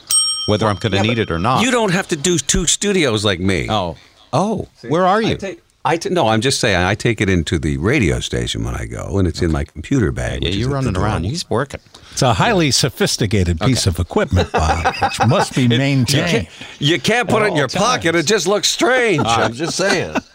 whether 0.47 0.67
I'm 0.67 0.77
going 0.77 0.93
to 0.93 0.99
Yeah, 0.99 1.03
need 1.03 1.19
it 1.19 1.31
or 1.31 1.39
not. 1.39 1.65
You 1.65 1.71
don't 1.71 1.93
have 1.93 2.09
to 2.09 2.17
do 2.17 2.37
two 2.39 2.67
studios 2.67 3.25
like 3.25 3.41
me. 3.41 3.67
Oh, 3.71 3.97
oh, 4.33 4.69
where 4.89 5.07
are 5.07 5.23
you? 5.23 5.31
I 5.33 5.35
take, 5.37 5.63
I 5.83 5.97
t- 5.97 6.11
no, 6.11 6.29
I'm 6.29 6.43
just 6.43 6.61
saying 6.61 6.77
I 6.77 6.95
take 6.95 7.23
it 7.23 7.31
into 7.31 7.59
the 7.59 7.79
radio 7.79 8.21
station 8.21 8.63
when 8.65 8.75
I 8.75 8.85
go, 8.85 9.19
and 9.19 9.27
it's 9.27 9.41
in 9.41 9.51
my 9.51 9.65
computer 9.65 10.13
bag. 10.13 10.43
yeah, 10.43 10.51
which 10.51 10.57
you're 10.59 10.69
running 10.69 10.95
around. 10.99 11.23
door. 11.23 11.31
He's 11.31 11.49
working. 11.49 11.81
It's 12.13 12.21
a 12.21 12.35
highly 12.35 12.71
sophisticated 12.73 13.59
piece 13.59 13.87
of 13.87 13.99
equipment, 13.99 14.53
Bob, 14.53 14.95
which 15.03 15.19
must 15.27 15.55
be 15.55 15.67
maintained. 15.67 16.49
You 16.79 17.01
can't 17.01 17.27
put 17.31 17.41
it 17.43 17.47
in 17.47 17.57
your 17.57 17.69
all 17.75 17.81
pocket. 17.87 18.15
It 18.15 18.27
just 18.27 18.47
looks 18.47 18.69
strange. 18.69 19.23
I'm 19.25 19.55
just 19.55 19.77
saying. 19.79 20.17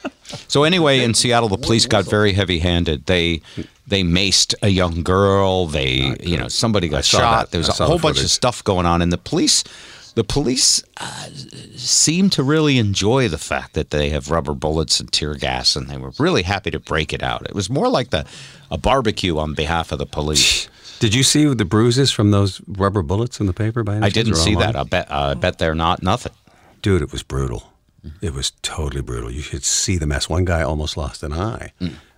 So 0.47 0.63
anyway, 0.63 1.01
in 1.03 1.13
Seattle, 1.13 1.49
the 1.49 1.57
police 1.57 1.85
got 1.85 2.05
very 2.05 2.33
heavy-handed. 2.33 3.05
They 3.05 3.41
they 3.87 4.03
maced 4.03 4.55
a 4.61 4.69
young 4.69 5.03
girl. 5.03 5.67
They, 5.67 6.15
you 6.21 6.37
know, 6.37 6.47
somebody 6.47 6.87
got 6.87 7.05
shot. 7.05 7.51
There 7.51 7.59
was 7.59 7.79
a 7.79 7.85
whole 7.85 7.99
bunch 7.99 8.21
of 8.21 8.29
stuff 8.29 8.63
going 8.63 8.85
on, 8.85 9.01
and 9.01 9.11
the 9.11 9.17
police 9.17 9.63
the 10.15 10.23
police 10.23 10.81
uh, 10.97 11.27
seem 11.75 12.29
to 12.31 12.41
really 12.43 12.77
enjoy 12.77 13.27
the 13.27 13.37
fact 13.37 13.73
that 13.73 13.89
they 13.89 14.09
have 14.09 14.31
rubber 14.31 14.53
bullets 14.53 15.01
and 15.01 15.11
tear 15.11 15.35
gas, 15.35 15.75
and 15.75 15.87
they 15.87 15.97
were 15.97 16.13
really 16.17 16.43
happy 16.43 16.71
to 16.71 16.79
break 16.79 17.11
it 17.11 17.21
out. 17.21 17.45
It 17.45 17.53
was 17.53 17.69
more 17.69 17.89
like 17.89 18.09
the 18.11 18.25
a 18.71 18.77
barbecue 18.77 19.37
on 19.37 19.53
behalf 19.53 19.91
of 19.91 19.99
the 19.99 20.05
police. 20.05 20.69
Did 20.99 21.13
you 21.13 21.23
see 21.23 21.53
the 21.53 21.65
bruises 21.65 22.11
from 22.11 22.31
those 22.31 22.61
rubber 22.65 23.03
bullets 23.03 23.41
in 23.41 23.45
the 23.45 23.53
paper? 23.53 23.83
By 23.83 23.97
any 23.97 24.05
I 24.05 24.09
didn't 24.09 24.35
see 24.35 24.55
online? 24.55 24.71
that. 24.71 24.79
I 24.79 24.83
bet. 24.83 25.11
Uh, 25.11 25.15
I 25.15 25.33
bet 25.33 25.57
they're 25.59 25.75
not 25.75 26.01
nothing. 26.01 26.31
Dude, 26.81 27.01
it 27.01 27.11
was 27.11 27.21
brutal. 27.21 27.73
It 28.21 28.33
was 28.33 28.51
totally 28.61 29.01
brutal. 29.01 29.31
You 29.31 29.41
should 29.41 29.63
see 29.63 29.97
the 29.97 30.05
mess. 30.05 30.29
One 30.29 30.45
guy 30.45 30.61
almost 30.61 30.95
lost 30.95 31.23
an 31.23 31.33
eye. 31.33 31.73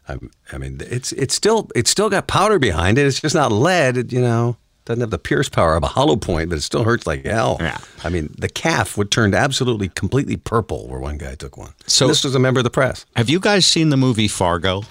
I, 0.09 0.17
I 0.51 0.57
mean, 0.57 0.79
it's 0.89 1.11
it's 1.13 1.33
still 1.35 1.69
it's 1.75 1.89
still 1.89 2.09
got 2.09 2.27
powder 2.27 2.59
behind 2.59 2.97
it. 2.97 3.05
It's 3.05 3.19
just 3.21 3.35
not 3.35 3.51
lead. 3.51 3.97
It, 3.97 4.13
you 4.13 4.21
know, 4.21 4.55
doesn't 4.85 5.01
have 5.01 5.09
the 5.09 5.19
pierce 5.19 5.49
power 5.49 5.75
of 5.75 5.83
a 5.83 5.87
hollow 5.87 6.15
point, 6.15 6.49
but 6.49 6.57
it 6.57 6.61
still 6.61 6.83
hurts 6.83 7.05
like 7.05 7.25
hell. 7.25 7.57
Yeah. 7.59 7.77
I 8.03 8.09
mean, 8.09 8.33
the 8.37 8.47
calf 8.47 8.97
would 8.97 9.11
turned 9.11 9.35
absolutely 9.35 9.89
completely 9.89 10.37
purple 10.37 10.87
where 10.87 10.99
one 10.99 11.17
guy 11.17 11.35
took 11.35 11.57
one. 11.57 11.73
So- 11.87 12.05
So 12.05 12.07
this 12.07 12.23
was 12.23 12.35
a 12.35 12.39
member 12.39 12.59
of 12.61 12.63
the 12.63 12.69
press. 12.69 13.05
Have 13.17 13.29
you 13.29 13.39
guys 13.41 13.65
seen 13.65 13.89
the 13.89 13.97
movie 13.97 14.27
Fargo? 14.29 14.83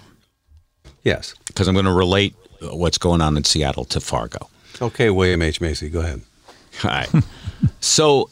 Yes. 1.02 1.34
Because 1.46 1.68
I'm 1.68 1.74
going 1.74 1.86
to 1.86 1.92
relate 1.92 2.34
what's 2.60 2.98
going 2.98 3.20
on 3.22 3.36
in 3.36 3.44
Seattle 3.44 3.84
to 3.86 4.00
Fargo. 4.00 4.50
Okay, 4.82 5.08
William 5.08 5.40
H 5.40 5.60
Macy, 5.62 5.88
go 5.88 6.00
ahead. 6.00 6.20
All 6.84 6.90
right. 6.90 7.08
so, 7.80 8.28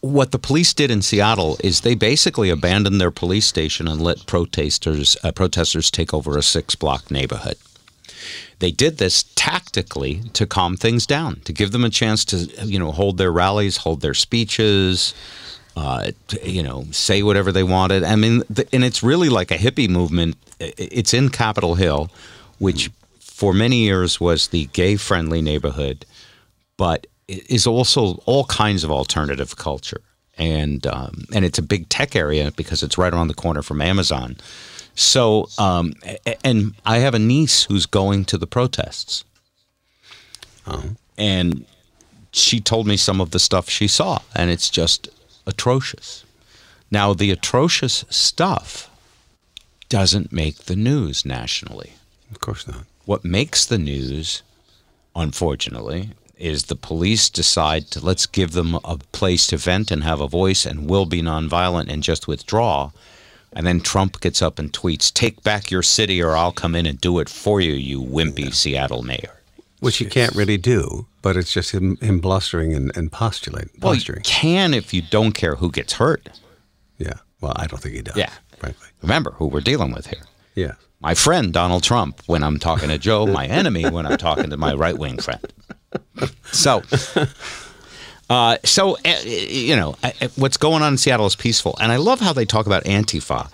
what 0.00 0.32
the 0.32 0.38
police 0.38 0.74
did 0.74 0.90
in 0.90 1.02
Seattle 1.02 1.56
is 1.62 1.80
they 1.80 1.94
basically 1.94 2.50
abandoned 2.50 3.00
their 3.00 3.10
police 3.10 3.46
station 3.46 3.88
and 3.88 4.00
let 4.00 4.26
protesters 4.26 5.16
uh, 5.22 5.32
protesters 5.32 5.90
take 5.90 6.14
over 6.14 6.36
a 6.36 6.42
six 6.42 6.74
block 6.74 7.10
neighborhood. 7.10 7.56
They 8.58 8.70
did 8.70 8.98
this 8.98 9.22
tactically 9.36 10.22
to 10.32 10.46
calm 10.46 10.76
things 10.76 11.06
down, 11.06 11.40
to 11.44 11.52
give 11.52 11.70
them 11.70 11.84
a 11.84 11.90
chance 11.90 12.24
to 12.26 12.36
you 12.64 12.78
know 12.78 12.92
hold 12.92 13.18
their 13.18 13.32
rallies, 13.32 13.78
hold 13.78 14.00
their 14.00 14.14
speeches, 14.14 15.14
uh, 15.78 16.10
you 16.42 16.62
know, 16.62 16.86
say 16.90 17.22
whatever 17.22 17.52
they 17.52 17.62
wanted. 17.62 18.02
I 18.02 18.16
mean, 18.16 18.42
the, 18.50 18.66
and 18.72 18.82
it's 18.84 19.02
really 19.02 19.28
like 19.28 19.50
a 19.50 19.56
hippie 19.56 19.88
movement. 19.88 20.36
It's 20.58 21.14
in 21.14 21.28
Capitol 21.28 21.76
Hill, 21.76 22.10
which 22.58 22.90
for 23.20 23.54
many 23.54 23.76
years 23.76 24.20
was 24.20 24.48
the 24.48 24.66
gay 24.72 24.96
friendly 24.96 25.40
neighborhood, 25.40 26.04
but 26.76 27.06
is 27.28 27.66
also 27.66 28.22
all 28.26 28.44
kinds 28.44 28.84
of 28.84 28.90
alternative 28.90 29.56
culture. 29.56 30.00
And 30.36 30.86
um, 30.86 31.24
and 31.34 31.44
it's 31.44 31.58
a 31.58 31.62
big 31.62 31.88
tech 31.88 32.14
area 32.16 32.52
because 32.56 32.82
it's 32.82 32.96
right 32.96 33.12
around 33.12 33.28
the 33.28 33.34
corner 33.34 33.62
from 33.62 33.80
Amazon. 33.80 34.36
So 34.94 35.48
um, 35.58 35.94
and 36.44 36.74
I 36.86 36.98
have 36.98 37.14
a 37.14 37.18
niece 37.18 37.64
who's 37.64 37.86
going 37.86 38.24
to 38.26 38.38
the 38.38 38.46
protests, 38.46 39.24
and 41.16 41.64
she 42.32 42.60
told 42.60 42.86
me 42.86 42.96
some 42.96 43.20
of 43.20 43.30
the 43.30 43.38
stuff 43.38 43.68
she 43.68 43.88
saw, 43.88 44.20
and 44.34 44.50
it's 44.50 44.70
just 44.70 45.08
atrocious. 45.46 46.24
Now, 46.90 47.14
the 47.14 47.30
atrocious 47.30 48.04
stuff 48.08 48.88
doesn't 49.88 50.32
make 50.32 50.64
the 50.64 50.76
news 50.76 51.24
nationally. 51.24 51.94
Of 52.30 52.40
course 52.40 52.66
not. 52.66 52.84
What 53.06 53.24
makes 53.24 53.66
the 53.66 53.78
news, 53.78 54.42
unfortunately, 55.16 56.10
is 56.38 56.64
the 56.64 56.76
police 56.76 57.28
decide 57.28 57.90
to 57.90 58.04
let's 58.04 58.26
give 58.26 58.52
them 58.52 58.76
a 58.84 58.98
place 59.12 59.46
to 59.48 59.56
vent 59.56 59.90
and 59.90 60.04
have 60.04 60.20
a 60.20 60.28
voice 60.28 60.64
and 60.64 60.88
will 60.88 61.06
be 61.06 61.22
nonviolent 61.22 61.88
and 61.92 62.02
just 62.02 62.28
withdraw. 62.28 62.90
And 63.52 63.66
then 63.66 63.80
Trump 63.80 64.20
gets 64.20 64.42
up 64.42 64.58
and 64.58 64.72
tweets, 64.72 65.12
Take 65.12 65.42
back 65.42 65.70
your 65.70 65.82
city 65.82 66.22
or 66.22 66.36
I'll 66.36 66.52
come 66.52 66.74
in 66.74 66.86
and 66.86 67.00
do 67.00 67.18
it 67.18 67.28
for 67.28 67.60
you, 67.60 67.72
you 67.72 68.00
wimpy 68.00 68.52
Seattle 68.54 69.02
mayor. 69.02 69.40
Which 69.80 69.98
he 69.98 70.06
can't 70.06 70.34
really 70.34 70.56
do, 70.58 71.06
but 71.22 71.36
it's 71.36 71.52
just 71.52 71.70
him, 71.70 71.96
him 71.98 72.18
blustering 72.18 72.74
and, 72.74 72.94
and 72.96 73.12
postulating. 73.12 73.70
Well, 73.80 73.94
you 73.94 74.14
can 74.24 74.74
if 74.74 74.92
you 74.92 75.02
don't 75.02 75.32
care 75.32 75.54
who 75.54 75.70
gets 75.70 75.94
hurt. 75.94 76.28
yeah. 76.98 77.14
Well, 77.40 77.52
I 77.54 77.68
don't 77.68 77.80
think 77.80 77.94
he 77.94 78.02
does. 78.02 78.16
Yeah. 78.16 78.32
Frankly. 78.56 78.88
Remember 79.02 79.30
who 79.32 79.46
we're 79.46 79.60
dealing 79.60 79.92
with 79.92 80.08
here. 80.08 80.22
Yeah. 80.56 80.72
My 81.00 81.14
friend 81.14 81.52
Donald 81.52 81.84
Trump 81.84 82.20
when 82.26 82.42
I'm 82.42 82.58
talking 82.58 82.88
to 82.88 82.98
Joe, 82.98 83.24
my 83.26 83.46
enemy 83.46 83.88
when 83.88 84.04
I'm 84.04 84.18
talking 84.18 84.50
to 84.50 84.56
my 84.56 84.74
right 84.74 84.98
wing 84.98 85.18
friend. 85.18 85.52
So, 86.50 86.82
uh, 88.30 88.56
so 88.64 88.96
uh, 89.04 89.14
you 89.24 89.76
know, 89.76 89.96
uh, 90.02 90.10
uh, 90.22 90.28
what's 90.36 90.56
going 90.56 90.82
on 90.82 90.94
in 90.94 90.98
Seattle 90.98 91.26
is 91.26 91.36
peaceful, 91.36 91.76
and 91.80 91.92
I 91.92 91.96
love 91.96 92.20
how 92.20 92.32
they 92.32 92.46
talk 92.46 92.66
about 92.66 92.84
Antifa. 92.84 93.52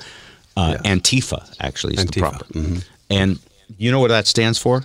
Uh, 0.57 0.77
Antifa 0.85 1.55
actually 1.61 1.95
is 1.95 2.05
the 2.07 2.21
Antifa, 2.21 2.39
mm-hmm. 2.49 2.75
proper, 2.75 2.87
and 3.11 3.39
you 3.79 3.91
know 3.91 3.99
what 3.99 4.09
that 4.09 4.27
stands 4.27 4.59
for? 4.59 4.85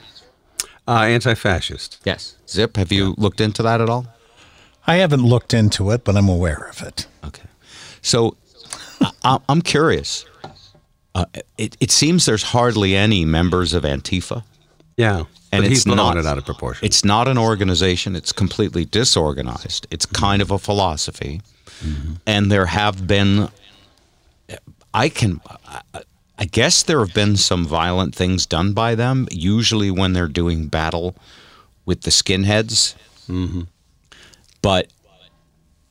Uh, 0.88 1.04
anti-fascist. 1.04 2.00
Yes. 2.04 2.36
Zip. 2.48 2.78
Have 2.78 2.92
you 2.92 3.14
looked 3.18 3.40
into 3.40 3.62
that 3.62 3.80
at 3.80 3.90
all? 3.90 4.08
I 4.88 4.96
haven't 4.96 5.24
looked 5.24 5.54
into 5.54 5.92
it, 5.92 6.04
but 6.04 6.16
I'm 6.18 6.28
aware 6.28 6.68
of 6.68 6.82
it. 6.82 7.06
Okay. 7.24 7.48
So 8.02 8.36
I- 9.00 9.12
I, 9.24 9.38
I'm 9.48 9.62
curious. 9.62 10.26
Uh, 11.14 11.26
it, 11.58 11.78
it 11.80 11.92
seems 11.92 12.26
there's 12.26 12.44
hardly 12.44 12.96
any 12.96 13.24
members 13.26 13.74
of 13.74 13.84
Antifa. 13.84 14.44
Yeah. 15.00 15.24
and 15.52 15.64
it's 15.64 15.70
he's 15.70 15.88
not 15.88 16.18
it 16.18 16.26
out 16.26 16.38
of 16.38 16.46
proportion. 16.46 16.86
It's 16.86 17.06
not 17.06 17.28
an 17.28 17.38
organization. 17.38 18.16
It's 18.16 18.34
completely 18.34 18.86
disorganized. 18.86 19.88
It's 19.90 20.06
mm-hmm. 20.06 20.26
kind 20.26 20.42
of 20.42 20.52
a 20.52 20.60
philosophy, 20.60 21.42
mm-hmm. 21.80 22.16
and 22.28 22.52
there 22.52 22.66
have 22.68 23.08
been. 23.08 23.50
I 24.94 25.10
can. 25.10 25.42
I- 25.66 26.04
I 26.42 26.46
guess 26.46 26.84
there 26.84 27.00
have 27.00 27.14
been 27.14 27.36
some 27.36 27.66
violent 27.66 28.16
things 28.16 28.46
done 28.46 28.72
by 28.72 28.96
them. 28.96 29.28
Usually 29.30 29.92
when 29.92 30.14
they're 30.14 30.30
doing 30.30 30.68
battle 30.68 31.14
with 31.86 32.04
the 32.04 32.12
skinheads, 32.12 32.96
mm-hmm. 33.28 33.64
but 34.62 34.88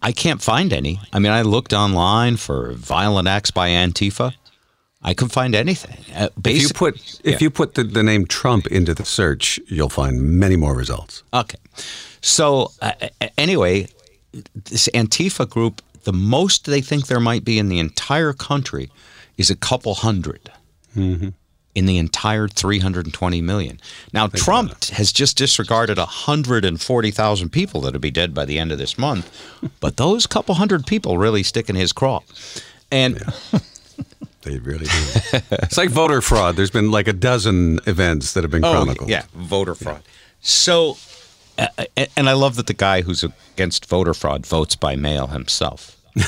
I 0.00 0.12
can't 0.12 0.40
find 0.40 0.72
any. 0.72 1.00
I 1.12 1.18
mean, 1.18 1.32
I 1.32 1.42
looked 1.42 1.74
online 1.74 2.38
for 2.38 2.72
violent 2.72 3.28
acts 3.28 3.50
by 3.50 3.68
Antifa. 3.68 4.32
I 5.08 5.14
couldn't 5.14 5.32
find 5.32 5.54
anything. 5.54 5.96
Uh, 6.14 6.28
if 6.44 6.62
you 6.62 6.68
put 6.68 6.96
if 7.24 7.24
Yeah. 7.24 7.38
you 7.40 7.50
put 7.50 7.74
the, 7.74 7.84
the 7.84 8.02
name 8.02 8.26
Trump 8.26 8.66
into 8.66 8.92
the 8.94 9.04
search, 9.04 9.58
you'll 9.66 9.88
find 9.88 10.20
many 10.20 10.56
more 10.56 10.74
results. 10.74 11.22
Okay. 11.32 11.58
So, 12.20 12.72
uh, 12.82 12.92
uh, 13.22 13.28
anyway, 13.38 13.88
this 14.70 14.88
Antifa 14.94 15.48
group, 15.48 15.80
the 16.04 16.12
most 16.12 16.66
they 16.66 16.82
think 16.82 17.06
there 17.06 17.20
might 17.20 17.42
be 17.44 17.58
in 17.58 17.68
the 17.70 17.78
entire 17.78 18.34
country 18.34 18.90
is 19.38 19.48
a 19.50 19.56
couple 19.56 19.92
100 19.94 20.50
in 21.74 21.86
the 21.86 21.96
entire 21.96 22.48
320 22.48 23.40
million. 23.40 23.78
Now, 24.12 24.26
Trump 24.26 24.84
has 24.86 25.12
just 25.12 25.36
disregarded 25.38 25.96
140,000 25.96 27.48
people 27.50 27.80
that'll 27.80 28.00
be 28.00 28.10
dead 28.10 28.34
by 28.34 28.44
the 28.44 28.58
end 28.58 28.72
of 28.72 28.78
this 28.78 28.98
month, 28.98 29.30
but 29.80 29.96
those 29.96 30.26
couple 30.26 30.56
hundred 30.56 30.86
people 30.86 31.16
really 31.18 31.42
stick 31.44 31.70
in 31.70 31.76
his 31.76 31.92
craw. 31.92 32.20
And 32.90 33.22
They 34.48 34.58
really 34.58 34.86
do. 34.86 34.90
it's 35.50 35.76
like 35.76 35.90
voter 35.90 36.20
fraud. 36.22 36.56
There's 36.56 36.70
been 36.70 36.90
like 36.90 37.06
a 37.08 37.12
dozen 37.12 37.80
events 37.86 38.32
that 38.32 38.44
have 38.44 38.50
been 38.50 38.64
Oh, 38.64 38.72
chronicled. 38.72 39.10
yeah, 39.10 39.24
voter 39.34 39.74
fraud. 39.74 40.02
So, 40.40 40.96
uh, 41.58 41.66
uh, 41.76 42.06
and 42.16 42.28
I 42.28 42.32
love 42.32 42.56
that 42.56 42.66
the 42.66 42.72
guy 42.74 43.02
who's 43.02 43.22
against 43.54 43.84
voter 43.86 44.14
fraud 44.14 44.46
votes 44.46 44.74
by 44.76 44.96
mail 44.96 45.26
himself. 45.28 45.94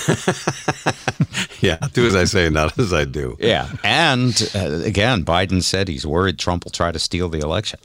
Yeah. 1.61 1.77
Do 1.93 2.07
as 2.07 2.15
I 2.17 2.25
say, 2.25 2.49
not 2.49 2.79
as 2.79 2.93
I 2.93 3.05
do. 3.05 3.37
Yeah, 3.39 3.69
and 3.85 4.51
uh, 4.55 4.81
again, 4.85 5.25
Biden 5.25 5.63
said 5.63 5.89
he's 5.89 6.07
worried 6.07 6.39
Trump 6.39 6.65
will 6.65 6.71
try 6.71 6.91
to 6.91 6.99
steal 6.99 7.29
the 7.29 7.39
election. 7.41 7.79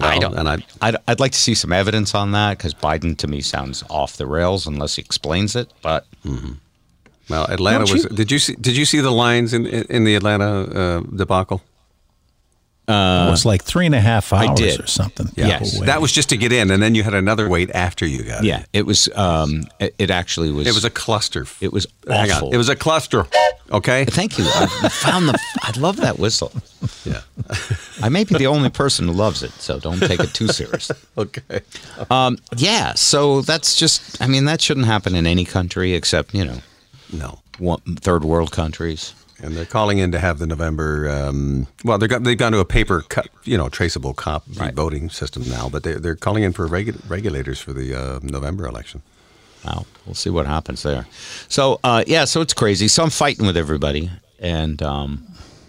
I 0.00 0.18
don't, 0.18 0.34
and 0.34 0.48
I- 0.48 0.64
I'd, 0.80 0.96
I'd 1.06 1.20
like 1.20 1.32
to 1.32 1.38
see 1.38 1.54
some 1.54 1.72
evidence 1.72 2.14
on 2.14 2.32
that 2.32 2.56
because 2.56 2.72
Biden 2.74 3.16
to 3.18 3.26
me 3.26 3.40
sounds 3.42 3.84
off 3.90 4.16
the 4.16 4.26
rails 4.26 4.66
unless 4.66 4.96
he 4.96 5.02
explains 5.02 5.54
it. 5.56 5.70
But 5.82 6.06
Well, 7.28 7.44
Atlanta 7.44 7.84
Don't 7.84 7.92
was. 7.94 8.04
you- 8.04 8.10
Did 8.10 8.30
you 8.32 8.38
see? 8.38 8.54
Did 8.54 8.76
you 8.76 8.84
see 8.84 9.00
the 9.00 9.10
lines 9.12 9.52
in 9.52 9.66
in, 9.66 9.84
in 9.90 10.04
the 10.04 10.14
Atlanta 10.14 10.62
uh, 10.62 11.00
debacle? 11.14 11.62
Uh, 12.88 13.26
it 13.28 13.30
was 13.30 13.44
like 13.44 13.62
three 13.62 13.84
and 13.84 13.94
a 13.94 14.00
half 14.00 14.32
hours 14.32 14.58
did. 14.58 14.80
or 14.80 14.86
something. 14.86 15.28
Yes. 15.36 15.72
People 15.72 15.86
That 15.86 16.00
was 16.00 16.10
just 16.10 16.30
to 16.30 16.38
get 16.38 16.52
in, 16.54 16.70
and 16.70 16.82
then 16.82 16.94
you 16.94 17.02
had 17.02 17.12
another 17.12 17.46
wait 17.46 17.70
after 17.74 18.06
you 18.06 18.22
got. 18.22 18.44
yeah, 18.44 18.60
in. 18.60 18.64
it 18.72 18.86
was. 18.86 19.10
Um, 19.14 19.64
it, 19.78 19.94
it 19.98 20.10
actually 20.10 20.50
was. 20.50 20.66
It 20.66 20.72
was 20.74 20.86
a 20.86 20.90
cluster. 20.90 21.44
It 21.60 21.70
was 21.70 21.86
Hang 22.08 22.30
awful. 22.30 22.48
on. 22.48 22.54
It 22.54 22.56
was 22.56 22.70
a 22.70 22.76
cluster. 22.76 23.26
Okay. 23.70 24.06
Thank 24.06 24.38
you. 24.38 24.44
I 24.48 24.88
found 24.88 25.28
the. 25.28 25.38
I 25.60 25.78
love 25.78 25.96
that 25.96 26.18
whistle. 26.18 26.50
Yeah. 27.04 27.20
I 28.02 28.08
may 28.08 28.24
be 28.24 28.36
the 28.38 28.46
only 28.46 28.70
person 28.70 29.06
who 29.08 29.12
loves 29.12 29.42
it, 29.42 29.50
so 29.52 29.78
don't 29.78 30.00
take 30.00 30.20
it 30.20 30.32
too 30.32 30.48
seriously. 30.48 30.96
Okay. 31.18 31.60
Um, 32.10 32.38
yeah, 32.56 32.94
so 32.94 33.42
that's 33.42 33.76
just. 33.76 34.22
I 34.22 34.26
mean, 34.28 34.46
that 34.46 34.62
shouldn't 34.62 34.86
happen 34.86 35.14
in 35.14 35.26
any 35.26 35.44
country 35.44 35.92
except 35.92 36.32
you 36.32 36.44
know, 36.46 36.60
No. 37.12 37.40
one, 37.58 37.80
third 37.96 38.24
world 38.24 38.52
countries. 38.52 39.14
And 39.40 39.54
they're 39.56 39.64
calling 39.64 39.98
in 39.98 40.10
to 40.12 40.18
have 40.18 40.40
the 40.40 40.48
November. 40.48 41.08
Um, 41.08 41.68
well, 41.84 41.96
they're 41.96 42.08
got, 42.08 42.24
they've 42.24 42.36
gone 42.36 42.50
to 42.52 42.58
a 42.58 42.64
paper 42.64 43.02
cut, 43.08 43.28
you 43.44 43.56
know, 43.56 43.68
traceable 43.68 44.12
cop 44.12 44.42
Right. 44.56 44.74
voting 44.74 45.10
system 45.10 45.48
now, 45.48 45.68
but 45.68 45.84
they're 45.84 46.00
they're 46.00 46.16
calling 46.16 46.42
in 46.42 46.52
for 46.52 46.66
regu- 46.66 46.98
regulators 47.08 47.60
for 47.60 47.72
the 47.72 47.94
uh, 47.94 48.18
November 48.22 48.66
election. 48.66 49.00
Wow, 49.64 49.86
we'll 50.06 50.14
see 50.16 50.30
what 50.30 50.46
happens 50.46 50.82
there. 50.82 51.06
So, 51.48 51.78
uh, 51.84 52.02
yeah, 52.08 52.24
so 52.24 52.40
it's 52.40 52.52
crazy. 52.54 52.88
So 52.88 53.04
I'm 53.04 53.10
fighting 53.10 53.46
with 53.46 53.56
everybody, 53.56 54.10
and 54.40 54.82
um, 54.82 55.24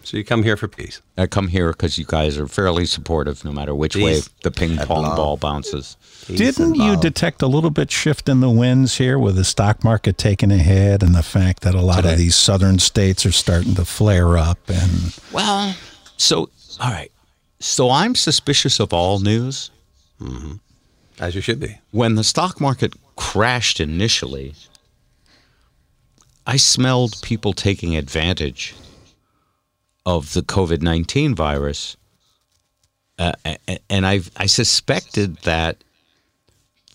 So 0.09 0.17
you 0.17 0.23
come 0.23 0.41
here 0.41 0.57
for 0.57 0.67
peace. 0.67 1.03
I 1.19 1.27
come 1.27 1.49
here 1.49 1.69
because 1.69 1.99
you 1.99 2.05
guys 2.07 2.39
are 2.39 2.47
fairly 2.47 2.87
supportive, 2.87 3.45
no 3.45 3.51
matter 3.51 3.75
which 3.75 3.95
way 3.95 4.21
the 4.41 4.49
ping 4.49 4.75
pong 4.77 5.15
ball 5.15 5.37
bounces. 5.37 5.97
Didn't 6.25 6.73
you 6.73 6.97
detect 6.97 7.43
a 7.43 7.47
little 7.47 7.69
bit 7.69 7.91
shift 7.91 8.27
in 8.27 8.39
the 8.39 8.49
winds 8.49 8.97
here 8.97 9.19
with 9.19 9.35
the 9.35 9.43
stock 9.43 9.83
market 9.83 10.17
taking 10.17 10.51
a 10.51 10.57
hit 10.57 11.03
and 11.03 11.13
the 11.13 11.21
fact 11.21 11.61
that 11.61 11.75
a 11.75 11.81
lot 11.81 11.97
Today. 11.97 12.13
of 12.13 12.17
these 12.17 12.35
southern 12.35 12.79
states 12.79 13.23
are 13.23 13.31
starting 13.31 13.75
to 13.75 13.85
flare 13.85 14.35
up 14.35 14.57
and 14.67 15.15
Well, 15.31 15.75
so 16.17 16.49
all 16.79 16.89
right. 16.89 17.11
So 17.59 17.91
I'm 17.91 18.15
suspicious 18.15 18.79
of 18.79 18.91
all 18.91 19.19
news. 19.19 19.69
Mm-hmm. 20.19 20.53
As 21.19 21.35
you 21.35 21.41
should 21.41 21.59
be. 21.59 21.81
When 21.91 22.15
the 22.15 22.23
stock 22.23 22.59
market 22.59 22.95
crashed 23.15 23.79
initially, 23.79 24.55
I 26.47 26.57
smelled 26.57 27.21
people 27.21 27.53
taking 27.53 27.95
advantage 27.95 28.73
of 30.05 30.33
the 30.33 30.41
COVID 30.41 30.81
19 30.81 31.35
virus. 31.35 31.95
Uh, 33.17 33.33
a- 33.45 33.57
a- 33.67 33.79
and 33.89 34.05
I, 34.07 34.21
I 34.37 34.45
suspected 34.45 35.37
that 35.39 35.83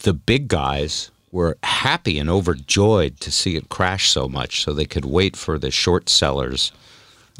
the 0.02 0.14
big 0.14 0.48
guys 0.48 1.10
were 1.30 1.56
happy 1.62 2.18
and 2.18 2.30
overjoyed 2.30 3.18
to 3.20 3.30
see 3.32 3.56
it 3.56 3.68
crash 3.68 4.08
so 4.10 4.28
much 4.28 4.62
so 4.62 4.72
they 4.72 4.84
could 4.86 5.04
wait 5.04 5.36
for 5.36 5.58
the 5.58 5.70
short 5.70 6.08
sellers 6.08 6.70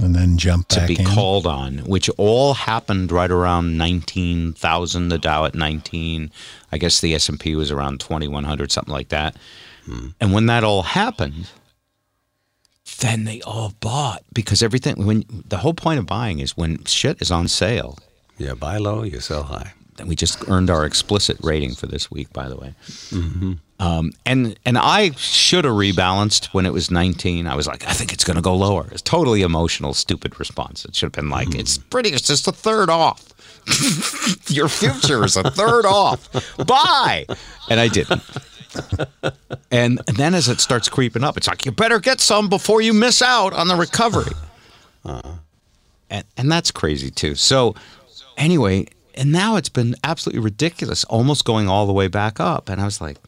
and 0.00 0.14
then 0.14 0.36
jump 0.36 0.66
to 0.68 0.80
back 0.80 0.88
be 0.88 0.98
in. 0.98 1.06
called 1.06 1.46
on, 1.46 1.78
which 1.78 2.10
all 2.18 2.54
happened 2.54 3.12
right 3.12 3.30
around 3.30 3.78
nineteen 3.78 4.52
thousand. 4.52 5.08
The 5.10 5.18
Dow 5.18 5.44
at 5.44 5.54
nineteen, 5.54 6.32
I 6.72 6.78
guess 6.78 7.00
the 7.00 7.14
S 7.14 7.28
and 7.28 7.38
P 7.38 7.54
was 7.54 7.70
around 7.70 8.00
twenty 8.00 8.26
one 8.26 8.42
hundred, 8.44 8.72
something 8.72 8.92
like 8.92 9.10
that. 9.10 9.36
And 10.20 10.32
when 10.32 10.46
that 10.46 10.64
all 10.64 10.82
happened, 10.82 11.48
then 13.00 13.24
they 13.24 13.40
all 13.42 13.74
bought 13.80 14.22
because 14.32 14.62
everything. 14.62 15.06
When 15.06 15.24
the 15.48 15.58
whole 15.58 15.74
point 15.74 15.98
of 15.98 16.06
buying 16.06 16.40
is 16.40 16.56
when 16.56 16.84
shit 16.84 17.20
is 17.20 17.30
on 17.30 17.48
sale. 17.48 17.98
Yeah, 18.38 18.54
buy 18.54 18.78
low, 18.78 19.02
you 19.02 19.20
sell 19.20 19.44
high. 19.44 19.72
And 19.98 20.08
we 20.08 20.16
just 20.16 20.48
earned 20.48 20.70
our 20.70 20.84
explicit 20.84 21.36
rating 21.40 21.74
for 21.74 21.86
this 21.86 22.10
week, 22.10 22.32
by 22.32 22.48
the 22.48 22.56
way. 22.56 22.74
Um, 23.78 24.12
and 24.26 24.58
and 24.64 24.76
I 24.78 25.10
should 25.12 25.64
have 25.64 25.74
rebalanced 25.74 26.46
when 26.46 26.66
it 26.66 26.72
was 26.72 26.90
19. 26.90 27.46
I 27.46 27.54
was 27.54 27.66
like, 27.66 27.86
I 27.86 27.92
think 27.92 28.12
it's 28.12 28.24
going 28.24 28.36
to 28.36 28.42
go 28.42 28.54
lower. 28.56 28.88
It's 28.90 29.02
totally 29.02 29.42
emotional, 29.42 29.94
stupid 29.94 30.38
response. 30.40 30.84
It 30.84 30.96
should 30.96 31.06
have 31.06 31.12
been 31.12 31.30
like, 31.30 31.54
it's 31.54 31.78
pretty. 31.78 32.10
It's 32.10 32.26
just 32.26 32.48
a 32.48 32.52
third 32.52 32.90
off. 32.90 33.24
Your 34.48 34.68
future 34.68 35.24
is 35.24 35.36
a 35.36 35.48
third 35.50 35.86
off. 35.86 36.28
Buy, 36.66 37.26
and 37.70 37.78
I 37.80 37.88
didn't. 37.88 38.22
And, 39.70 39.98
then 40.06 40.34
as 40.34 40.48
it 40.48 40.60
starts 40.60 40.88
creeping 40.88 41.24
up, 41.24 41.36
it's 41.36 41.48
like 41.48 41.66
you 41.66 41.72
better 41.72 41.98
get 41.98 42.20
some 42.20 42.48
before 42.48 42.80
you 42.80 42.92
miss 42.94 43.22
out 43.22 43.52
on 43.52 43.68
the 43.68 43.76
recovery. 43.76 44.32
Uh-huh. 45.06 45.34
And 46.08 46.24
and 46.38 46.50
that's 46.50 46.70
crazy 46.70 47.10
too. 47.10 47.34
So 47.34 47.74
anyway, 48.38 48.86
and 49.14 49.30
now 49.30 49.56
it's 49.56 49.68
been 49.68 49.94
absolutely 50.02 50.40
ridiculous, 50.40 51.04
almost 51.04 51.44
going 51.44 51.68
all 51.68 51.86
the 51.86 51.92
way 51.92 52.08
back 52.08 52.40
up. 52.40 52.70
And 52.70 52.80
I 52.80 52.86
was 52.86 53.02
like, 53.02 53.18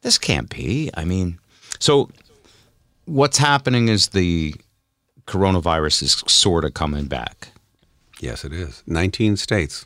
this 0.00 0.16
can't 0.16 0.48
be. 0.48 0.90
I 0.94 1.04
mean, 1.04 1.38
so 1.78 2.08
what's 3.04 3.36
happening 3.36 3.88
is 3.88 4.08
the 4.08 4.54
coronavirus 5.26 6.04
is 6.04 6.24
sort 6.26 6.64
of 6.64 6.72
coming 6.72 7.04
back. 7.04 7.48
Yes, 8.20 8.42
it 8.42 8.54
is. 8.54 8.82
19 8.86 9.36
states. 9.36 9.84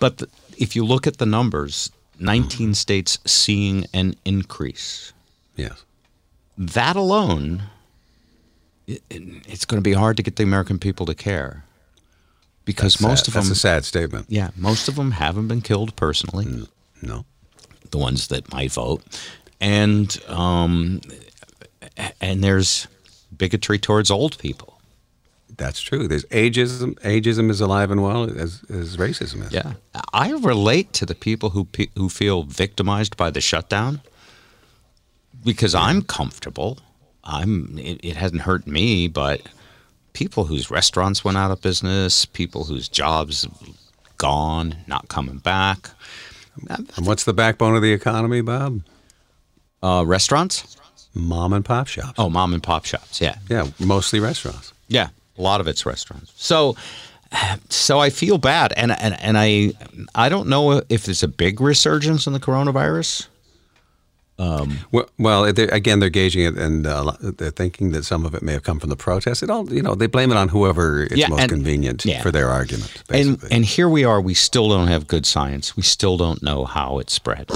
But 0.00 0.18
the, 0.18 0.28
if 0.58 0.74
you 0.74 0.84
look 0.84 1.06
at 1.06 1.18
the 1.18 1.26
numbers, 1.26 1.90
19 2.18 2.74
states 2.74 3.18
seeing 3.24 3.86
an 3.92 4.14
increase. 4.24 5.12
Yes. 5.56 5.84
That 6.56 6.96
alone, 6.96 7.64
it, 8.86 9.02
it- 9.10 9.22
it's 9.46 9.64
going 9.64 9.82
to 9.82 9.88
be 9.88 9.94
hard 9.94 10.16
to 10.18 10.22
get 10.22 10.36
the 10.36 10.42
American 10.42 10.78
people 10.78 11.06
to 11.06 11.14
care. 11.14 11.64
Because 12.64 12.98
most 13.00 13.26
Sad. 13.26 13.28
of 13.28 13.34
That's 13.34 13.46
them, 13.48 13.52
a 13.52 13.56
sad 13.56 13.84
statement. 13.84 14.26
yeah, 14.30 14.48
most 14.56 14.88
of 14.88 14.94
them 14.96 15.10
haven't 15.10 15.48
been 15.48 15.60
killed 15.60 15.94
personally. 15.96 16.66
No. 17.02 17.26
the 17.90 17.98
ones 17.98 18.28
that 18.28 18.50
might 18.52 18.72
vote, 18.72 19.02
and 19.60 20.18
um, 20.28 21.02
and 22.22 22.42
there's 22.42 22.86
bigotry 23.36 23.78
towards 23.78 24.10
old 24.10 24.38
people. 24.38 24.73
That's 25.56 25.80
true. 25.80 26.08
There's 26.08 26.24
ageism. 26.26 26.94
Ageism 27.00 27.50
is 27.50 27.60
alive 27.60 27.90
and 27.90 28.02
well 28.02 28.24
as, 28.24 28.62
as 28.68 28.96
racism 28.96 29.46
is. 29.46 29.52
Yeah, 29.52 29.74
I 30.12 30.32
relate 30.32 30.92
to 30.94 31.06
the 31.06 31.14
people 31.14 31.50
who 31.50 31.64
pe- 31.66 31.90
who 31.96 32.08
feel 32.08 32.42
victimized 32.42 33.16
by 33.16 33.30
the 33.30 33.40
shutdown 33.40 34.00
because 35.44 35.74
I'm 35.74 36.02
comfortable. 36.02 36.78
I'm. 37.22 37.78
It, 37.78 38.00
it 38.04 38.16
hasn't 38.16 38.42
hurt 38.42 38.66
me, 38.66 39.08
but 39.08 39.42
people 40.12 40.44
whose 40.44 40.70
restaurants 40.70 41.24
went 41.24 41.36
out 41.36 41.50
of 41.50 41.60
business, 41.60 42.24
people 42.24 42.64
whose 42.64 42.88
jobs 42.88 43.46
gone, 44.18 44.76
not 44.86 45.08
coming 45.08 45.38
back. 45.38 45.90
And 46.68 47.06
what's 47.06 47.24
the 47.24 47.32
backbone 47.32 47.74
of 47.76 47.82
the 47.82 47.92
economy, 47.92 48.40
Bob? 48.40 48.82
Uh, 49.82 50.04
restaurants? 50.06 50.76
Mom 51.14 51.52
and 51.52 51.64
pop 51.64 51.86
shops. 51.86 52.14
Oh, 52.18 52.28
mom 52.30 52.54
and 52.54 52.62
pop 52.62 52.84
shops. 52.84 53.20
Yeah, 53.20 53.36
Yeah, 53.48 53.68
mostly 53.78 54.20
restaurants. 54.20 54.72
Yeah, 54.88 55.08
a 55.38 55.42
lot 55.42 55.60
of 55.60 55.66
it's 55.68 55.84
restaurants. 55.86 56.32
So, 56.36 56.76
so 57.68 57.98
I 57.98 58.10
feel 58.10 58.38
bad, 58.38 58.72
and 58.76 58.92
and 58.92 59.20
and 59.20 59.36
I 59.38 59.72
I 60.14 60.28
don't 60.28 60.48
know 60.48 60.82
if 60.88 61.04
there's 61.04 61.22
a 61.22 61.28
big 61.28 61.60
resurgence 61.60 62.26
in 62.26 62.32
the 62.32 62.40
coronavirus. 62.40 63.28
Well, 64.36 65.08
well 65.18 65.52
they 65.52 65.68
again, 65.68 66.00
they're 66.00 66.10
gauging 66.10 66.44
it, 66.44 66.58
and 66.58 66.86
uh, 66.86 67.12
they're 67.20 67.50
thinking 67.50 67.92
that 67.92 68.04
some 68.04 68.26
of 68.26 68.34
it 68.34 68.42
may 68.42 68.52
have 68.52 68.62
come 68.64 68.80
from 68.80 68.90
the 68.90 68.96
protests. 68.96 69.42
It 69.42 69.50
all, 69.50 69.72
you 69.72 69.82
know, 69.82 69.94
they 69.94 70.06
blame 70.08 70.30
it 70.32 70.36
on 70.36 70.48
whoever 70.48 71.04
it's 71.04 71.16
Yeah, 71.16 71.28
most 71.28 71.42
and- 71.42 71.50
convenient 71.50 72.04
yeah. 72.04 72.20
for 72.22 72.30
their 72.32 72.50
argument. 72.50 73.02
And 73.10 73.38
and 73.50 73.64
here 73.64 73.88
we 73.88 74.04
are. 74.04 74.20
We 74.20 74.34
still 74.34 74.68
don't 74.68 74.88
have 74.88 75.06
good 75.06 75.24
science. 75.26 75.76
We 75.76 75.82
still 75.82 76.16
don't 76.16 76.42
know 76.42 76.64
how 76.64 76.98
it 76.98 77.10
spread. 77.10 77.48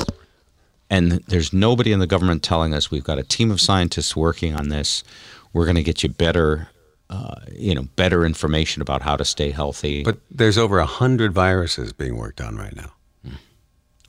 And 0.90 1.12
there's 1.26 1.52
nobody 1.52 1.92
in 1.92 1.98
the 1.98 2.06
government 2.06 2.42
telling 2.42 2.72
us 2.72 2.90
we've 2.90 3.04
got 3.04 3.18
a 3.18 3.22
team 3.22 3.50
of 3.50 3.60
scientists 3.60 4.16
working 4.16 4.54
on 4.54 4.68
this. 4.70 5.04
We're 5.52 5.64
going 5.66 5.76
to 5.76 5.82
get 5.82 6.02
you 6.02 6.08
better, 6.08 6.68
uh, 7.11 7.36
you 7.52 7.74
know, 7.74 7.82
better 7.96 8.24
information 8.26 8.82
about 8.82 9.02
how 9.02 9.16
to 9.16 9.24
stay 9.24 9.50
healthy. 9.50 10.02
but 10.02 10.18
there's 10.30 10.59
over 10.59 10.78
a 10.78 10.86
hundred 10.86 11.32
viruses 11.32 11.92
being 11.92 12.16
worked 12.16 12.40
on 12.40 12.56
right 12.56 12.76
now. 12.76 12.92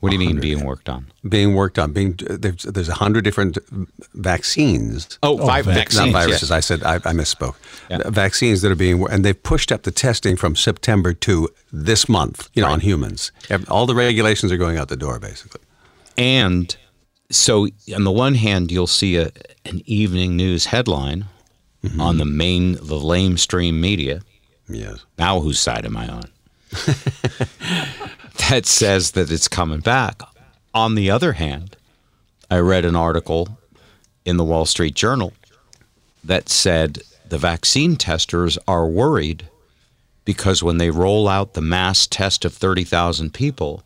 what 0.02 0.10
do 0.10 0.16
you 0.16 0.20
mean 0.20 0.40
being 0.40 0.66
worked 0.66 0.90
on? 0.90 1.08
Being 1.28 1.56
worked 1.56 1.80
on. 1.80 1.94
Being 1.94 2.20
there's 2.20 2.64
there's 2.64 2.90
a 2.90 2.96
hundred 2.96 3.24
different 3.24 3.58
vaccines. 4.14 5.18
Oh, 5.24 5.38
five 5.38 5.66
vac- 5.66 5.76
vaccines. 5.76 5.98
not 5.98 6.08
yeah. 6.08 6.26
viruses. 6.26 6.52
I 6.52 6.60
said 6.60 6.84
I, 6.84 6.96
I 6.96 7.14
misspoke. 7.14 7.56
Yeah. 7.90 8.10
Vaccines 8.10 8.62
that 8.62 8.72
are 8.72 8.76
being 8.76 9.06
and 9.10 9.24
they've 9.24 9.42
pushed 9.42 9.72
up 9.72 9.84
the 9.84 9.92
testing 9.92 10.36
from 10.36 10.56
September 10.56 11.14
to 11.14 11.50
this 11.72 12.10
month. 12.10 12.50
You 12.54 12.64
know, 12.64 12.70
on 12.70 12.82
humans. 12.82 13.32
All 13.70 13.86
the 13.86 13.96
regulations 13.96 14.52
are 14.52 14.58
going 14.58 14.78
out 14.78 14.90
the 14.90 14.98
door, 14.98 15.20
basically. 15.20 15.62
And 16.18 16.76
so, 17.32 17.68
on 17.96 18.04
the 18.04 18.12
one 18.12 18.36
hand, 18.36 18.72
you'll 18.72 18.88
see 18.88 19.16
a, 19.16 19.32
an 19.64 19.82
evening 19.86 20.36
news 20.36 20.66
headline 20.66 21.26
Mm-hmm. 21.84 22.02
on 22.02 22.18
the 22.18 22.26
main, 22.26 22.74
the 22.74 23.00
lamestream 23.00 23.76
media. 23.76 24.22
Yes. 24.68 25.06
Now, 25.18 25.40
whose 25.40 25.60
side 25.60 25.86
am 25.86 25.96
I 25.96 26.10
on? 26.10 26.24
that 28.50 28.66
says 28.66 29.12
that 29.12 29.32
it's 29.32 29.48
coming 29.48 29.80
back. 29.80 30.22
On 30.74 30.96
the 30.96 31.10
other 31.10 31.34
hand, 31.34 31.78
I 32.52 32.58
read 32.58 32.84
an 32.84 32.98
article 32.98 33.58
in 34.26 34.36
the 34.36 34.44
Wall 34.44 34.66
Street 34.66 34.94
Journal 34.94 35.32
that 36.24 36.50
said 36.50 37.02
the 37.30 37.38
vaccine 37.38 37.96
testers 37.96 38.58
are 38.68 38.86
worried 38.86 39.48
because 40.26 40.62
when 40.62 40.78
they 40.78 40.90
roll 40.90 41.28
out 41.28 41.54
the 41.54 41.62
mass 41.62 42.06
test 42.06 42.44
of 42.44 42.54
30,000 42.54 43.34
people, 43.34 43.84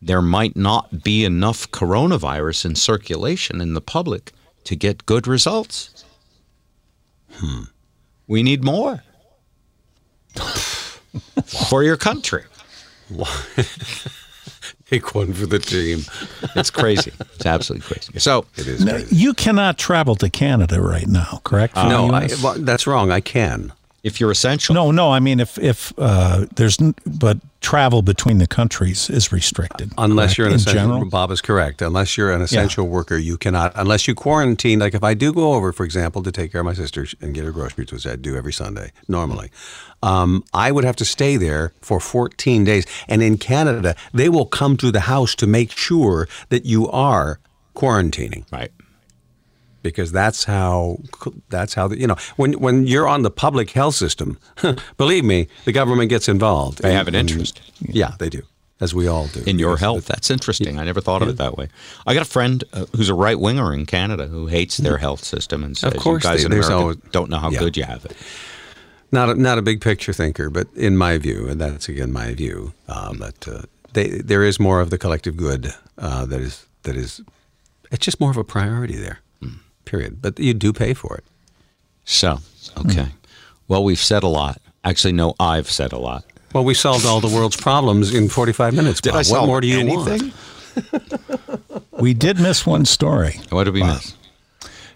there 0.00 0.22
might 0.22 0.56
not 0.56 1.02
be 1.04 1.24
enough 1.24 1.70
coronavirus 1.70 2.64
in 2.64 2.74
circulation 2.74 3.60
in 3.60 3.74
the 3.74 3.80
public 3.80 4.32
to 4.64 4.74
get 4.74 5.06
good 5.06 5.26
results. 5.26 6.03
We 8.26 8.42
need 8.42 8.64
more 8.64 9.02
for 11.44 11.82
your 11.82 11.96
country. 11.96 12.44
Take 14.86 15.14
one 15.14 15.32
for 15.32 15.46
the 15.46 15.58
team. 15.58 16.00
It's 16.54 16.70
crazy. 16.70 17.12
It's 17.34 17.46
absolutely 17.46 17.86
crazy. 17.86 18.18
So, 18.18 18.46
It 18.56 18.66
is. 18.66 18.84
Now, 18.84 18.92
crazy. 18.92 19.16
you 19.16 19.34
cannot 19.34 19.78
travel 19.78 20.14
to 20.16 20.28
Canada 20.30 20.80
right 20.80 21.06
now, 21.06 21.40
correct? 21.44 21.74
From 21.74 21.88
no, 21.88 22.10
I, 22.12 22.28
well, 22.42 22.54
that's 22.58 22.86
wrong. 22.86 23.10
I 23.10 23.20
can. 23.20 23.72
If 24.04 24.20
you're 24.20 24.30
essential, 24.30 24.74
no, 24.74 24.90
no. 24.90 25.10
I 25.10 25.18
mean, 25.18 25.40
if 25.40 25.58
if 25.58 25.92
uh, 25.98 26.44
there's, 26.54 26.80
n- 26.80 26.94
but 27.06 27.38
travel 27.62 28.02
between 28.02 28.36
the 28.36 28.46
countries 28.46 29.08
is 29.08 29.32
restricted. 29.32 29.90
Unless 29.96 30.36
correct? 30.36 30.38
you're 30.38 30.46
an 30.48 30.52
in 30.52 30.56
essential, 30.56 30.82
general. 30.82 31.04
Bob 31.06 31.30
is 31.30 31.40
correct. 31.40 31.80
Unless 31.80 32.18
you're 32.18 32.30
an 32.30 32.42
essential 32.42 32.86
worker, 32.86 33.16
you 33.16 33.38
cannot. 33.38 33.72
Unless 33.74 34.06
you 34.06 34.14
quarantine, 34.14 34.78
like 34.78 34.94
if 34.94 35.02
I 35.02 35.14
do 35.14 35.32
go 35.32 35.54
over, 35.54 35.72
for 35.72 35.84
example, 35.84 36.22
to 36.22 36.30
take 36.30 36.52
care 36.52 36.60
of 36.60 36.66
my 36.66 36.74
sister 36.74 37.06
and 37.22 37.34
get 37.34 37.44
her 37.44 37.50
groceries, 37.50 37.90
which 37.90 38.06
I 38.06 38.16
do 38.16 38.36
every 38.36 38.52
Sunday 38.52 38.92
normally, 39.08 39.50
um, 40.02 40.44
I 40.52 40.70
would 40.70 40.84
have 40.84 40.96
to 40.96 41.06
stay 41.06 41.38
there 41.38 41.72
for 41.80 41.98
14 41.98 42.62
days. 42.62 42.84
And 43.08 43.22
in 43.22 43.38
Canada, 43.38 43.96
they 44.12 44.28
will 44.28 44.46
come 44.46 44.76
to 44.76 44.92
the 44.92 45.00
house 45.00 45.34
to 45.36 45.46
make 45.46 45.70
sure 45.72 46.28
that 46.50 46.66
you 46.66 46.90
are 46.90 47.40
quarantining. 47.74 48.44
right? 48.52 48.70
Because 49.84 50.10
that's 50.10 50.42
how 50.44 50.98
that's 51.50 51.74
how 51.74 51.86
the, 51.86 51.96
you 52.00 52.08
know 52.08 52.16
when 52.34 52.54
when 52.54 52.86
you're 52.88 53.06
on 53.06 53.22
the 53.22 53.30
public 53.30 53.70
health 53.70 53.94
system, 53.94 54.36
believe 54.96 55.24
me, 55.24 55.46
the 55.64 55.72
government 55.72 56.08
gets 56.10 56.28
involved. 56.28 56.78
They 56.82 56.92
have 56.94 57.06
an 57.06 57.14
And- 57.14 57.30
interest. 57.30 57.60
Yeah, 57.80 58.12
they 58.18 58.28
do, 58.30 58.42
as 58.80 58.92
we 58.94 59.06
all 59.06 59.28
do. 59.28 59.42
in 59.46 59.58
your 59.60 59.74
Because 59.74 59.80
health. 59.80 60.06
That's 60.06 60.30
interesting. 60.30 60.78
I 60.80 60.84
never 60.84 61.00
thought 61.00 61.22
of 61.22 61.28
it 61.28 61.36
that 61.36 61.56
way. 61.56 61.68
I 62.06 62.14
got 62.14 62.22
a 62.22 62.30
friend 62.36 62.64
uh, 62.72 62.86
who's 62.96 63.08
a 63.10 63.14
right 63.14 63.38
winger 63.38 63.72
in 63.72 63.86
Canada 63.86 64.26
who 64.26 64.46
hates 64.48 64.78
their 64.78 64.98
health 64.98 65.22
system 65.24 65.62
and 65.62 65.76
says, 65.76 65.92
"Of 65.94 66.00
course 66.02 66.24
"You 66.24 66.30
guys 66.30 66.38
they- 66.40 66.46
in 66.46 66.52
America 66.52 66.74
always- 66.74 66.96
don't 67.12 67.28
know 67.30 67.38
how 67.38 67.50
yeah. 67.50 67.60
good 67.60 67.76
you 67.76 67.84
have 67.84 68.04
it." 68.04 68.16
not 69.12 69.28
a, 69.28 69.34
not 69.34 69.58
a 69.58 69.62
big 69.62 69.80
picture 69.80 70.12
thinker, 70.12 70.50
but 70.50 70.66
in 70.74 70.96
my 70.96 71.18
view, 71.18 71.46
and 71.48 71.60
that's 71.60 71.88
again 71.88 72.10
my 72.12 72.34
view, 72.34 72.72
uh, 72.88 73.12
that 73.12 73.46
uh, 73.46 73.62
they, 73.92 74.08
there 74.08 74.42
is 74.42 74.58
more 74.58 74.80
of 74.80 74.88
the 74.90 74.98
collective 74.98 75.36
good 75.36 75.72
uh, 75.98 76.26
that 76.26 76.40
is 76.40 76.66
that 76.82 76.96
is 76.96 77.20
it's 77.92 78.04
just 78.04 78.18
more 78.18 78.30
of 78.30 78.36
a 78.36 78.44
priority 78.44 78.96
there. 78.96 79.18
Period. 79.84 80.20
But 80.22 80.38
you 80.38 80.54
do 80.54 80.72
pay 80.72 80.94
for 80.94 81.16
it. 81.16 81.24
So, 82.04 82.38
okay. 82.78 83.04
Hmm. 83.04 83.10
Well, 83.68 83.84
we've 83.84 83.98
said 83.98 84.22
a 84.22 84.28
lot. 84.28 84.60
Actually, 84.84 85.12
no, 85.12 85.34
I've 85.40 85.70
said 85.70 85.92
a 85.92 85.98
lot. 85.98 86.24
Well, 86.52 86.64
we 86.64 86.74
solved 86.74 87.06
all 87.06 87.20
the 87.20 87.28
world's 87.34 87.56
problems 87.56 88.14
in 88.14 88.28
45 88.28 88.74
minutes. 88.74 89.00
Did 89.00 89.10
Bob. 89.10 89.16
I 89.16 89.18
what 89.18 89.26
solve 89.26 89.46
more 89.48 89.60
do 89.60 89.66
you 89.66 89.80
anything? 89.80 90.32
want? 90.76 91.74
We 92.00 92.12
did 92.12 92.38
miss 92.40 92.66
one 92.66 92.84
story. 92.84 93.40
What 93.50 93.64
did 93.64 93.74
we 93.74 93.82
miss? 93.82 94.14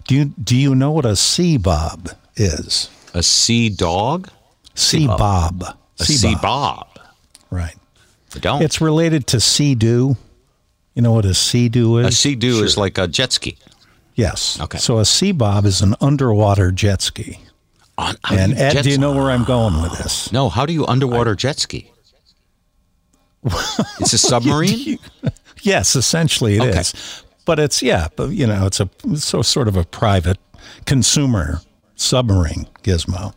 Do 0.06 0.14
you 0.14 0.24
do 0.26 0.56
you 0.56 0.74
know 0.74 0.90
what 0.90 1.06
a 1.06 1.16
sea 1.16 1.56
bob 1.56 2.10
is? 2.36 2.90
A 3.14 3.22
sea 3.22 3.70
dog? 3.70 4.28
Sea 4.74 5.06
bob. 5.06 5.64
A 6.00 6.04
sea, 6.04 6.34
bob. 6.34 6.88
Right. 7.50 7.76
I 8.34 8.38
don't. 8.40 8.62
It's 8.62 8.80
related 8.80 9.26
to 9.28 9.40
sea 9.40 9.74
doo. 9.74 10.16
You 10.94 11.02
know 11.02 11.12
what 11.12 11.24
a 11.24 11.34
sea 11.34 11.68
doo 11.68 11.98
is? 11.98 12.08
a 12.08 12.12
sea 12.12 12.34
doo 12.34 12.62
is 12.62 12.76
like 12.76 12.98
a 12.98 13.06
jet 13.08 13.32
ski. 13.32 13.56
Yes. 14.18 14.60
Okay. 14.60 14.76
So 14.78 14.98
a 14.98 15.04
sea 15.06 15.32
bob 15.32 15.64
is 15.64 15.80
an 15.80 15.94
underwater 16.00 16.70
jet 16.70 17.00
ski. 17.00 17.40
On, 17.96 18.14
And 18.30 18.52
Ed, 18.54 18.82
do 18.82 18.90
you 18.90 18.98
know 18.98 19.12
where 19.14 19.30
I'm 19.30 19.44
going 19.44 19.80
with 19.82 19.96
this? 19.98 20.30
No, 20.30 20.48
how 20.50 20.66
do 20.66 20.72
you 20.72 20.86
underwater 20.86 21.34
jet 21.34 21.58
ski? 21.58 21.90
it's 24.00 24.12
a 24.12 24.18
submarine? 24.18 24.98
Yes, 25.62 25.96
essentially 25.96 26.56
it 26.56 26.62
is. 26.62 26.94
Okay. 26.94 27.32
But 27.44 27.58
it's 27.58 27.82
yeah, 27.82 28.06
but 28.14 28.30
you 28.30 28.46
know, 28.46 28.66
it's 28.66 28.78
a 28.78 28.88
so 29.16 29.42
sort 29.42 29.66
of 29.66 29.76
a 29.76 29.82
private 29.84 30.38
consumer 30.86 31.60
submarine 31.96 32.68
gizmo. 32.84 33.34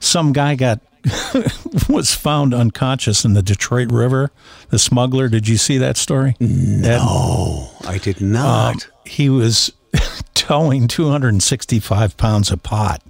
Some 0.00 0.32
guy 0.32 0.54
got 0.54 0.80
was 1.88 2.14
found 2.14 2.54
unconscious 2.54 3.24
in 3.24 3.34
the 3.34 3.42
Detroit 3.42 3.92
River. 3.92 4.30
The 4.70 4.78
smuggler, 4.78 5.28
did 5.28 5.46
you 5.46 5.58
see 5.58 5.76
that 5.76 5.98
story? 5.98 6.36
No. 6.40 6.98
Oh, 7.02 7.76
I 7.86 7.98
did 7.98 8.20
not. 8.22 8.86
Um, 8.86 8.92
he 9.04 9.28
was 9.28 9.70
towing 10.34 10.88
265 10.88 12.16
pounds 12.16 12.50
of 12.50 12.62
pot 12.62 13.02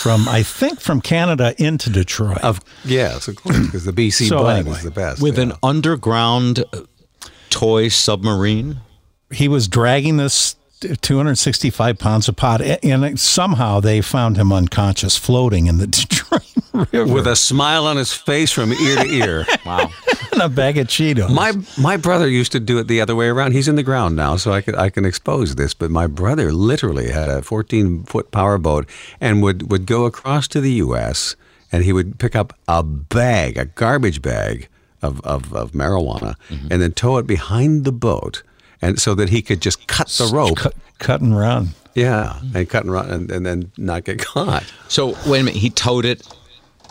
from 0.00 0.28
I 0.28 0.42
think 0.42 0.80
from 0.80 1.00
Canada 1.00 1.54
into 1.58 1.90
Detroit. 1.90 2.38
of 2.38 2.60
yes, 2.84 3.28
of 3.28 3.36
course, 3.36 3.58
because 3.58 3.84
the 3.84 3.92
BC 3.92 4.28
So 4.28 4.38
blend 4.38 4.60
anyway, 4.60 4.78
is 4.78 4.84
the 4.84 4.90
best. 4.90 5.22
With 5.22 5.36
yeah. 5.36 5.44
an 5.44 5.52
underground 5.62 6.64
uh, 6.72 6.82
toy 7.50 7.88
submarine? 7.88 8.80
he 9.32 9.48
was 9.48 9.68
dragging 9.68 10.16
this 10.16 10.56
265 10.80 11.98
pounds 11.98 12.28
of 12.28 12.36
pot, 12.36 12.60
and 12.60 13.18
somehow 13.18 13.80
they 13.80 14.00
found 14.00 14.36
him 14.36 14.52
unconscious, 14.52 15.16
floating 15.16 15.66
in 15.66 15.78
the 15.78 15.86
Detroit 15.86 16.42
River 16.92 17.12
with 17.12 17.26
a 17.26 17.36
smile 17.36 17.86
on 17.86 17.96
his 17.96 18.12
face 18.12 18.52
from 18.52 18.72
ear 18.72 18.96
to 18.96 19.06
ear. 19.06 19.46
Wow. 19.66 19.90
and 20.32 20.42
a 20.42 20.48
bag 20.48 20.78
of 20.78 20.86
Cheetos. 20.86 21.32
My 21.32 21.52
my 21.78 21.96
brother 21.96 22.28
used 22.28 22.52
to 22.52 22.60
do 22.60 22.78
it 22.78 22.88
the 22.88 23.00
other 23.00 23.14
way 23.14 23.28
around. 23.28 23.52
He's 23.52 23.68
in 23.68 23.76
the 23.76 23.82
ground 23.82 24.16
now, 24.16 24.36
so 24.36 24.52
I 24.52 24.62
could 24.62 24.74
I 24.74 24.90
can 24.90 25.04
expose 25.04 25.56
this. 25.56 25.74
But 25.74 25.90
my 25.90 26.06
brother 26.06 26.52
literally 26.52 27.10
had 27.10 27.28
a 27.28 27.42
14 27.42 28.04
foot 28.04 28.30
powerboat 28.30 28.88
and 29.20 29.42
would 29.42 29.70
would 29.70 29.86
go 29.86 30.06
across 30.06 30.48
to 30.48 30.60
the 30.60 30.72
U.S. 30.72 31.36
and 31.70 31.84
he 31.84 31.92
would 31.92 32.18
pick 32.18 32.34
up 32.34 32.58
a 32.66 32.82
bag, 32.82 33.58
a 33.58 33.66
garbage 33.66 34.22
bag 34.22 34.68
of 35.02 35.20
of, 35.22 35.52
of 35.52 35.72
marijuana, 35.72 36.36
mm-hmm. 36.48 36.68
and 36.70 36.80
then 36.80 36.92
tow 36.92 37.18
it 37.18 37.26
behind 37.26 37.84
the 37.84 37.92
boat, 37.92 38.42
and 38.80 38.98
so 38.98 39.14
that 39.14 39.28
he 39.28 39.42
could 39.42 39.60
just 39.60 39.86
cut 39.86 40.08
the 40.08 40.30
rope. 40.32 40.56
cut, 40.56 40.74
cut 40.98 41.20
and 41.20 41.36
run. 41.36 41.70
Yeah, 41.94 42.40
and 42.54 42.68
cut 42.68 42.84
and 42.84 42.92
run, 42.92 43.10
and, 43.10 43.30
and 43.30 43.44
then 43.44 43.72
not 43.76 44.04
get 44.04 44.20
caught 44.20 44.64
So, 44.88 45.16
wait 45.26 45.40
a 45.40 45.44
minute. 45.44 45.56
He 45.56 45.70
towed 45.70 46.04
it. 46.04 46.26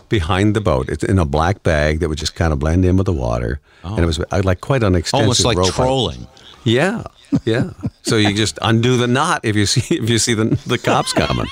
Behind 0.10 0.56
the 0.56 0.62
boat. 0.62 0.90
It's 0.90 1.04
in 1.04 1.20
a 1.20 1.26
black 1.26 1.64
bag 1.64 2.00
that 2.00 2.10
would 2.10 2.18
just 2.18 2.36
kind 2.36 2.52
of 2.52 2.60
blend 2.60 2.86
in 2.86 2.98
with 2.98 3.06
the 3.06 3.14
water, 3.14 3.60
and 3.84 4.00
it 4.00 4.06
was 4.06 4.20
uh, 4.20 4.42
like 4.44 4.62
quite 4.62 4.84
an 4.84 4.96
extensive 4.96 5.24
Almost 5.24 5.46
like 5.46 5.58
rope. 5.58 5.74
trolling. 5.74 6.28
Yeah, 6.64 7.04
yeah. 7.46 7.72
so 8.02 8.18
you 8.18 8.34
just 8.36 8.60
undo 8.62 8.98
the 8.98 9.08
knot 9.08 9.42
if 9.44 9.56
you 9.56 9.66
see 9.66 9.96
if 9.96 10.10
you 10.10 10.18
see 10.20 10.34
the 10.34 10.46
the 10.68 10.78
cops 10.78 11.14
coming. 11.14 11.48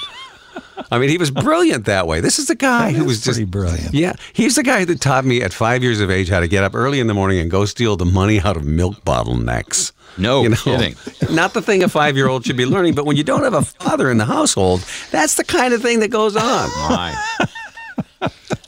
I 0.91 0.99
mean, 0.99 1.09
he 1.09 1.17
was 1.17 1.31
brilliant 1.31 1.85
that 1.85 2.07
way. 2.07 2.21
This 2.21 2.39
is 2.39 2.47
the 2.47 2.55
guy 2.55 2.91
who 2.91 3.05
was 3.05 3.21
just 3.23 3.49
brilliant. 3.49 3.93
Yeah, 3.93 4.13
he's 4.33 4.55
the 4.55 4.63
guy 4.63 4.85
that 4.85 5.01
taught 5.01 5.25
me 5.25 5.41
at 5.41 5.51
five 5.53 5.83
years 5.83 5.99
of 5.99 6.09
age 6.11 6.29
how 6.29 6.39
to 6.39 6.47
get 6.47 6.63
up 6.63 6.75
early 6.75 6.99
in 6.99 7.07
the 7.07 7.13
morning 7.13 7.39
and 7.39 7.49
go 7.49 7.65
steal 7.65 7.97
the 7.97 8.05
money 8.05 8.39
out 8.39 8.55
of 8.57 8.63
milk 8.65 9.03
bottlenecks. 9.03 9.91
No 10.17 10.47
kidding. 10.55 10.95
Not 11.31 11.53
the 11.53 11.61
thing 11.61 11.83
a 11.83 11.89
five 11.89 12.15
year 12.15 12.27
old 12.27 12.45
should 12.45 12.57
be 12.57 12.65
learning, 12.65 12.95
but 12.95 13.05
when 13.05 13.17
you 13.17 13.23
don't 13.23 13.43
have 13.43 13.53
a 13.53 13.61
father 13.63 14.09
in 14.09 14.17
the 14.17 14.25
household, 14.25 14.83
that's 15.11 15.35
the 15.35 15.43
kind 15.43 15.73
of 15.73 15.81
thing 15.81 15.99
that 15.99 16.09
goes 16.09 16.35
on. 16.35 16.43
My. 16.43 17.15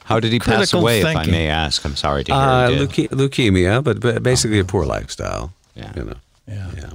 How 0.04 0.20
did 0.20 0.32
he 0.32 0.40
pass 0.40 0.48
Critical 0.72 0.82
away, 0.82 1.00
if 1.02 1.06
I 1.06 1.26
may 1.26 1.48
ask? 1.48 1.84
I'm 1.86 1.96
sorry 1.96 2.24
to 2.26 2.32
hear. 2.34 2.42
Uh, 2.42 2.70
he 2.70 2.76
did. 2.78 2.90
leuke- 2.90 3.10
leukemia, 3.10 3.84
but, 3.84 4.00
but 4.00 4.24
basically 4.24 4.60
a 4.60 4.66
poor 4.66 4.86
lifestyle. 4.86 5.54
Yeah. 5.76 5.92
You 5.96 6.04
know. 6.04 6.16
Yeah. 6.48 6.72
Yeah. 6.76 6.90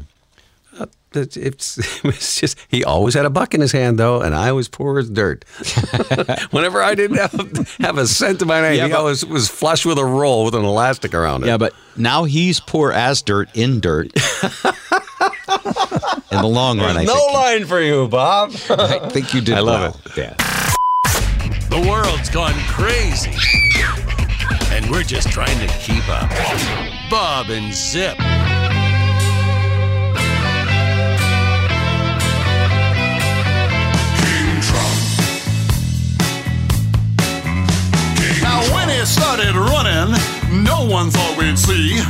Uh, 0.81 0.87
it's, 1.15 1.37
it's, 1.49 2.05
it's 2.05 2.41
just 2.41 2.59
he 2.69 2.83
always 2.85 3.15
had 3.15 3.25
a 3.25 3.31
buck 3.31 3.55
in 3.55 3.61
his 3.61 3.71
hand 3.73 3.99
though, 3.99 4.21
and 4.21 4.35
I 4.35 4.51
was 4.53 4.69
poor 4.69 4.99
as 4.99 5.09
dirt. 5.09 5.45
Whenever 6.51 6.83
I 6.83 6.95
didn't 6.97 7.19
have, 7.19 7.77
have 7.79 7.99
a 7.99 8.07
cent 8.09 8.41
to 8.41 8.47
my 8.47 8.61
name, 8.61 8.79
Yeah, 8.79 8.87
he 8.87 8.91
but- 8.93 8.99
always 8.99 9.25
was 9.25 9.49
flush 9.49 9.87
with 9.87 9.99
a 9.99 10.05
roll 10.05 10.45
with 10.45 10.55
an 10.57 10.65
elastic 10.65 11.15
around 11.15 11.45
it. 11.45 11.47
Yeah, 11.47 11.57
but 11.57 11.73
now 11.97 12.25
he's 12.25 12.59
poor 12.59 12.91
as 12.93 13.23
dirt 13.23 13.49
in 13.55 13.79
dirt. 13.81 14.07
in 16.33 16.41
the 16.41 16.49
long 16.49 16.79
run, 16.81 16.97
I 16.97 17.05
no 17.05 17.15
think. 17.15 17.33
line 17.33 17.65
for 17.67 17.81
you, 17.81 18.09
Bob. 18.09 18.51
I 18.71 19.09
think 19.11 19.33
you 19.35 19.41
did. 19.41 19.55
I 19.57 19.61
love 19.61 19.95
well. 19.95 20.01
it. 20.07 20.17
Yeah. 20.17 20.74
The 21.75 21.89
world's 21.91 22.31
gone 22.31 22.55
crazy. 22.69 23.33
And 24.71 24.89
we're 24.89 25.03
just 25.03 25.29
trying 25.33 25.59
to 25.59 25.67
keep 25.79 26.09
up. 26.09 26.31
Bob 27.11 27.51
and 27.51 27.75
Zip. 27.75 28.17
Now 38.41 38.61
when 38.73 38.89
it 38.89 39.07
started 39.07 39.57
running, 39.57 40.15
no 40.63 40.87
one 40.87 41.11
thought 41.11 41.35
we'd 41.37 41.59
see 41.59 42.01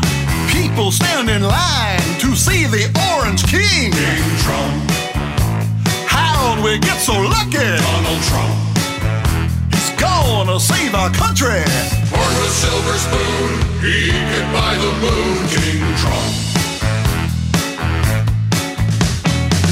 people 0.52 0.92
stand 0.92 1.30
in 1.30 1.42
line 1.42 2.20
to 2.20 2.36
see 2.36 2.66
the 2.66 2.84
Orange 3.16 3.42
King. 3.46 3.92
King 3.92 4.36
Trump. 4.44 4.90
How'd 6.06 6.62
we 6.62 6.78
get 6.80 6.98
so 6.98 7.14
lucky? 7.14 7.56
Donald 7.56 8.22
Trump. 8.24 8.73
Gonna 10.04 10.60
save 10.60 10.94
our 10.94 11.10
country. 11.10 11.64
For 12.12 12.28
the 12.38 12.48
silver 12.62 12.96
spoon, 13.06 13.48
he 13.80 14.12
could 14.12 14.48
buy 14.52 14.76
the 14.76 14.92
moon, 15.00 15.36
King 15.48 15.80
Trump. 15.96 16.32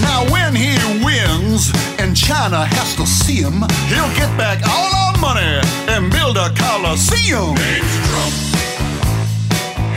Now 0.00 0.24
when 0.32 0.56
he 0.56 0.72
wins 1.04 1.70
and 1.98 2.16
China 2.16 2.64
has 2.64 2.96
to 2.96 3.06
see 3.06 3.42
him, 3.42 3.60
he'll 3.92 4.14
get 4.16 4.32
back 4.38 4.64
all 4.66 4.90
our 5.04 5.16
money 5.18 5.60
and 5.92 6.10
build 6.10 6.38
a 6.38 6.48
coliseum. 6.56 7.52
Name's 7.52 7.96
Trump, 8.08 8.34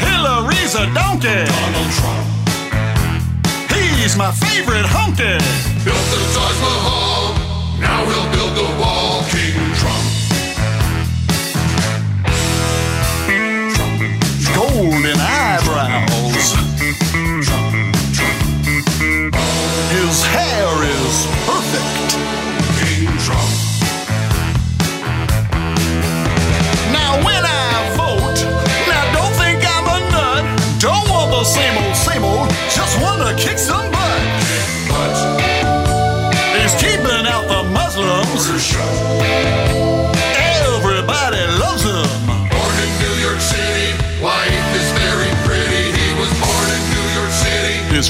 Hillary's 0.04 0.76
a 0.76 0.86
donkey. 0.94 1.48
Donald 1.48 1.92
Trump. 2.00 2.28
He's 3.72 4.18
my 4.18 4.32
favorite 4.32 4.86
honky. 4.86 5.40
Built 5.86 6.06
the 6.12 6.20
Taj 6.36 6.58
Mahal, 6.60 7.34
now 7.80 8.04
he'll 8.06 8.30
build 8.36 8.54
the 8.60 8.70
wall, 8.82 9.24
King 9.32 9.45
golden 14.76 15.16
eyebrows. 15.18 16.15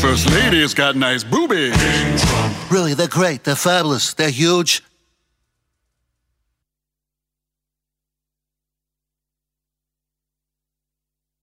First 0.05 0.29
lady's 0.29 0.75
got 0.75 0.95
nice 0.95 1.23
boobies. 1.23 1.73
Really, 2.69 2.93
they're 2.93 3.07
great. 3.07 3.43
They're 3.43 3.55
fabulous. 3.55 4.13
They're 4.13 4.29
huge. 4.29 4.83